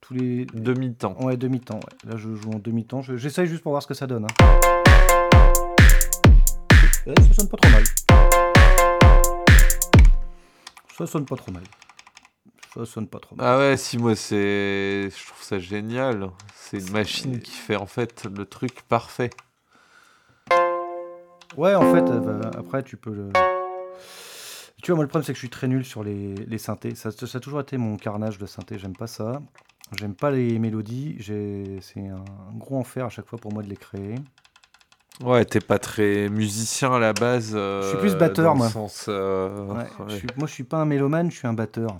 [0.00, 1.16] tous les demi-temps.
[1.20, 1.76] Ouais, demi-temps.
[1.80, 2.10] Ouais.
[2.10, 3.02] Là, je joue en demi-temps.
[3.02, 4.24] Je- J'essaye juste pour voir ce que ça donne.
[4.24, 4.75] hein.
[7.08, 7.84] Euh, ça sonne pas trop mal.
[10.98, 11.62] Ça sonne pas trop mal.
[12.74, 13.46] Ça sonne pas trop mal.
[13.46, 16.30] Ah ouais, si moi c'est, je trouve ça génial.
[16.56, 19.30] C'est une machine qui fait en fait le truc parfait.
[21.56, 23.32] Ouais, en fait, euh, bah, après, tu peux le.
[24.82, 26.96] Tu vois, moi, le problème, c'est que je suis très nul sur les, les synthés.
[26.96, 28.78] Ça, ça a toujours été mon carnage de synthé.
[28.78, 29.40] J'aime pas ça.
[29.96, 31.16] J'aime pas les mélodies.
[31.80, 32.24] C'est un
[32.54, 34.16] gros enfer à chaque fois pour moi de les créer.
[35.24, 37.52] Ouais, t'es pas très musicien à la base.
[37.54, 38.68] Je suis plus euh, batteur, moi.
[38.68, 39.86] Sens, euh, Ouais, ouais.
[40.08, 41.96] je suis- moi, je suis pas un mélomane, je suis un batteur.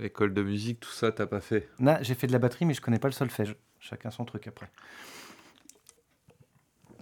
[0.00, 1.68] École de musique, tout ça, t'as pas fait.
[1.80, 3.56] Là, j'ai fait de la batterie, mais je connais pas le solfège.
[3.80, 4.68] Chacun son truc après.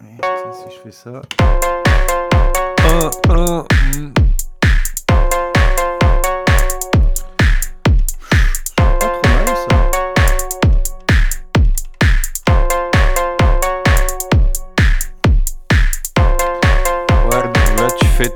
[0.01, 0.17] Et
[0.53, 1.21] si je fais ça.
[3.29, 3.65] Un,
[3.99, 4.13] mm.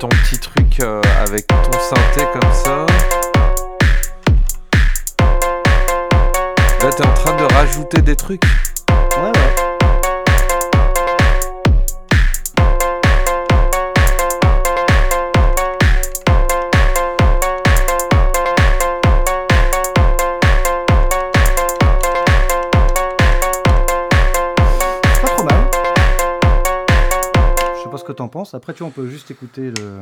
[0.00, 2.86] Ton petit truc euh, avec ton synthé comme ça.
[6.82, 8.42] Là t'es en train de rajouter des trucs.
[28.20, 28.52] T'en penses.
[28.52, 29.98] Après, tu vois, on peut juste écouter le.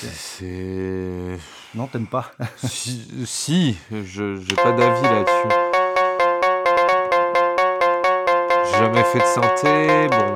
[0.00, 1.36] C'est.
[1.74, 5.48] Non, t'aimes pas si, si, je j'ai pas d'avis là-dessus.
[8.64, 10.32] J'ai jamais fait de synthé, bon.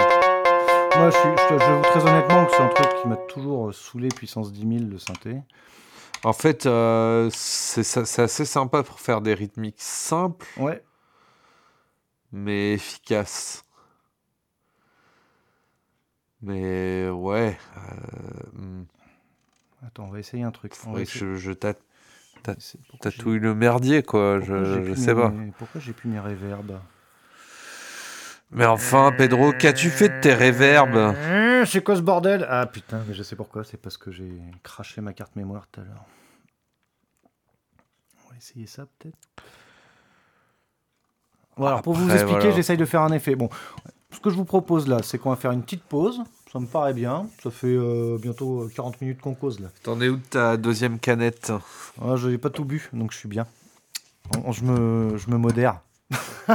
[0.99, 4.53] Moi, je, suis, je, très honnêtement que c'est un truc qui m'a toujours saoulé puissance
[4.53, 5.37] 10 000 le synthé.
[6.25, 10.83] En fait, euh, c'est assez sympa pour faire des rythmiques simples, Ouais.
[12.33, 13.65] mais efficaces.
[16.43, 17.57] Mais ouais.
[17.77, 18.85] euh, hmm,
[19.87, 20.73] Attends, on va essayer un truc.
[20.75, 21.53] On va faudrait que essayer- je, je
[23.01, 24.39] tatouille le merdier, quoi.
[24.39, 25.33] pourquoi Je, sais mes- pas.
[25.59, 26.79] Pourquoi j'ai plus mes réverbes
[28.51, 32.47] Mais enfin, Pedro, qu'as-tu fait de tes réverbes Hein, C'est quoi ce bordel?
[32.49, 33.65] Ah putain, mais je sais pourquoi.
[33.65, 34.33] C'est parce que j'ai
[34.63, 36.05] craché ma carte mémoire tout à l'heure.
[38.27, 39.17] On va essayer ça peut-être.
[41.57, 42.55] Bon, alors pour vous expliquer, voilà.
[42.57, 43.35] j'essaye de faire un effet.
[43.37, 43.49] Bon,
[44.13, 46.23] ce que je vous propose là, c'est qu'on va faire une petite pause.
[46.53, 47.27] Ça me paraît bien.
[47.43, 49.69] Ça fait euh, bientôt euh, 40 minutes qu'on cause là.
[49.83, 51.51] T'en es où de ta deuxième canette?
[52.01, 53.47] Ah, je n'ai pas tout bu, donc je suis bien.
[54.51, 55.81] Je me, je me modère.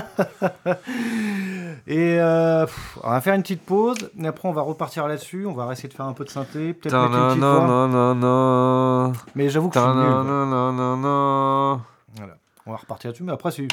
[1.88, 5.48] et euh, pff, on va faire une petite pause, et après on va repartir là-dessus.
[5.48, 7.68] On va essayer de faire un peu de synthé, peut-être mettre une petite voix.
[7.68, 9.14] non, non, non.
[9.34, 10.04] Mais j'avoue que je suis nul.
[10.04, 10.24] non, quoi.
[10.24, 11.82] non, non, non, non.
[12.16, 12.38] Voilà.
[12.68, 13.68] On va repartir là-dessus, mais après c'est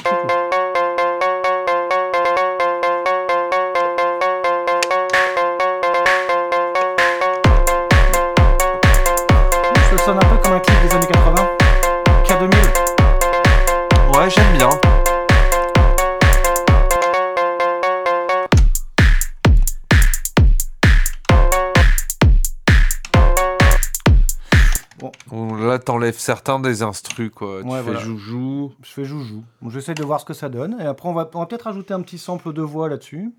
[26.15, 27.61] t'enlèves certains des instrus, quoi.
[27.61, 27.99] tu Ouais, fais voilà.
[27.99, 28.73] joujou.
[28.83, 29.43] Je fais joujou.
[29.67, 30.77] J'essaie de voir ce que ça donne.
[30.79, 33.31] Et après, on va, on va peut-être rajouter un petit sample de voix là-dessus.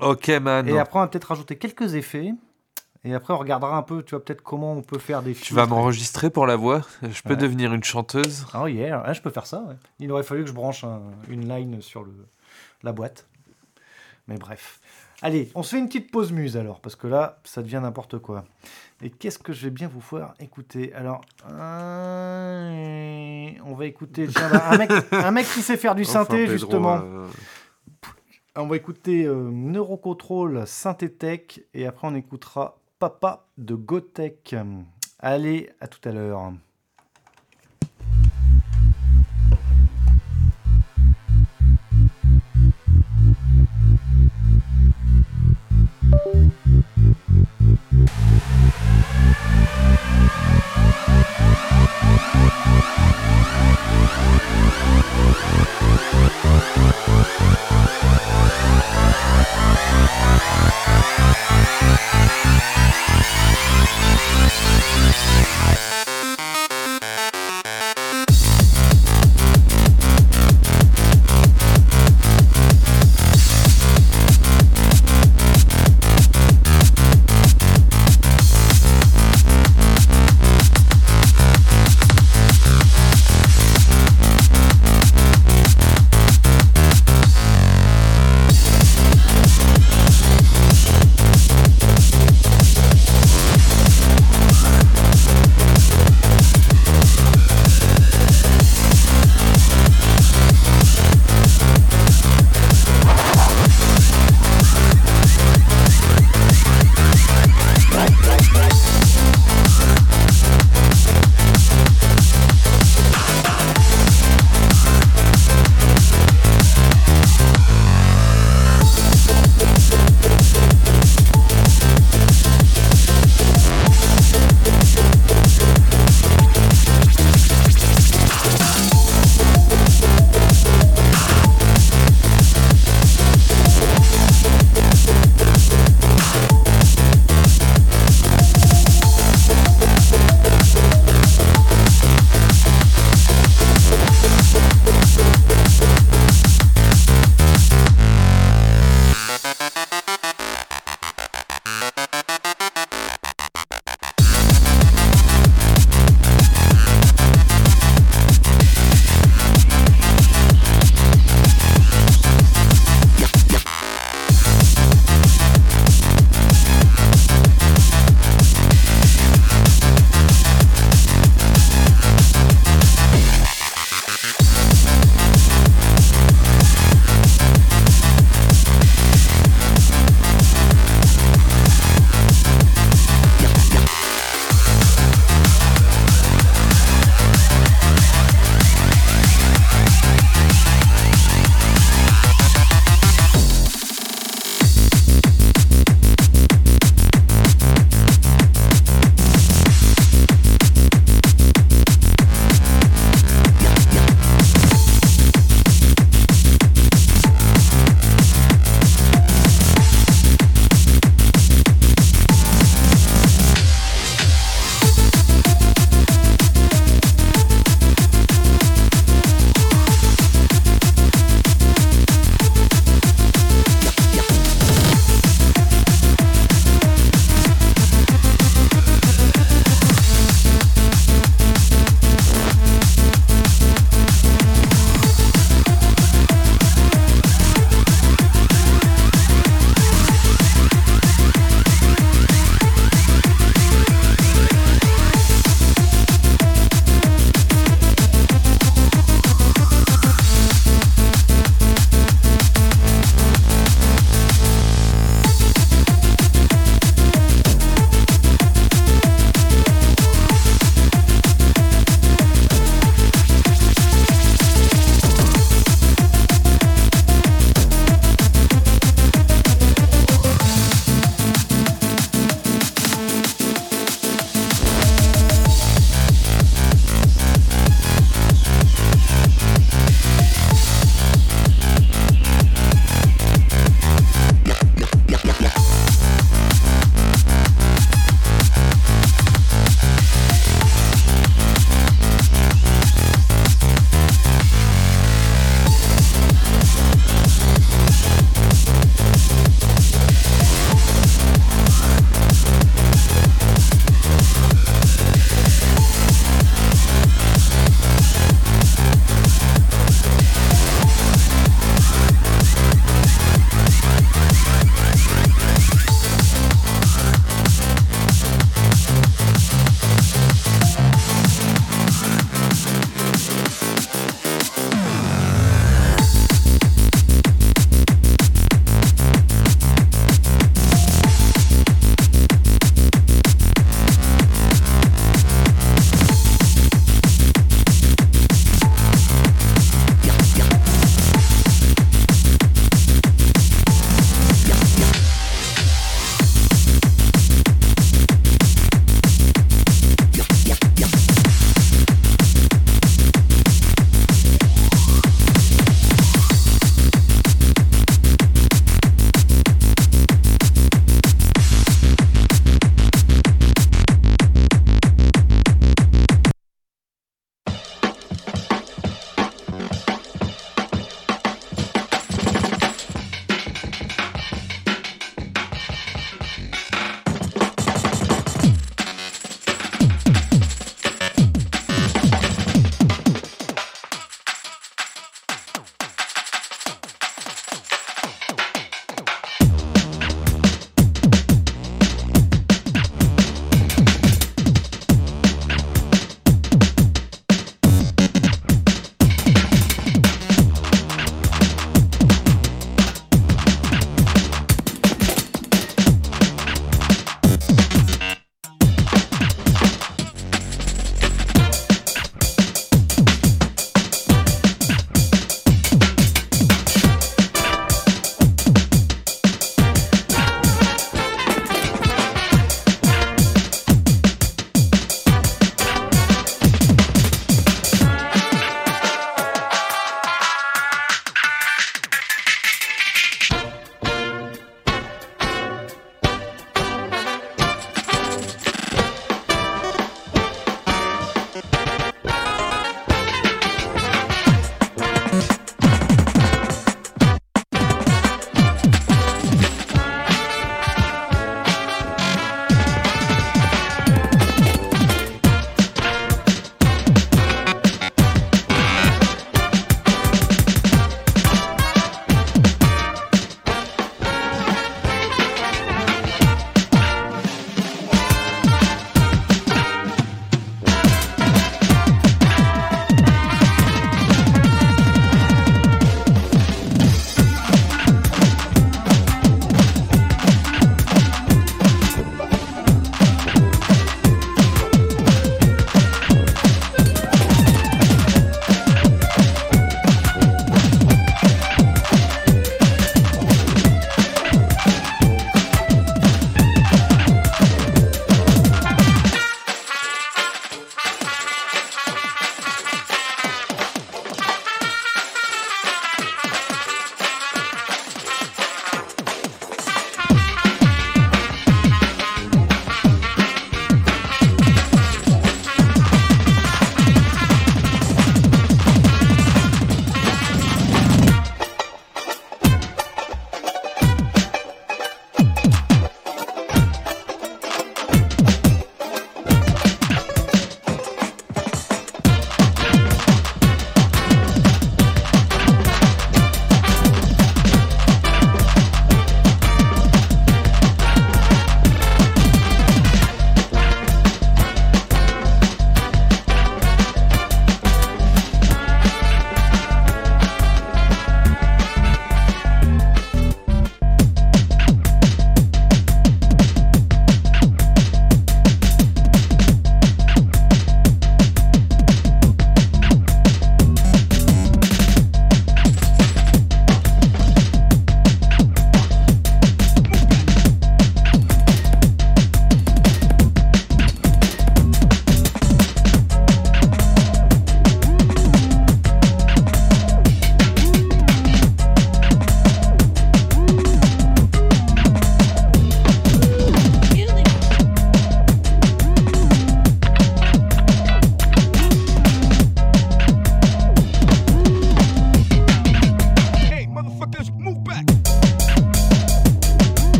[0.00, 0.68] Ok, man.
[0.68, 2.32] Et après, on va peut-être rajouter quelques effets.
[3.04, 5.54] Et après, on regardera un peu, tu vois, peut-être comment on peut faire des Tu
[5.54, 7.36] vas m'enregistrer pour la voix Je peux Ouais.
[7.36, 9.60] devenir une chanteuse Oh yeah, Ah, je peux faire ça.
[9.62, 9.74] ouais.
[9.98, 12.12] Il aurait fallu que je branche un- une line sur le,
[12.84, 13.26] la boîte.
[14.28, 14.78] Mais bref.
[15.20, 18.18] Allez, on se fait une petite pause muse alors, parce que là, ça devient n'importe
[18.18, 18.44] quoi.
[19.04, 20.92] Et qu'est-ce que je vais bien vous faire écouter?
[20.94, 26.04] Alors, euh, on va écouter tiens, bah, un, mec, un mec qui sait faire du
[26.04, 27.00] synthé, justement.
[27.02, 27.26] euh,
[28.56, 34.54] On va écouter euh, Neurocontrol Synthétech et après on écoutera Papa de Gotech.
[35.18, 36.52] Allez, à tout à l'heure.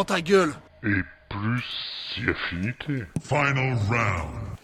[0.00, 1.62] Dans ta gueule Et plus
[2.08, 3.04] si affinité.
[3.22, 4.56] Final round.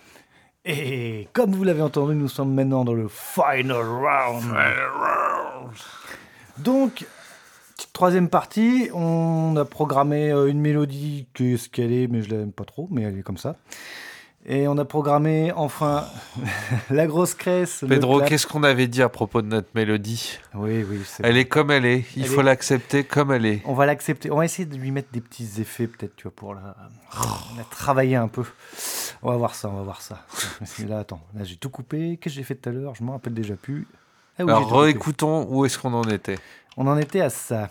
[0.65, 4.45] Et comme vous l'avez entendu, nous sommes maintenant dans le final round.
[6.57, 7.05] Donc,
[7.77, 12.23] petite troisième partie, on a programmé euh, une mélodie qui est ce qu'elle est, mais
[12.23, 13.57] je l'aime pas trop, mais elle est comme ça.
[14.49, 16.07] Et on a programmé enfin
[16.91, 20.39] la grosse le Pedro, qu'est-ce qu'on avait dit à propos de notre mélodie?
[20.55, 21.01] Oui, oui.
[21.05, 21.39] c'est Elle bon.
[21.41, 22.05] est comme elle est.
[22.15, 23.63] Il Elle faut est- l'accepter comme elle est.
[23.65, 24.31] On va l'accepter.
[24.31, 26.77] On va essayer de lui mettre des petits effets, peut-être, tu vois, pour la,
[27.57, 28.45] la travailler un peu.
[29.23, 30.25] On va voir ça, on va voir ça.
[30.87, 32.17] Là, attends, là, j'ai tout coupé.
[32.21, 32.95] Qu'est-ce que j'ai fait tout à l'heure?
[32.95, 33.89] Je m'en rappelle déjà plus.
[34.39, 36.39] Ah oui, Alors, réécoutons où est-ce qu'on en était.
[36.77, 37.69] On en était à ça.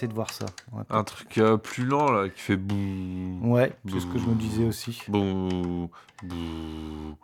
[0.00, 0.46] Essayer de voir ça.
[0.88, 3.38] Un truc euh, plus lent, là, qui fait bouh.
[3.42, 5.02] Ouais, c'est ce que je me disais aussi.
[5.08, 5.90] Bouh.
[6.22, 7.16] Bouh.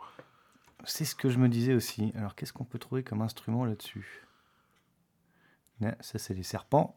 [0.83, 2.13] C'est ce que je me disais aussi.
[2.15, 4.25] Alors, qu'est-ce qu'on peut trouver comme instrument là-dessus?
[6.01, 6.93] Ça, c'est les serpents.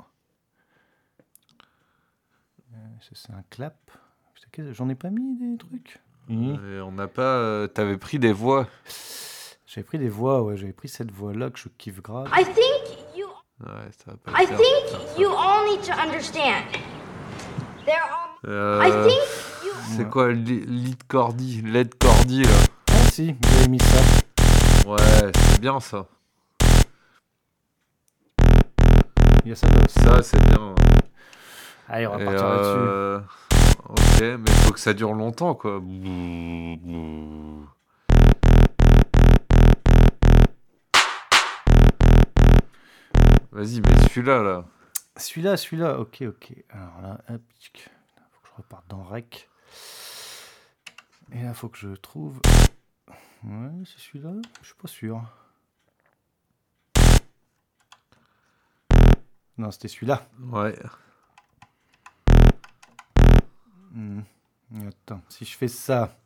[2.72, 3.90] Euh, Ça, c'est un clap.
[4.72, 5.98] J'en ai pas mis des trucs?
[6.28, 6.76] Mhm.
[6.76, 7.22] Et on n'a pas.
[7.38, 8.68] euh, T'avais pris des voix.
[9.66, 12.28] J'avais pris des voix, ouais, j'avais pris cette voix-là que je kiffe grave.
[12.36, 12.98] I think.
[13.62, 16.64] Ouais, ça va pas I think you all need to understand.
[17.84, 18.38] There are.
[18.48, 19.22] Euh, I think
[19.64, 19.72] you.
[19.96, 22.50] C'est quoi, lead cordy Led cordy, là?
[22.90, 24.00] Ah si, j'avais mis ça.
[24.88, 26.06] Ouais, c'est bien ça.
[29.44, 29.98] Il y a ça là aussi.
[29.98, 30.74] Ça, c'est bien.
[31.88, 32.68] Allez, on va Et, partir là-dessus.
[32.78, 33.18] euh,
[33.88, 35.80] Ok, mais il faut que ça dure longtemps, quoi.
[35.82, 37.66] Bouh.
[43.52, 44.64] Vas-y, mais celui-là, là.
[45.16, 46.54] Celui-là, celui-là, ok, ok.
[46.70, 47.42] Alors là, hop,
[48.30, 49.48] faut que je reparte dans Rec.
[51.32, 52.40] Et là, faut que je trouve.
[53.42, 55.22] Ouais, c'est celui-là Je suis pas sûr.
[59.58, 60.26] Non, c'était celui-là.
[60.38, 60.78] Ouais.
[63.90, 64.20] Hmm.
[64.86, 66.16] Attends, si je fais ça.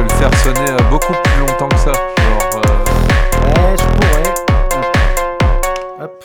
[0.00, 2.50] Peux le faire sonner euh, beaucoup plus longtemps que ça Genre.
[2.54, 2.60] euh,
[3.44, 4.32] Ouais, je pourrais.
[6.04, 6.24] Hop.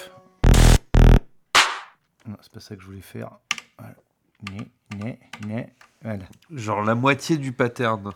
[2.28, 3.30] Non, c'est pas ça que je voulais faire.
[3.78, 3.96] Voilà.
[4.50, 4.68] Né,
[5.04, 5.74] né, né.
[6.02, 6.24] Voilà.
[6.54, 8.12] Genre la moitié du pattern.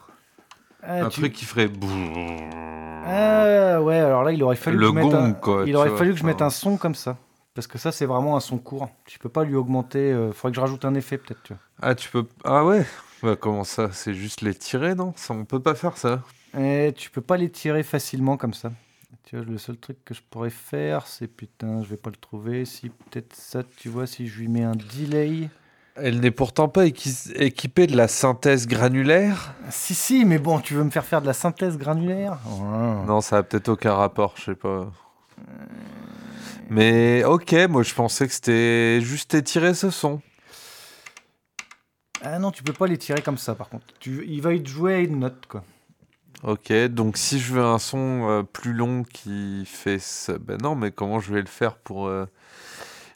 [0.82, 1.70] Ah, un tu- truc qui ferait.
[3.06, 5.34] Ah ouais, alors là, il aurait fallu Le que je mette gong, un...
[5.34, 7.18] quoi, il aurait vois, fallu que je mette un son comme ça.
[7.54, 8.88] Parce que ça, c'est vraiment un son court.
[9.06, 10.14] Tu peux pas lui augmenter.
[10.14, 11.44] euh, faudrait que je rajoute un effet, peut-être.
[11.44, 11.62] Tu vois.
[11.82, 12.26] Ah, tu peux.
[12.46, 12.86] Ah ouais
[13.22, 15.14] Bah, comment ça C'est juste les tirer, non?
[15.16, 16.24] Ça, On peut pas faire ça.
[16.58, 18.72] Et tu peux pas les tirer facilement comme ça.
[19.26, 22.16] Tu vois, le seul truc que je pourrais faire, c'est putain, je vais pas le
[22.16, 22.66] trouver.
[22.66, 25.50] Si peut-être ça, tu vois, si je lui mets un delay.
[25.96, 29.54] Elle n'est pourtant pas équi- équipée de la synthèse granulaire?
[29.70, 32.40] Si, si, mais bon, tu veux me faire faire de la synthèse granulaire?
[32.46, 33.06] Ouais.
[33.06, 34.92] Non, ça a peut-être aucun rapport, je sais pas.
[36.70, 40.22] Mais ok, moi je pensais que c'était juste étirer ce son.
[42.22, 43.86] Ah non, tu peux pas les tirer comme ça, par contre.
[44.00, 44.26] Tu...
[44.28, 45.64] Il va y jouer à une note, quoi.
[46.44, 50.74] Ok, donc si je veux un son euh, plus long qui fait ça, ben non,
[50.74, 52.08] mais comment je vais le faire pour...
[52.08, 52.26] euh,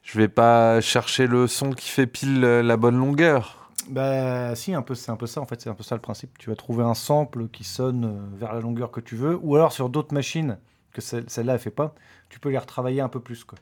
[0.03, 3.71] Je vais pas chercher le son qui fait pile euh, la bonne longueur?
[3.89, 6.01] Bah si, un peu, c'est un peu ça en fait, c'est un peu ça le
[6.01, 6.37] principe.
[6.37, 9.55] Tu vas trouver un sample qui sonne euh, vers la longueur que tu veux, ou
[9.55, 10.57] alors sur d'autres machines
[10.93, 11.93] que celle- celle-là elle fait pas,
[12.29, 13.57] tu peux les retravailler un peu plus quoi.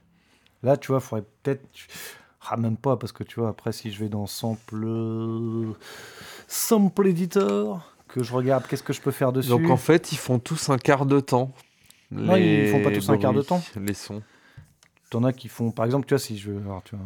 [0.64, 1.64] Là, tu vois, il faudrait peut-être,
[2.50, 4.86] ah même pas parce que tu vois après si je vais dans sample,
[6.48, 9.50] sample editor, que je regarde qu'est-ce que je peux faire dessus.
[9.50, 11.52] Donc en fait, ils font tous un quart de temps.
[12.12, 13.62] Non, ils font pas tous un quart de temps.
[13.76, 14.22] Les sons.
[15.10, 17.06] T'en as qui font, par exemple, tu vois, si je veux, alors, tu vois,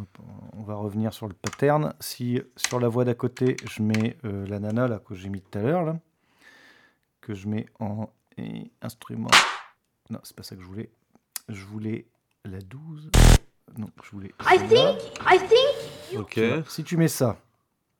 [0.53, 1.93] on va revenir sur le pattern.
[1.99, 5.41] Si sur la voix d'à côté, je mets euh, la nana là que j'ai mis
[5.41, 5.99] tout à l'heure là,
[7.21, 8.09] que je mets en
[8.81, 9.31] instrument.
[10.09, 10.91] Non, c'est pas ça que je voulais.
[11.49, 12.05] Je voulais
[12.43, 13.09] la 12.
[13.77, 14.33] Non, je voulais.
[14.41, 14.97] I think.
[15.25, 16.21] I think you.
[16.21, 16.39] Ok.
[16.67, 17.37] Si tu mets ça,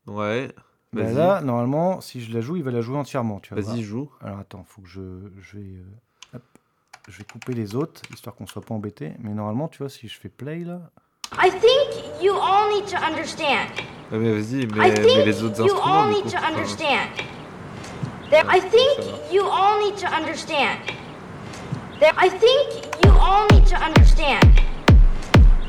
[0.07, 0.49] Ouais.
[0.93, 1.15] Bah Vas-y.
[1.15, 3.39] là, normalement, si je la joue, il va la jouer entièrement.
[3.41, 4.09] tu vas Vas-y, joue.
[4.21, 5.01] Alors attends, faut que je,
[5.41, 6.41] je vais, euh, hop,
[7.09, 9.11] je vais couper les autres, histoire qu'on soit pas embêté.
[9.19, 10.79] Mais normalement, tu vois, si je fais play là,
[11.37, 13.67] I think you all need to understand.
[14.11, 15.83] Ah, mais vas-y, I mais, think mais les autres you instruments.
[15.93, 16.29] all du need coup.
[16.29, 17.09] to Enfin, understand.
[18.29, 20.79] There, I think you all need to understand.
[21.99, 24.43] There, I think you all need to understand.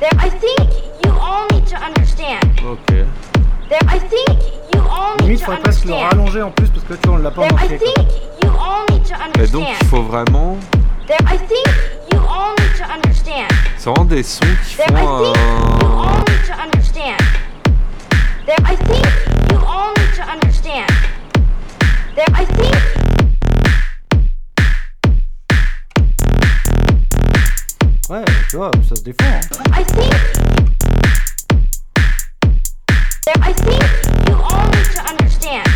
[0.01, 0.69] There, I think
[1.05, 2.45] you all need to understand.
[2.65, 2.87] Ok.
[3.69, 4.39] There, I think
[4.75, 6.19] you all need limite, to faudrait presque le understand.
[6.19, 7.79] rallonger en plus parce que là, tu vois, on l'a pas There, I manqué.
[7.79, 7.93] quoi.
[7.95, 8.09] think
[8.43, 9.79] you all need to Et donc, understand.
[9.81, 10.57] il faut vraiment.
[11.07, 11.67] There, I think
[12.13, 13.49] you all need to understand.
[13.79, 16.03] C'est vraiment des sons qui There, I font think you un.
[16.03, 17.19] all need to understand.
[18.45, 19.07] There, I think
[19.51, 20.91] you all need to understand.
[22.15, 23.06] There, I think.
[28.09, 29.25] Ouais, tu vois, ça se défend.
[29.75, 30.15] I think.
[33.43, 33.83] I think
[34.29, 35.67] you all need to understand.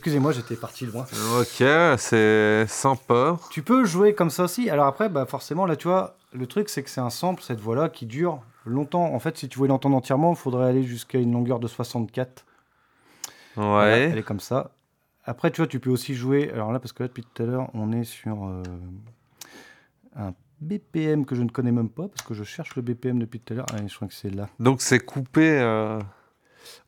[0.00, 1.04] Excusez-moi, j'étais parti loin.
[1.38, 1.62] Ok,
[1.98, 3.38] c'est sympa.
[3.50, 4.70] Tu peux jouer comme ça aussi.
[4.70, 7.60] Alors après, bah forcément, là, tu vois, le truc, c'est que c'est un sample, cette
[7.60, 9.12] voix-là, qui dure longtemps.
[9.12, 12.46] En fait, si tu voulais l'entendre entièrement, il faudrait aller jusqu'à une longueur de 64.
[13.56, 14.00] Voilà, Ouais.
[14.10, 14.70] elle est comme ça.
[15.24, 16.50] Après, tu vois, tu peux aussi jouer.
[16.52, 18.62] Alors là, parce que là, depuis tout à l'heure, on est sur euh,
[20.16, 20.32] un
[20.62, 23.52] BPM que je ne connais même pas, parce que je cherche le BPM depuis tout
[23.52, 23.66] à l'heure.
[23.74, 24.48] Ah, je crois que c'est là.
[24.58, 25.98] Donc, c'est coupé euh,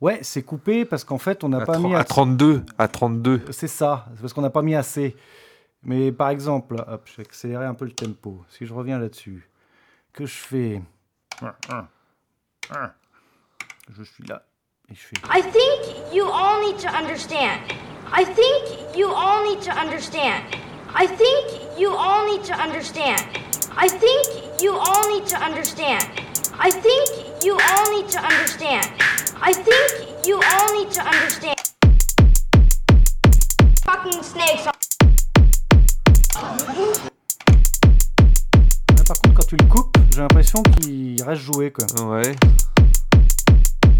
[0.00, 2.64] Ouais, c'est coupé parce qu'en fait, on n'a pas mis à à- 32.
[2.78, 3.42] À 32.
[3.50, 5.16] C'est ça, c'est parce qu'on n'a pas mis assez.
[5.84, 8.44] Mais par exemple, hop, je vais accélérer un peu le tempo.
[8.48, 9.48] Si je reviens là-dessus,
[10.12, 10.82] que je fais?
[13.96, 14.42] Je suis là
[14.90, 15.16] et je fais.
[15.28, 17.60] I think you all need to understand.
[18.14, 20.42] I think you all need to understand.
[20.94, 23.18] I think you all need to understand.
[23.76, 26.02] I think you all need to understand.
[26.60, 28.86] I think you all need to understand.
[29.40, 31.56] I think you all need to understand.
[33.84, 34.64] Fucking snakes.
[38.96, 41.72] Là, par contre, quand tu le coupes, j'ai l'impression qu'il reste joué.
[41.72, 41.86] Quoi.
[42.06, 42.36] Ouais.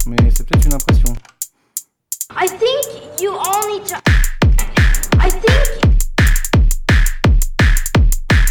[0.07, 1.13] Mais c'est peut-être une impression.
[2.31, 3.97] I think you all need to.
[5.19, 5.83] I think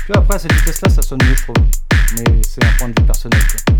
[0.05, 1.55] Tu vois, après, à cette vitesse-là, ça sonne mieux, je trouve.
[2.17, 3.39] Mais c'est un point de vue personnel.
[3.39, 3.75] Quoi.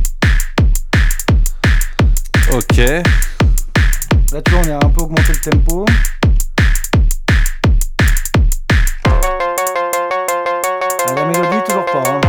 [2.53, 2.77] Ok.
[2.77, 5.85] Là, tu vois, on a un peu augmenté le tempo.
[11.07, 12.03] Ah, La mélodie, toujours pas.
[12.07, 12.21] hein.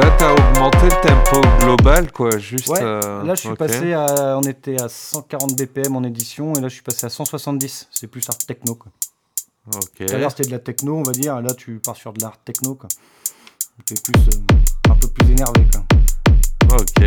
[0.00, 2.36] Là, t'as augmenté le tempo global, quoi.
[2.38, 2.68] Juste.
[2.68, 4.36] Ouais, euh, là je suis passé à.
[4.38, 7.88] On était à 140 BPM en édition et là je suis passé à 170.
[7.92, 8.90] C'est plus art techno quoi.
[9.76, 10.04] Ok.
[10.06, 11.40] Tout à l'heure c'était de la techno, on va dire.
[11.40, 12.88] Là tu pars sur de l'art techno quoi.
[13.86, 14.20] T'es plus.
[14.34, 15.84] euh, un peu plus énervé quoi.
[16.76, 17.04] Ok.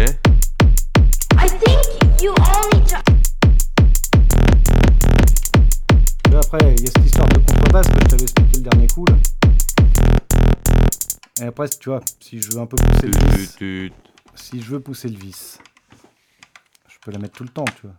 [6.47, 9.05] Après il y a cette histoire de contrebasse que je t'avais expliqué le dernier coup
[9.05, 9.17] là.
[11.41, 13.91] Et après tu vois, si je veux un peu pousser le vis.
[14.35, 15.59] Si je veux pousser le vis.
[16.87, 17.95] Je peux la mettre tout le temps, tu vois.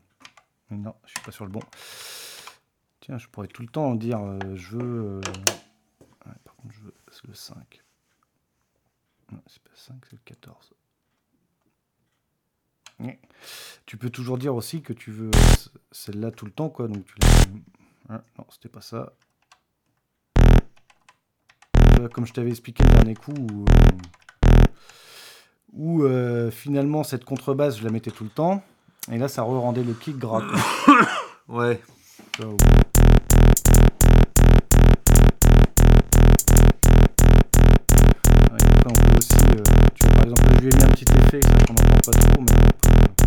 [0.70, 1.60] Mais non, je suis pas sur le bon.
[3.00, 5.02] Tiens, je pourrais tout le temps dire euh, je veux.
[5.04, 5.20] euh,
[6.26, 6.94] ouais, par contre, je veux
[7.26, 7.56] le 5.
[9.32, 10.72] Non, c'est pas le 5, c'est le 14.
[13.86, 15.30] Tu peux toujours dire aussi que tu veux
[15.92, 16.88] celle-là tout le temps, quoi.
[16.88, 17.14] Donc tu
[18.08, 19.12] Ah, non, c'était pas ça.
[21.98, 23.96] Vois, Comme je t'avais expliqué le dernier coup, où, euh,
[25.72, 28.62] où euh, finalement cette contrebasse, je la mettais tout le temps.
[29.10, 30.42] Et là, ça re-rendait le kick gras.
[30.42, 30.58] quoi.
[31.48, 31.80] Ouais.
[38.50, 39.87] Et après, on peut aussi, euh,
[40.28, 43.17] exemple, là, je lui ai mis un petit effet, ça qu'on n'entend pas trop, mais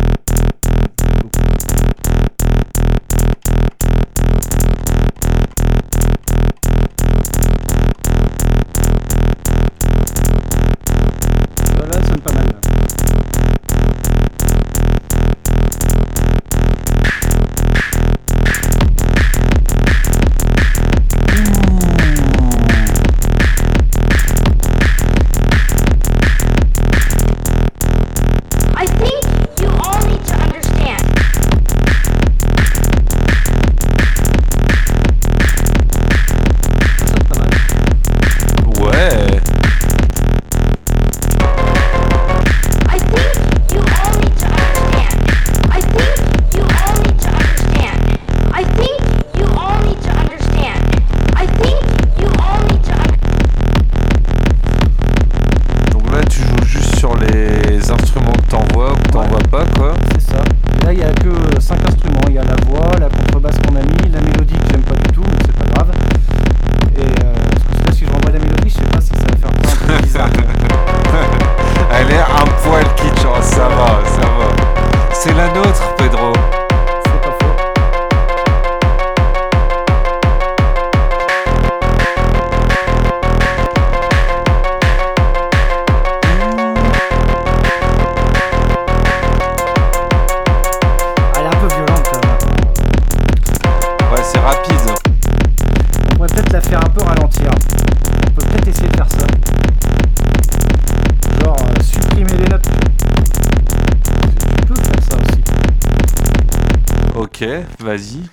[107.96, 108.28] vas-y.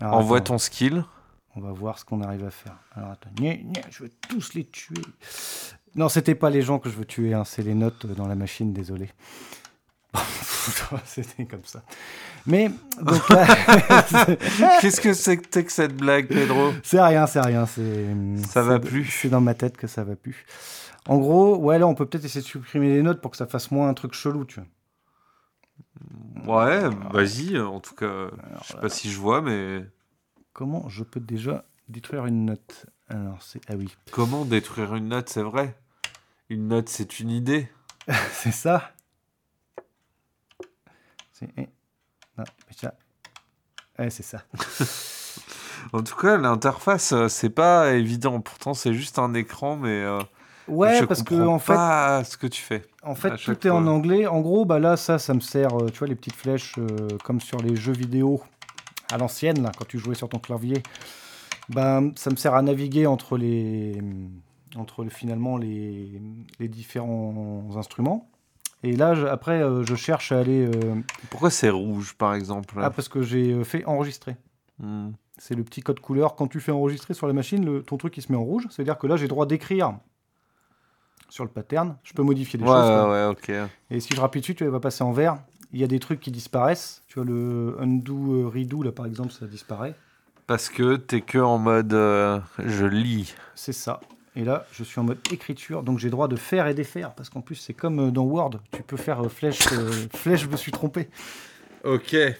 [0.00, 0.54] Envoie attends.
[0.54, 1.04] ton skill.
[1.54, 2.76] On va voir ce qu'on arrive à faire.
[2.94, 5.00] Alors attends, Gna, gna, je veux tous les tuer.
[5.94, 8.34] Non, c'était pas les gens que je veux tuer, hein, c'est les notes dans la
[8.34, 9.08] machine, désolé.
[11.04, 11.82] c'était comme ça.
[12.46, 12.70] Mais
[13.00, 13.46] donc là,
[14.80, 16.72] Qu'est-ce que c'est que cette blague, Pedro?
[16.82, 18.06] C'est rien, c'est rien, c'est
[18.48, 19.04] Ça va plus.
[19.06, 20.44] C'est dans ma tête que ça va plus.
[21.08, 23.46] En gros, ouais, là, on peut peut-être essayer de supprimer les notes pour que ça
[23.46, 24.68] fasse moins un truc chelou, tu vois.
[26.46, 27.58] Ouais, vas-y.
[27.58, 28.28] En tout cas,
[28.62, 29.84] je sais pas si je vois, mais
[30.56, 32.86] Comment je peux déjà détruire une note?
[33.10, 35.78] Alors, c'est ah oui, comment détruire une note C'est vrai.
[36.48, 37.68] Une note, c'est une idée.
[38.32, 38.94] c'est ça.
[41.34, 41.68] C'est eh,
[42.38, 42.94] non, mais ça.
[43.98, 44.42] Ouais, c'est ça.
[45.92, 48.40] En tout cas, l'interface, euh, c'est pas évident.
[48.40, 50.20] Pourtant, c'est juste un écran, mais euh,
[50.68, 52.82] Ouais, je parce que en fait, pas ce que tu fais.
[53.02, 54.26] En fait, tout est en anglais.
[54.26, 57.08] En gros, bah là, ça, ça me sert, euh, tu vois, les petites flèches euh,
[57.24, 58.42] comme sur les jeux vidéo
[59.12, 60.82] à l'ancienne, là, quand tu jouais sur ton clavier.
[61.68, 64.00] Ben, ça me sert à naviguer entre les,
[64.76, 66.20] entre le- finalement les,
[66.58, 68.28] les différents instruments.
[68.82, 70.66] Et là, je- après, euh, je cherche à aller.
[70.66, 70.94] euh,
[71.30, 74.36] Pourquoi c'est rouge, par exemple Ah, parce que j'ai fait enregistrer.
[74.78, 75.10] Hmm.
[75.38, 76.34] C'est le petit code couleur.
[76.34, 78.66] Quand tu fais enregistrer sur la machine, le- ton truc il se met en rouge.
[78.70, 79.94] C'est-à-dire que là, j'ai droit d'écrire
[81.36, 81.96] sur le pattern.
[82.02, 82.88] Je peux modifier des Ouais, choses.
[82.88, 83.10] quoi.
[83.10, 83.52] ouais, ok.
[83.90, 85.38] Et si je rappuie dessus, tu vois, il va passer en vert.
[85.72, 87.02] Il y a des trucs qui disparaissent.
[87.06, 89.94] Tu vois, le undo, euh, redo, là, par exemple, ça disparaît.
[90.46, 93.34] Parce que t'es que en mode euh, je lis.
[93.54, 94.00] C'est ça.
[94.34, 97.14] Et là, je suis en mode écriture, donc j'ai droit de faire et défaire.
[97.14, 98.60] Parce qu'en plus, c'est comme euh, dans Word.
[98.72, 101.08] Tu peux faire euh, flèche, euh, flèche, je me suis trompé.
[101.84, 102.14] Ok.
[102.14, 102.36] Et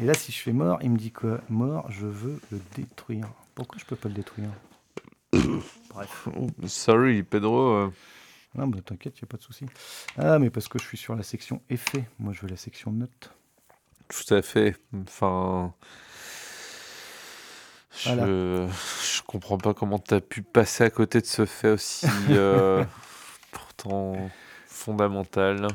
[0.00, 1.38] là, si je fais mort, il me dit quoi?
[1.48, 3.28] Mort, je veux le détruire.
[3.54, 4.48] Pourquoi je peux pas le détruire?
[5.90, 6.28] Bref.
[6.66, 7.90] Sorry, Pedro.
[8.54, 9.66] Non, mais t'inquiète, il a pas de souci.
[10.16, 12.04] Ah, mais parce que je suis sur la section effet.
[12.18, 13.30] Moi, je veux la section notes.
[14.08, 14.76] Tout à fait.
[15.02, 15.72] Enfin.
[17.96, 18.26] Je, Voilà.
[18.26, 22.84] je comprends pas comment t'as pu passer à côté de ce fait aussi euh,
[23.52, 24.30] pourtant
[24.66, 25.68] fondamental.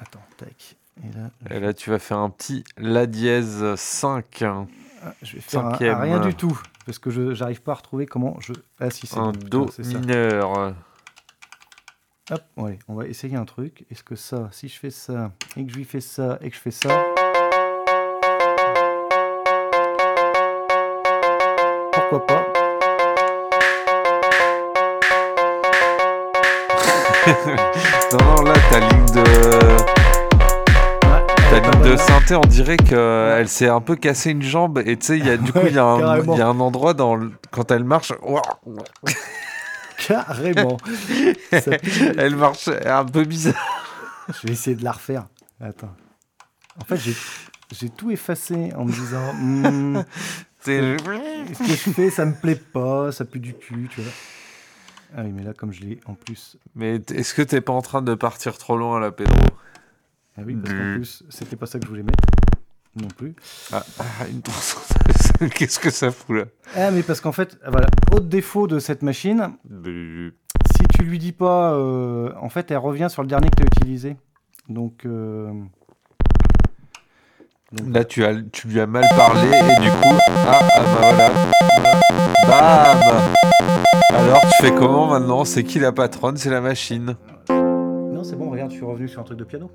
[0.00, 0.76] Attends, tac.
[1.04, 4.42] Et là, Et là, tu vas faire un petit La dièse 5.
[4.42, 6.60] Ah, je vais faire un, rien du tout.
[6.86, 8.52] Parce que je j'arrive pas à retrouver comment je.
[8.80, 9.98] Ah, si, c'est Un Do c'est ça.
[12.30, 13.86] Hop, ouais, on va essayer un truc.
[13.90, 16.56] Est-ce que ça, si je fais ça, et que je lui fais ça, et que
[16.56, 16.88] je fais ça?
[21.92, 22.44] Pourquoi pas?
[28.12, 29.22] Non, non, là, ta ligne de.
[31.50, 34.82] Ta ligne de synthé, on dirait qu'elle s'est un peu cassé une jambe.
[34.86, 37.18] Et tu sais, du coup, il y, a un- endroit dans
[37.50, 38.12] quand elle marche.
[40.08, 40.76] Carrément.
[41.52, 41.70] Ça.
[42.16, 43.54] Elle marche un peu bizarre.
[44.28, 45.26] Je vais essayer de la refaire.
[45.60, 45.94] Attends.
[46.80, 49.32] En fait, j'ai, tout effacé en me disant.
[49.34, 50.02] hmm,
[50.64, 54.12] ce que je fais, ça me plaît pas, ça pue du cul, tu vois.
[55.16, 56.56] Ah oui, mais là, comme je l'ai en plus.
[56.74, 59.34] Mais est-ce que t'es pas en train de partir trop loin là, Pedro?
[60.36, 60.94] Ah oui, parce qu'en Mm.
[60.96, 62.22] plus, c'était pas ça que je voulais mettre.
[62.94, 63.34] Non plus.
[63.72, 64.42] Ah, ah, une.
[65.54, 66.44] Qu'est-ce que ça fout là
[66.76, 69.52] Ah, mais parce qu'en fait, voilà, autre défaut de cette machine,
[70.76, 73.62] si tu lui dis pas, euh, en fait, elle revient sur le dernier que tu
[73.62, 74.16] as utilisé.
[74.68, 75.50] Donc, euh,
[77.86, 80.16] Là, tu, as, tu lui as mal parlé et du coup.
[80.28, 81.30] Ah, ah bah voilà.
[82.46, 82.98] Bam
[84.10, 85.44] Alors, tu fais comment maintenant?
[85.44, 86.38] C'est qui la patronne?
[86.38, 87.14] C'est la machine.
[87.50, 89.70] non, c'est bon, regarde, je suis revenu sur un truc de piano.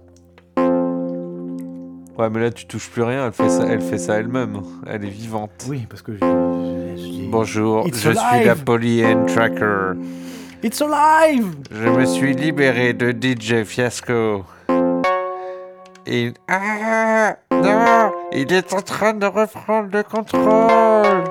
[2.18, 3.26] Ouais, mais là, tu touches plus rien.
[3.28, 4.62] Elle fait ça, elle fait ça elle-même.
[4.86, 5.66] Elle est vivante.
[5.68, 9.94] Oui, parce que je, je- je l'ai- Bonjour, It's je suis la Polyen Tracker.
[10.62, 14.46] It's alive Je me suis libéré de DJ Fiasco.
[16.06, 16.34] Et...
[16.48, 21.24] Ah Non Il est en train de reprendre le contrôle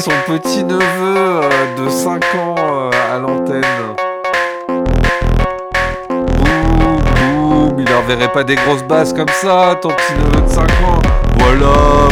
[0.00, 0.80] son petit neveu
[1.16, 3.62] euh, de 5 ans euh, à l'antenne
[6.38, 10.62] Boum, boum, il enverrait pas des grosses basses comme ça, ton petit neveu de 5
[10.62, 11.02] ans.
[11.38, 12.08] Voilà.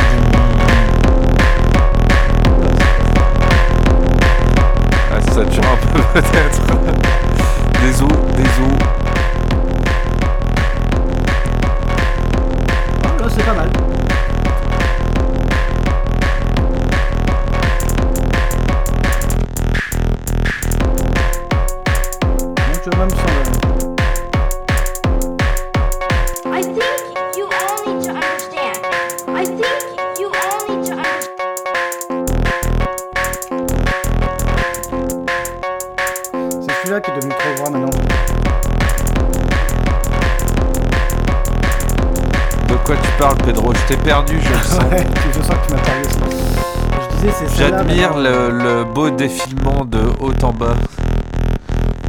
[5.10, 6.02] Ah, ça tue un peu.
[6.20, 6.57] peut-être.
[43.48, 44.78] Pedro Je t'ai perdu, je le sens.
[44.90, 46.18] Ouais, je sens que tu m'as parlé aussi.
[47.00, 50.74] Je disais, c'est celle-là, J'admire le, le beau défilement de haut en bas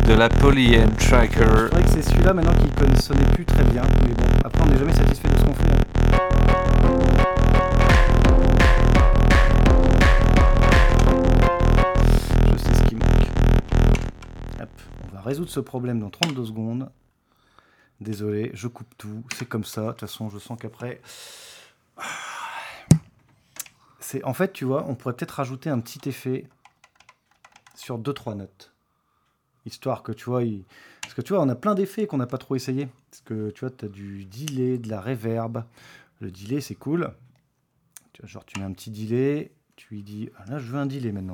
[0.06, 1.40] de la Poly and Tracker.
[1.40, 3.84] C'est vrai que c'est celui-là maintenant qui ne sonnait plus très bien.
[4.04, 5.72] Mais bon, après, on n'est jamais satisfait de ce qu'on fait.
[5.72, 6.90] hein.
[12.52, 13.30] Je sais ce qui manque.
[14.62, 14.70] Hop,
[15.10, 16.90] on va résoudre ce problème dans 32 secondes.
[18.02, 19.24] Désolé, je coupe tout.
[19.36, 19.82] C'est comme ça.
[19.84, 21.02] De toute façon, je sens qu'après.
[24.00, 26.48] C'est en fait, tu vois, on pourrait peut-être rajouter un petit effet
[27.76, 28.72] sur 2-3 notes.
[29.66, 30.64] Histoire que tu vois, il-
[31.02, 32.88] parce que tu vois, on a plein d'effets qu'on n'a pas trop essayé.
[33.12, 35.64] Parce que tu vois, tu as du delay, de la reverb.
[36.22, 37.14] Le delay, c'est cool.
[38.14, 40.80] Tu vois, genre, tu mets un petit delay, tu lui dis, ah, là, je veux
[40.80, 41.34] un delay maintenant.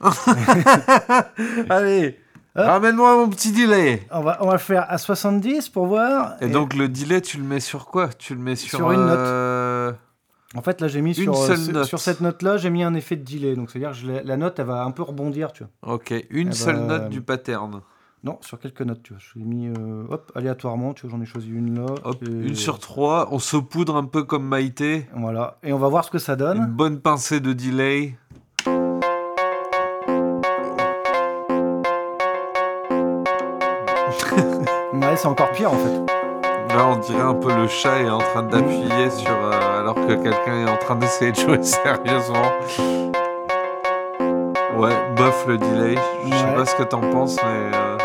[0.00, 0.10] hein.
[1.70, 2.18] Allez.
[2.54, 4.06] Ramène-moi mon petit delay.
[4.10, 6.34] On va, on va le faire à 70 pour voir.
[6.40, 8.08] Et, donc le delay, tu le mets sur quoi?
[8.08, 9.18] Tu le mets sur, Sur une note.
[9.18, 9.92] euh,
[10.54, 11.84] En fait, là, j'ai mis Une sur, euh, seule note.
[11.86, 13.54] sur cette note-là, j'ai mis un effet de delay.
[13.56, 15.94] Donc, c'est-à-dire que la note, elle va un peu rebondir, tu vois.
[15.94, 17.80] Ok, une Elle seule va- note du pattern.
[18.24, 19.20] Non, sur quelques notes, tu vois.
[19.20, 21.86] Je l'ai mis, euh, hop, aléatoirement, tu vois, j'en ai choisi une là.
[22.04, 23.28] Hop, et- une sur trois.
[23.32, 25.08] On saupoudre un peu comme Maïté.
[25.16, 25.58] Voilà.
[25.64, 26.66] Et on va voir ce que ça Une donne.
[26.66, 28.16] bonne pincée de delay.
[34.92, 36.74] Ouais, c'est encore pire, en fait.
[36.74, 39.30] Là, on dirait un peu le chat est en train d'appuyer sur.
[39.30, 42.52] euh, alors que quelqu'un est en train d'essayer de jouer sérieusement.
[44.76, 45.96] Ouais, bof le delay.
[46.24, 46.54] Je sais Ouais.
[46.56, 47.76] pas ce que t'en penses, mais.
[47.76, 47.96] euh,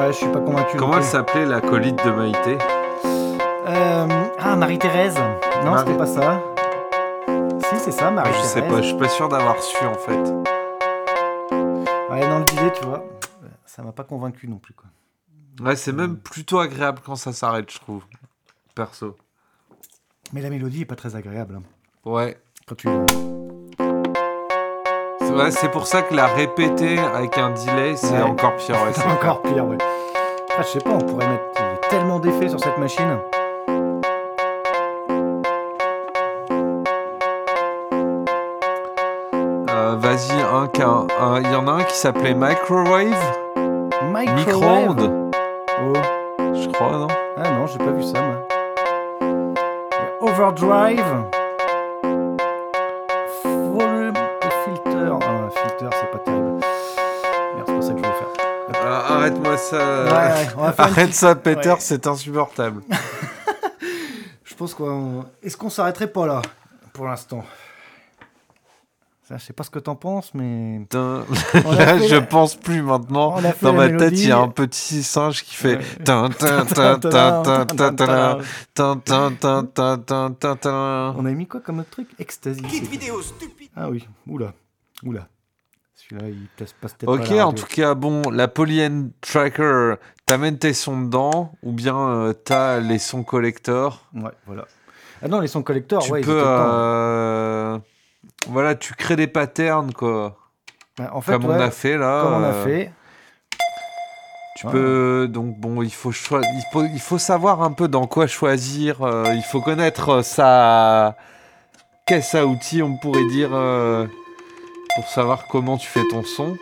[0.00, 0.76] Ouais, je suis pas convaincu.
[0.78, 2.56] Comment elle s'appelait la colite de Maïté?
[3.66, 4.06] Euh,
[4.40, 5.16] Ah, Marie-Thérèse.
[5.64, 6.40] Non, Marie- c'était pas ça.
[7.68, 8.42] Si, c'est ça, Marie-Thérèse.
[8.42, 10.32] Je sais pas, je suis pas sûr d'avoir su en fait.
[12.10, 13.02] Ouais, dans le delay, tu vois,
[13.68, 14.86] ça m'a pas convaincu non plus, quoi.
[15.60, 18.02] Ouais, c'est même plutôt agréable quand ça s'arrête, je trouve.
[18.74, 19.16] Perso.
[20.32, 21.56] Mais la mélodie est pas très agréable.
[21.56, 21.62] hein.
[22.04, 22.40] Ouais.
[22.66, 22.88] Quand tu...
[25.20, 28.22] C'est ouais, c'est pour ça que la répéter avec un delay, c'est Ouais.
[28.22, 28.76] encore pire.
[28.76, 29.78] Ouais, C'est c'est encore pire, ouais.
[30.56, 33.18] Ah, je sais pas, on pourrait mettre il y a tellement d'effets sur cette machine.
[39.70, 40.68] Euh, Vas-y, un-
[41.40, 43.14] il y en a un qui s'appelait Microwave
[44.18, 44.96] Microwave.
[44.96, 45.34] Micro-ondes
[45.80, 45.92] Oh.
[46.54, 48.48] Je crois, non Ah non, j'ai pas vu ça, moi.
[50.20, 51.04] Overdrive.
[53.44, 54.14] Volume
[54.64, 55.12] filter.
[55.22, 56.60] Ah, filter, c'est pas terrible.
[57.56, 58.80] Merde, c'est pas ça que je voulais faire.
[58.84, 59.76] Ah, Arrête-moi ça.
[59.76, 61.76] Ouais, ouais, on va faire une Arrête petite- ça, Peter, Ouais.
[61.78, 62.82] c'est insupportable.
[64.44, 65.24] Je pense qu'on.
[65.42, 66.42] Est-ce qu'on s'arrêterait pas là
[66.92, 67.44] pour l'instant?
[69.30, 70.80] Je sais pas ce que t'en penses, mais.
[70.92, 73.36] Là, je pense plus maintenant.
[73.60, 75.78] Dans ma tête, il y a un petit singe qui fait.
[76.08, 76.30] On
[81.26, 82.62] a mis quoi comme autre truc Ecstasy.
[83.76, 84.54] Ah oui, oula.
[85.04, 85.28] Oula.
[85.94, 89.96] Celui-là, il place pas cette Ok, en tout cas, bon, la Polyen Tracker,
[90.26, 94.66] t'amènes tes sons dedans ou bien t'as les sons collecteurs Ouais, voilà.
[95.20, 96.40] Ah non, les sons collecteurs, tu ouais, peux,
[98.48, 100.36] voilà, tu crées des patterns, quoi.
[100.98, 102.22] Ouais, en fait, comme on a fait là.
[102.22, 102.92] Comme on a euh, fait.
[104.56, 104.72] Tu Ouais.
[104.72, 109.02] peux donc bon, il faut il faut il faut savoir un peu dans quoi choisir.
[109.02, 111.16] euh, il faut connaître euh, sa
[112.06, 114.06] caisse à outils, on pourrait dire, euh,
[114.96, 116.56] pour savoir comment tu fais ton son.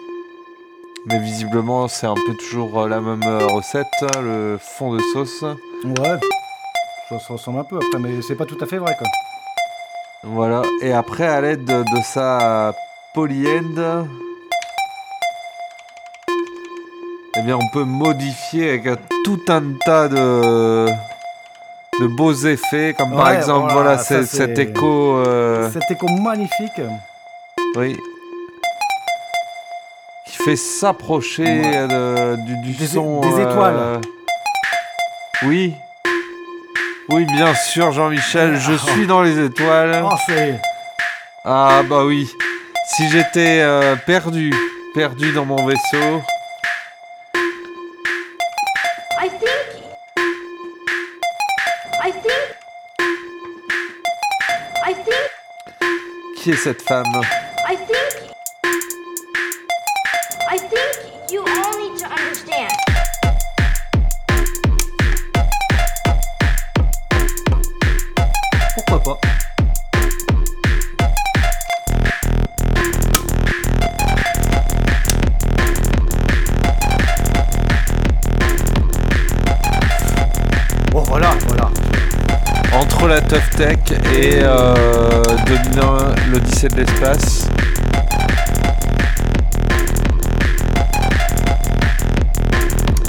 [1.06, 3.86] Mais visiblement, c'est un peu toujours la même recette,
[4.20, 5.42] le fond de sauce.
[5.84, 6.18] Ouais.
[7.08, 9.06] Ça se ressemble un peu après, mais c'est pas tout à fait vrai, quoi.
[10.26, 10.62] Voilà.
[10.82, 12.72] Et après, à l'aide de, de sa
[13.14, 14.06] polyend,
[17.38, 20.86] eh bien, on peut modifier avec un- tout un tas de,
[22.00, 25.16] de beaux effets, comme par exemple, voilà, voilà, ça, c'est- cet écho.
[25.18, 26.80] euh, Cet écho magnifique.
[27.76, 27.96] oui.
[30.26, 33.20] Qui fait s'approcher euh, du, du Des- son.
[33.20, 33.76] des étoiles.
[33.76, 33.98] euh,
[35.44, 35.74] Oui.
[37.08, 40.04] Oui, bien sûr, Jean-Michel, je suis dans les étoiles.
[40.04, 40.16] Oh.
[41.44, 42.28] Ah bah oui,
[42.96, 44.52] Si j'étais euh, perdu,
[44.92, 46.22] perdu dans mon vaisseau,
[49.18, 49.40] I think.
[52.02, 52.56] I think.
[54.84, 56.36] I think.
[56.36, 57.04] qui est cette femme?
[83.56, 83.78] Tech
[84.14, 87.48] et euh, 2001, l'Odyssée de l'espace.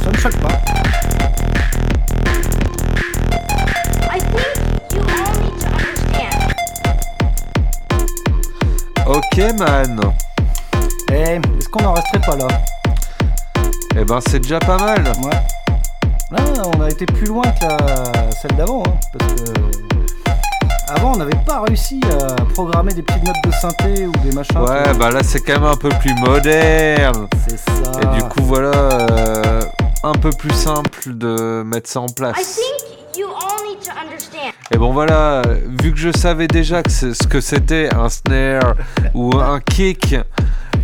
[0.02, 0.62] Ça me choque pas.
[9.06, 10.00] Ok, man.
[11.12, 12.48] Eh, est-ce qu'on en resterait pas là?
[14.00, 15.04] Eh ben, c'est déjà pas mal.
[15.24, 15.32] Ouais.
[16.32, 16.40] Là,
[16.74, 18.32] on a été plus loin que la...
[18.42, 19.67] celle d'avant, hein, parce que
[20.90, 24.58] avant, on n'avait pas réussi à programmer des petites notes de synthé ou des machins.
[24.60, 27.28] Ouais, bah là, c'est quand même un peu plus moderne.
[27.48, 27.92] C'est ça.
[28.02, 29.62] Et du coup, voilà, euh,
[30.04, 32.36] un peu plus simple de mettre ça en I place.
[32.58, 34.54] think you all need to understand.
[34.72, 35.42] Et bon voilà,
[35.82, 38.76] vu que je savais déjà que ce que c'était un snare
[39.14, 40.16] ou un kick,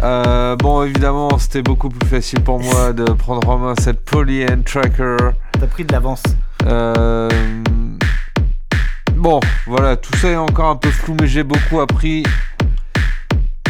[0.01, 4.63] euh, bon évidemment c'était beaucoup plus facile pour moi de prendre en main cette Polyend
[4.65, 5.17] Tracker.
[5.59, 6.23] T'as pris de l'avance.
[6.65, 7.29] Euh,
[9.23, 12.23] bon voilà, tout ça est encore un peu flou mais j'ai beaucoup appris.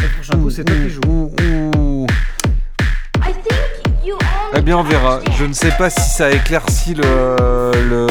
[0.02, 1.00] Le prochain coup, c'est toi qui joues.
[1.06, 2.06] Ouh, ouh.
[3.24, 6.94] I think you all Eh bien on verra, je ne sais pas si ça éclaircit
[6.94, 8.06] le, le,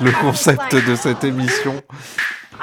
[0.04, 1.74] le concept de cette émission.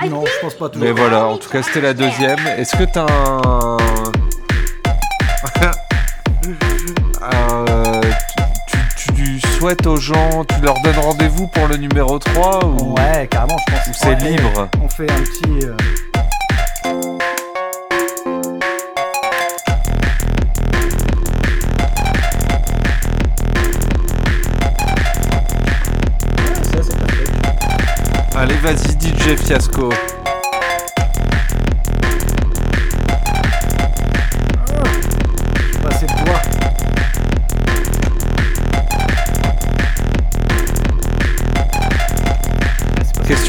[0.09, 0.87] Non, je pense pas toujours.
[0.87, 2.39] Mais voilà, en tout cas, c'était la deuxième.
[2.57, 3.77] Est-ce que t'as un.
[9.63, 13.73] Souhaites aux gens, tu leur donnes rendez-vous pour le numéro 3 ou Ouais, carrément, je
[13.73, 13.87] pense.
[13.87, 14.67] ou c'est Ouais, libre?
[14.83, 15.65] On fait un petit.
[15.65, 15.77] euh.
[28.35, 29.89] Allez, vas-y, DJ Fiasco.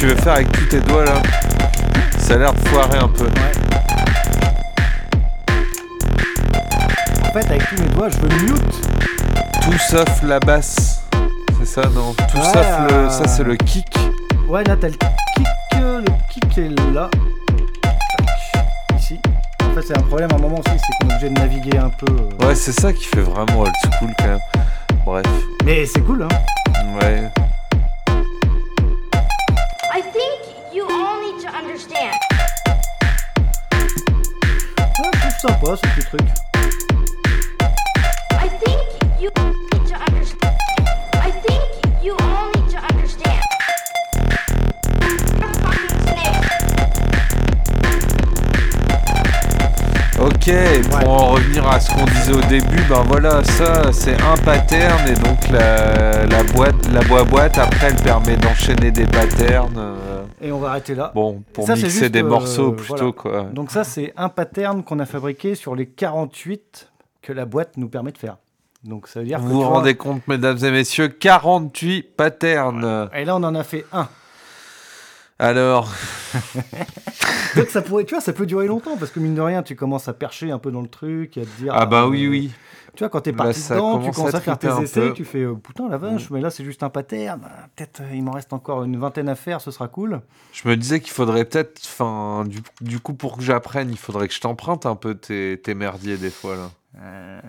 [0.04, 1.22] Tu veux faire avec tous tes doigts là
[2.18, 3.24] Ça a l'air de foirer un peu.
[3.24, 3.52] Ouais.
[7.22, 8.88] En fait, avec tous mes doigts, je veux mute.
[9.62, 11.02] Tout sauf la basse.
[11.58, 12.12] C'est ça, non?
[12.12, 13.08] Tout Ouais, sauf le.
[13.08, 13.96] Ça, c'est le kick.
[14.46, 15.46] Ouais, là, t'as le kick.
[15.76, 17.08] euh, Le kick est là.
[17.82, 18.98] Tac.
[18.98, 19.18] Ici.
[19.62, 21.78] En fait, c'est un problème à un moment aussi, c'est qu'on est obligé de naviguer
[21.78, 22.12] un peu.
[22.12, 22.46] euh.
[22.46, 24.38] Ouais, c'est ça qui fait vraiment old school quand même.
[25.06, 25.24] Bref.
[25.64, 26.28] Mais c'est cool, hein.
[27.00, 27.22] Ouais.
[50.18, 50.50] Ok,
[50.90, 55.06] pour en revenir à ce qu'on disait au début, ben voilà, ça c'est un pattern
[55.06, 59.78] et donc la, la boîte, la boîte boîte après elle permet d'enchaîner des patterns.
[60.40, 61.12] Et on va arrêter là.
[61.14, 63.12] bon, pour Ça, c'est mixer juste, des euh, morceaux plutôt voilà.
[63.12, 63.42] quoi.
[63.52, 66.90] Donc ça, c'est un pattern qu'on a fabriqué sur les 48
[67.22, 68.36] que la boîte nous permet de faire.
[68.82, 73.08] Donc ça veut dire Vous vous vois- rendez compte, mesdames et messieurs, 48 patterns.
[73.14, 74.08] Et là, on en a fait un.
[75.38, 75.90] Alors,
[77.56, 79.74] Donc ça pourrait, tu vois, ça peut durer longtemps parce que mine de rien, tu
[79.76, 81.72] commences à percher un peu dans le truc et à te dire.
[81.74, 82.50] ah bah euh, oui, oui.
[82.94, 85.24] Tu vois, quand t'es parti dedans, tu commence commences à à faire tes essais, tu
[85.24, 87.40] fais euh, putain la vache, mais là c'est juste un pattern.
[87.74, 90.20] Peut-être euh, il m'en reste encore une vingtaine à faire, ce sera cool.
[90.52, 94.28] Je me disais qu'il faudrait peut-être, enfin, du, du coup, pour que j'apprenne, il faudrait
[94.28, 96.70] que je t'emprunte un peu tes, tes merdiers des fois là.
[97.02, 97.40] Euh,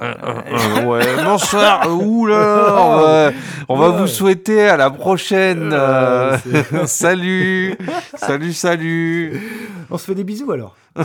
[0.00, 1.86] euh, euh, ouais, bonsoir.
[1.94, 3.32] Ouh là, là,
[3.68, 5.70] on va, vous souhaiter à la prochaine.
[6.86, 7.76] Salut,
[8.16, 9.42] salut, salut.
[9.90, 10.76] On se fait des bisous alors.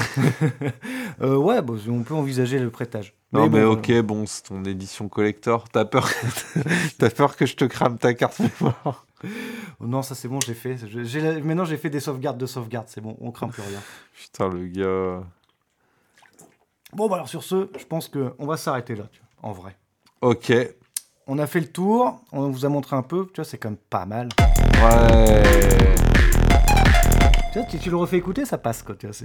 [1.22, 3.14] Euh, ouais, bah, on peut envisager le prêtage.
[3.34, 5.68] Non mais, bon, ok, bon, c'est ton édition collector.
[5.68, 6.07] T'as peur,
[6.98, 9.06] t'as peur que je te crame ta carte mémoire.
[9.26, 9.28] euh,
[9.82, 10.78] non, ça c'est bon, j'ai fait.
[11.16, 13.80] La- Maintenant j'ai fait des sauvegardes de sauvegarde, c'est bon, on craint plus rien.
[14.14, 15.24] Putain le gars.
[16.94, 19.53] Bon, bah alors sur ce, je pense que on va s'arrêter là, tu vois, en
[19.53, 19.76] vrai.
[20.22, 20.53] Ok.
[21.28, 23.70] On a fait le tour, on vous a montré un peu, tu vois, c'est quand
[23.70, 24.30] même pas mal.
[24.82, 25.95] Ouais.
[27.51, 28.93] Tu, vois, tu, tu le refais écouter, ça passe quoi.
[28.95, 29.15] Tu vois,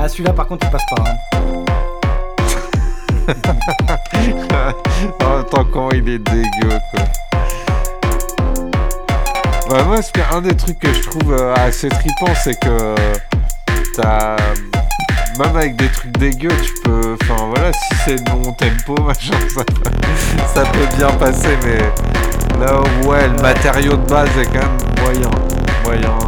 [0.00, 1.04] Ah, celui-là, par contre, il passe pas.
[1.04, 1.16] Hein.
[5.50, 7.00] tant comment il est dégueu, quoi.
[9.68, 12.96] Bah, moi, c'est un des trucs que je trouve euh, assez trippant, c'est que euh,
[13.94, 14.36] t'as.
[15.38, 17.16] Même avec des trucs dégueux, tu peux.
[17.22, 19.62] Enfin, voilà, si c'est de bon tempo, machin, ça,
[20.54, 21.78] ça peut bien passer, mais
[22.64, 25.30] là, ouais, le matériau de base est quand même moyen.
[25.84, 26.18] Moyen.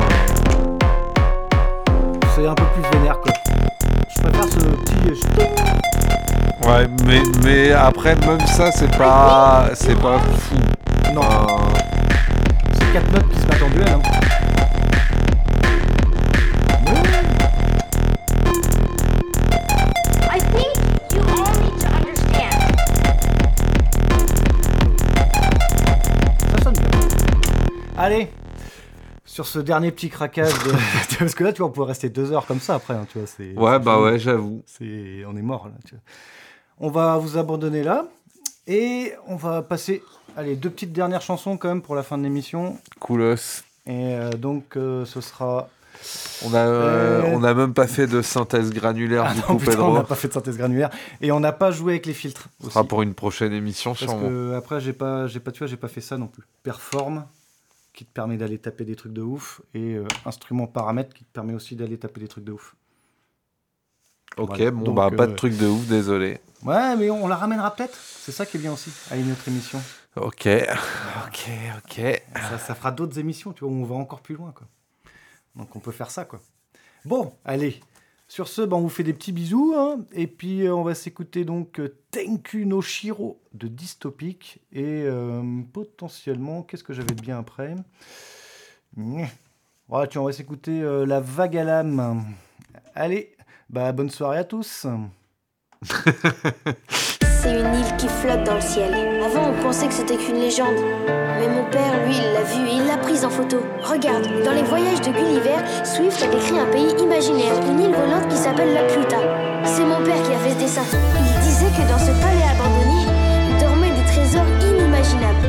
[2.34, 3.32] C'est un peu plus vénère, quoi.
[4.14, 4.94] Je préfère ce petit.
[5.40, 5.44] euh,
[6.68, 9.70] Ouais, mais, mais après, même ça, c'est pas.
[9.74, 10.56] C'est pas fou.
[11.14, 11.22] Non.
[12.74, 13.88] C'est quatre notes qui se battent en duel.
[13.88, 14.00] Hein.
[28.02, 28.28] Allez,
[29.26, 30.72] sur ce dernier petit craquage de...
[31.18, 33.18] Parce que là, tu vois, on pourrait rester deux heures comme ça après, hein, tu
[33.18, 33.26] vois.
[33.26, 34.04] c'est- Ouais, bah fini.
[34.04, 34.62] ouais, j'avoue.
[34.66, 35.22] C'est...
[35.28, 36.02] On est mort, là, tu vois.
[36.78, 38.06] On va vous abandonner là.
[38.66, 40.02] Et on va passer,
[40.34, 42.78] allez, deux petites dernières chansons quand même pour la fin de l'émission.
[43.00, 43.34] Coolos.
[43.86, 45.68] Et euh, donc, euh, ce sera...
[46.46, 49.56] On a, euh, on a même pas fait de synthèse granulaire Ah du non, coup,
[49.56, 49.90] putain, Pedro.
[49.90, 50.88] on n'a pas fait de synthèse granulaire.
[51.20, 52.48] Et on n'a pas joué avec les filtres.
[52.64, 54.26] Ce sera pour une prochaine émission, Parce sûrement.
[54.26, 56.44] que après, j'ai pas, j'ai pas, tu vois, j'ai pas fait ça non plus.
[56.62, 57.24] Perform,
[58.00, 61.30] qui te permet d'aller taper des trucs de ouf, et euh, instrument paramètre, qui te
[61.30, 62.74] permet aussi d'aller taper des trucs de ouf.
[64.38, 64.70] Ok, Voilà.
[64.70, 66.40] bon, Donc, bah, pas euh, de truc de ouf, désolé.
[66.62, 67.94] Ouais, mais on la ramènera peut-être.
[67.94, 69.82] C'est ça qui est bien aussi à une autre émission.
[70.16, 70.48] Ok,
[71.26, 72.22] ok, ok.
[72.36, 74.66] Ça, ça fera d'autres émissions, tu vois, où on va encore plus loin, quoi.
[75.54, 76.40] Donc on peut faire ça, quoi.
[77.04, 77.82] Bon, allez.
[78.30, 80.94] Sur ce, ben, on vous fait des petits bisous, hein, et puis euh, on va
[80.94, 85.42] s'écouter donc euh, Tenku no Shiro de Dystopic, et euh,
[85.72, 87.74] potentiellement, qu'est-ce que j'avais de bien après?
[89.88, 92.24] Voilà, tiens, on va s'écouter La Vague à l'âme.
[92.94, 93.34] Allez,
[93.68, 94.86] bah bonne soirée à tous.
[97.42, 98.92] C'est une île qui flotte dans le ciel.
[99.24, 100.76] Avant, on pensait que c'était qu'une légende.
[101.38, 103.64] Mais mon père, lui, il l'a vue et il l'a prise en photo.
[103.82, 108.28] Regarde, dans les voyages de Gulliver, Swift a décrit un pays imaginaire, une île volante
[108.28, 109.16] qui s'appelle la Pluta.
[109.64, 110.84] C'est mon père qui a fait ce dessin.
[110.92, 113.08] Il disait que dans ce palais abandonné,
[113.58, 115.48] dormaient des trésors inimaginables.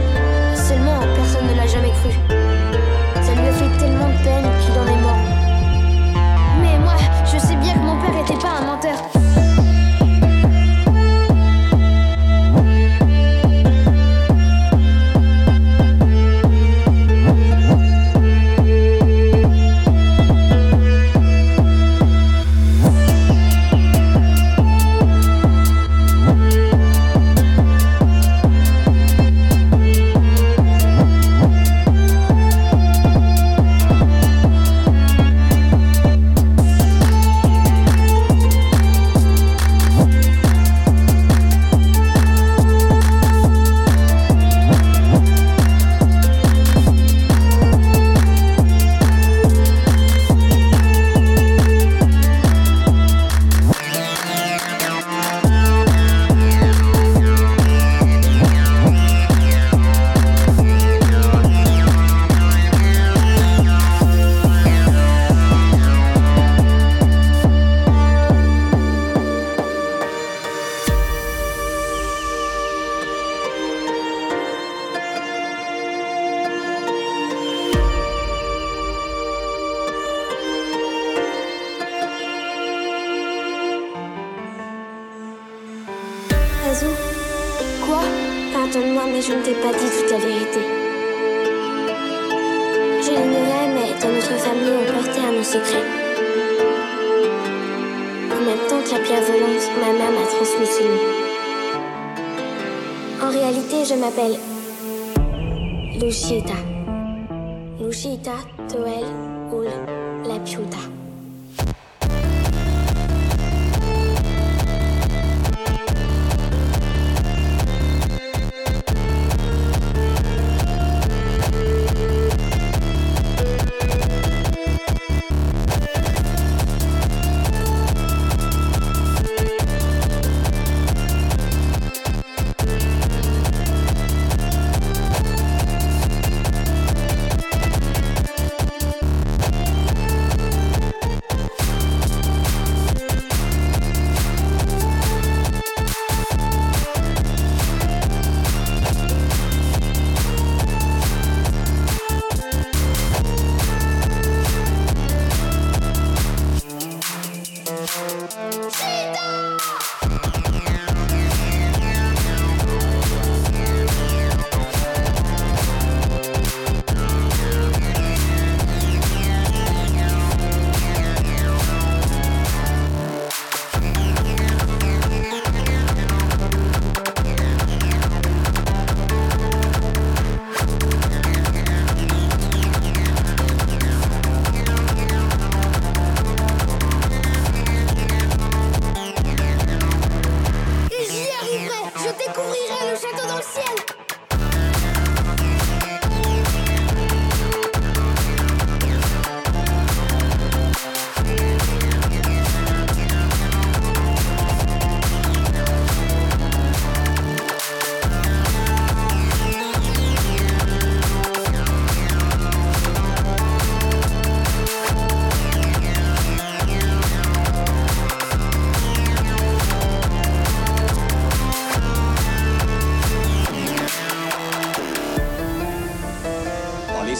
[0.55, 2.15] Seulement, personne ne l'a jamais cru.
[3.21, 5.00] Ça lui a fait tellement de peine qu'il en est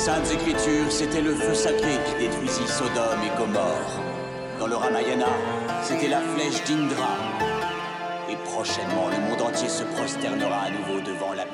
[0.02, 4.02] saintes écritures, c'était le feu sacré qui détruisit Sodome et Gomorre.
[4.60, 5.28] Dans le Ramayana,
[5.84, 7.18] c'était la flèche d'Indra.
[8.28, 11.46] Et prochainement, le monde entier se prosternera à nouveau devant la.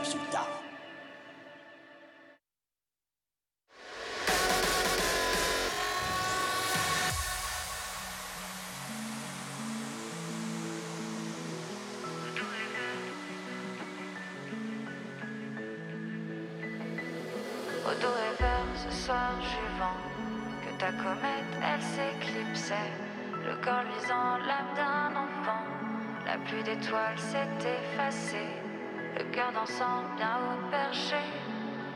[29.68, 31.16] Le cœur dansant bien haut perché.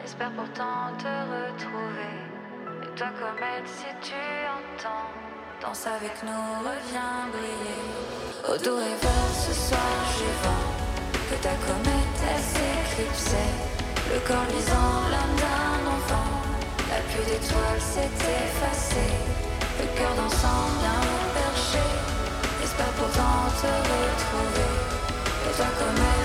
[0.03, 2.15] Espère pourtant te retrouver.
[2.83, 4.15] Et toi, comète, si tu
[4.57, 5.09] entends,
[5.61, 7.83] danse avec nous, reviens briller.
[8.47, 10.71] Au dos et vert ce soir juvent
[11.29, 13.53] que ta comète elle s'éclipsait.
[14.13, 16.31] Le corps luisant, l'âme d'un enfant.
[16.89, 19.13] La pluie d'étoiles s'est effacée.
[19.79, 21.83] Le cœur dansant bien haut perché.
[22.63, 24.90] Espère pourtant te retrouver.
[25.51, 26.21] Et toi, comme elle,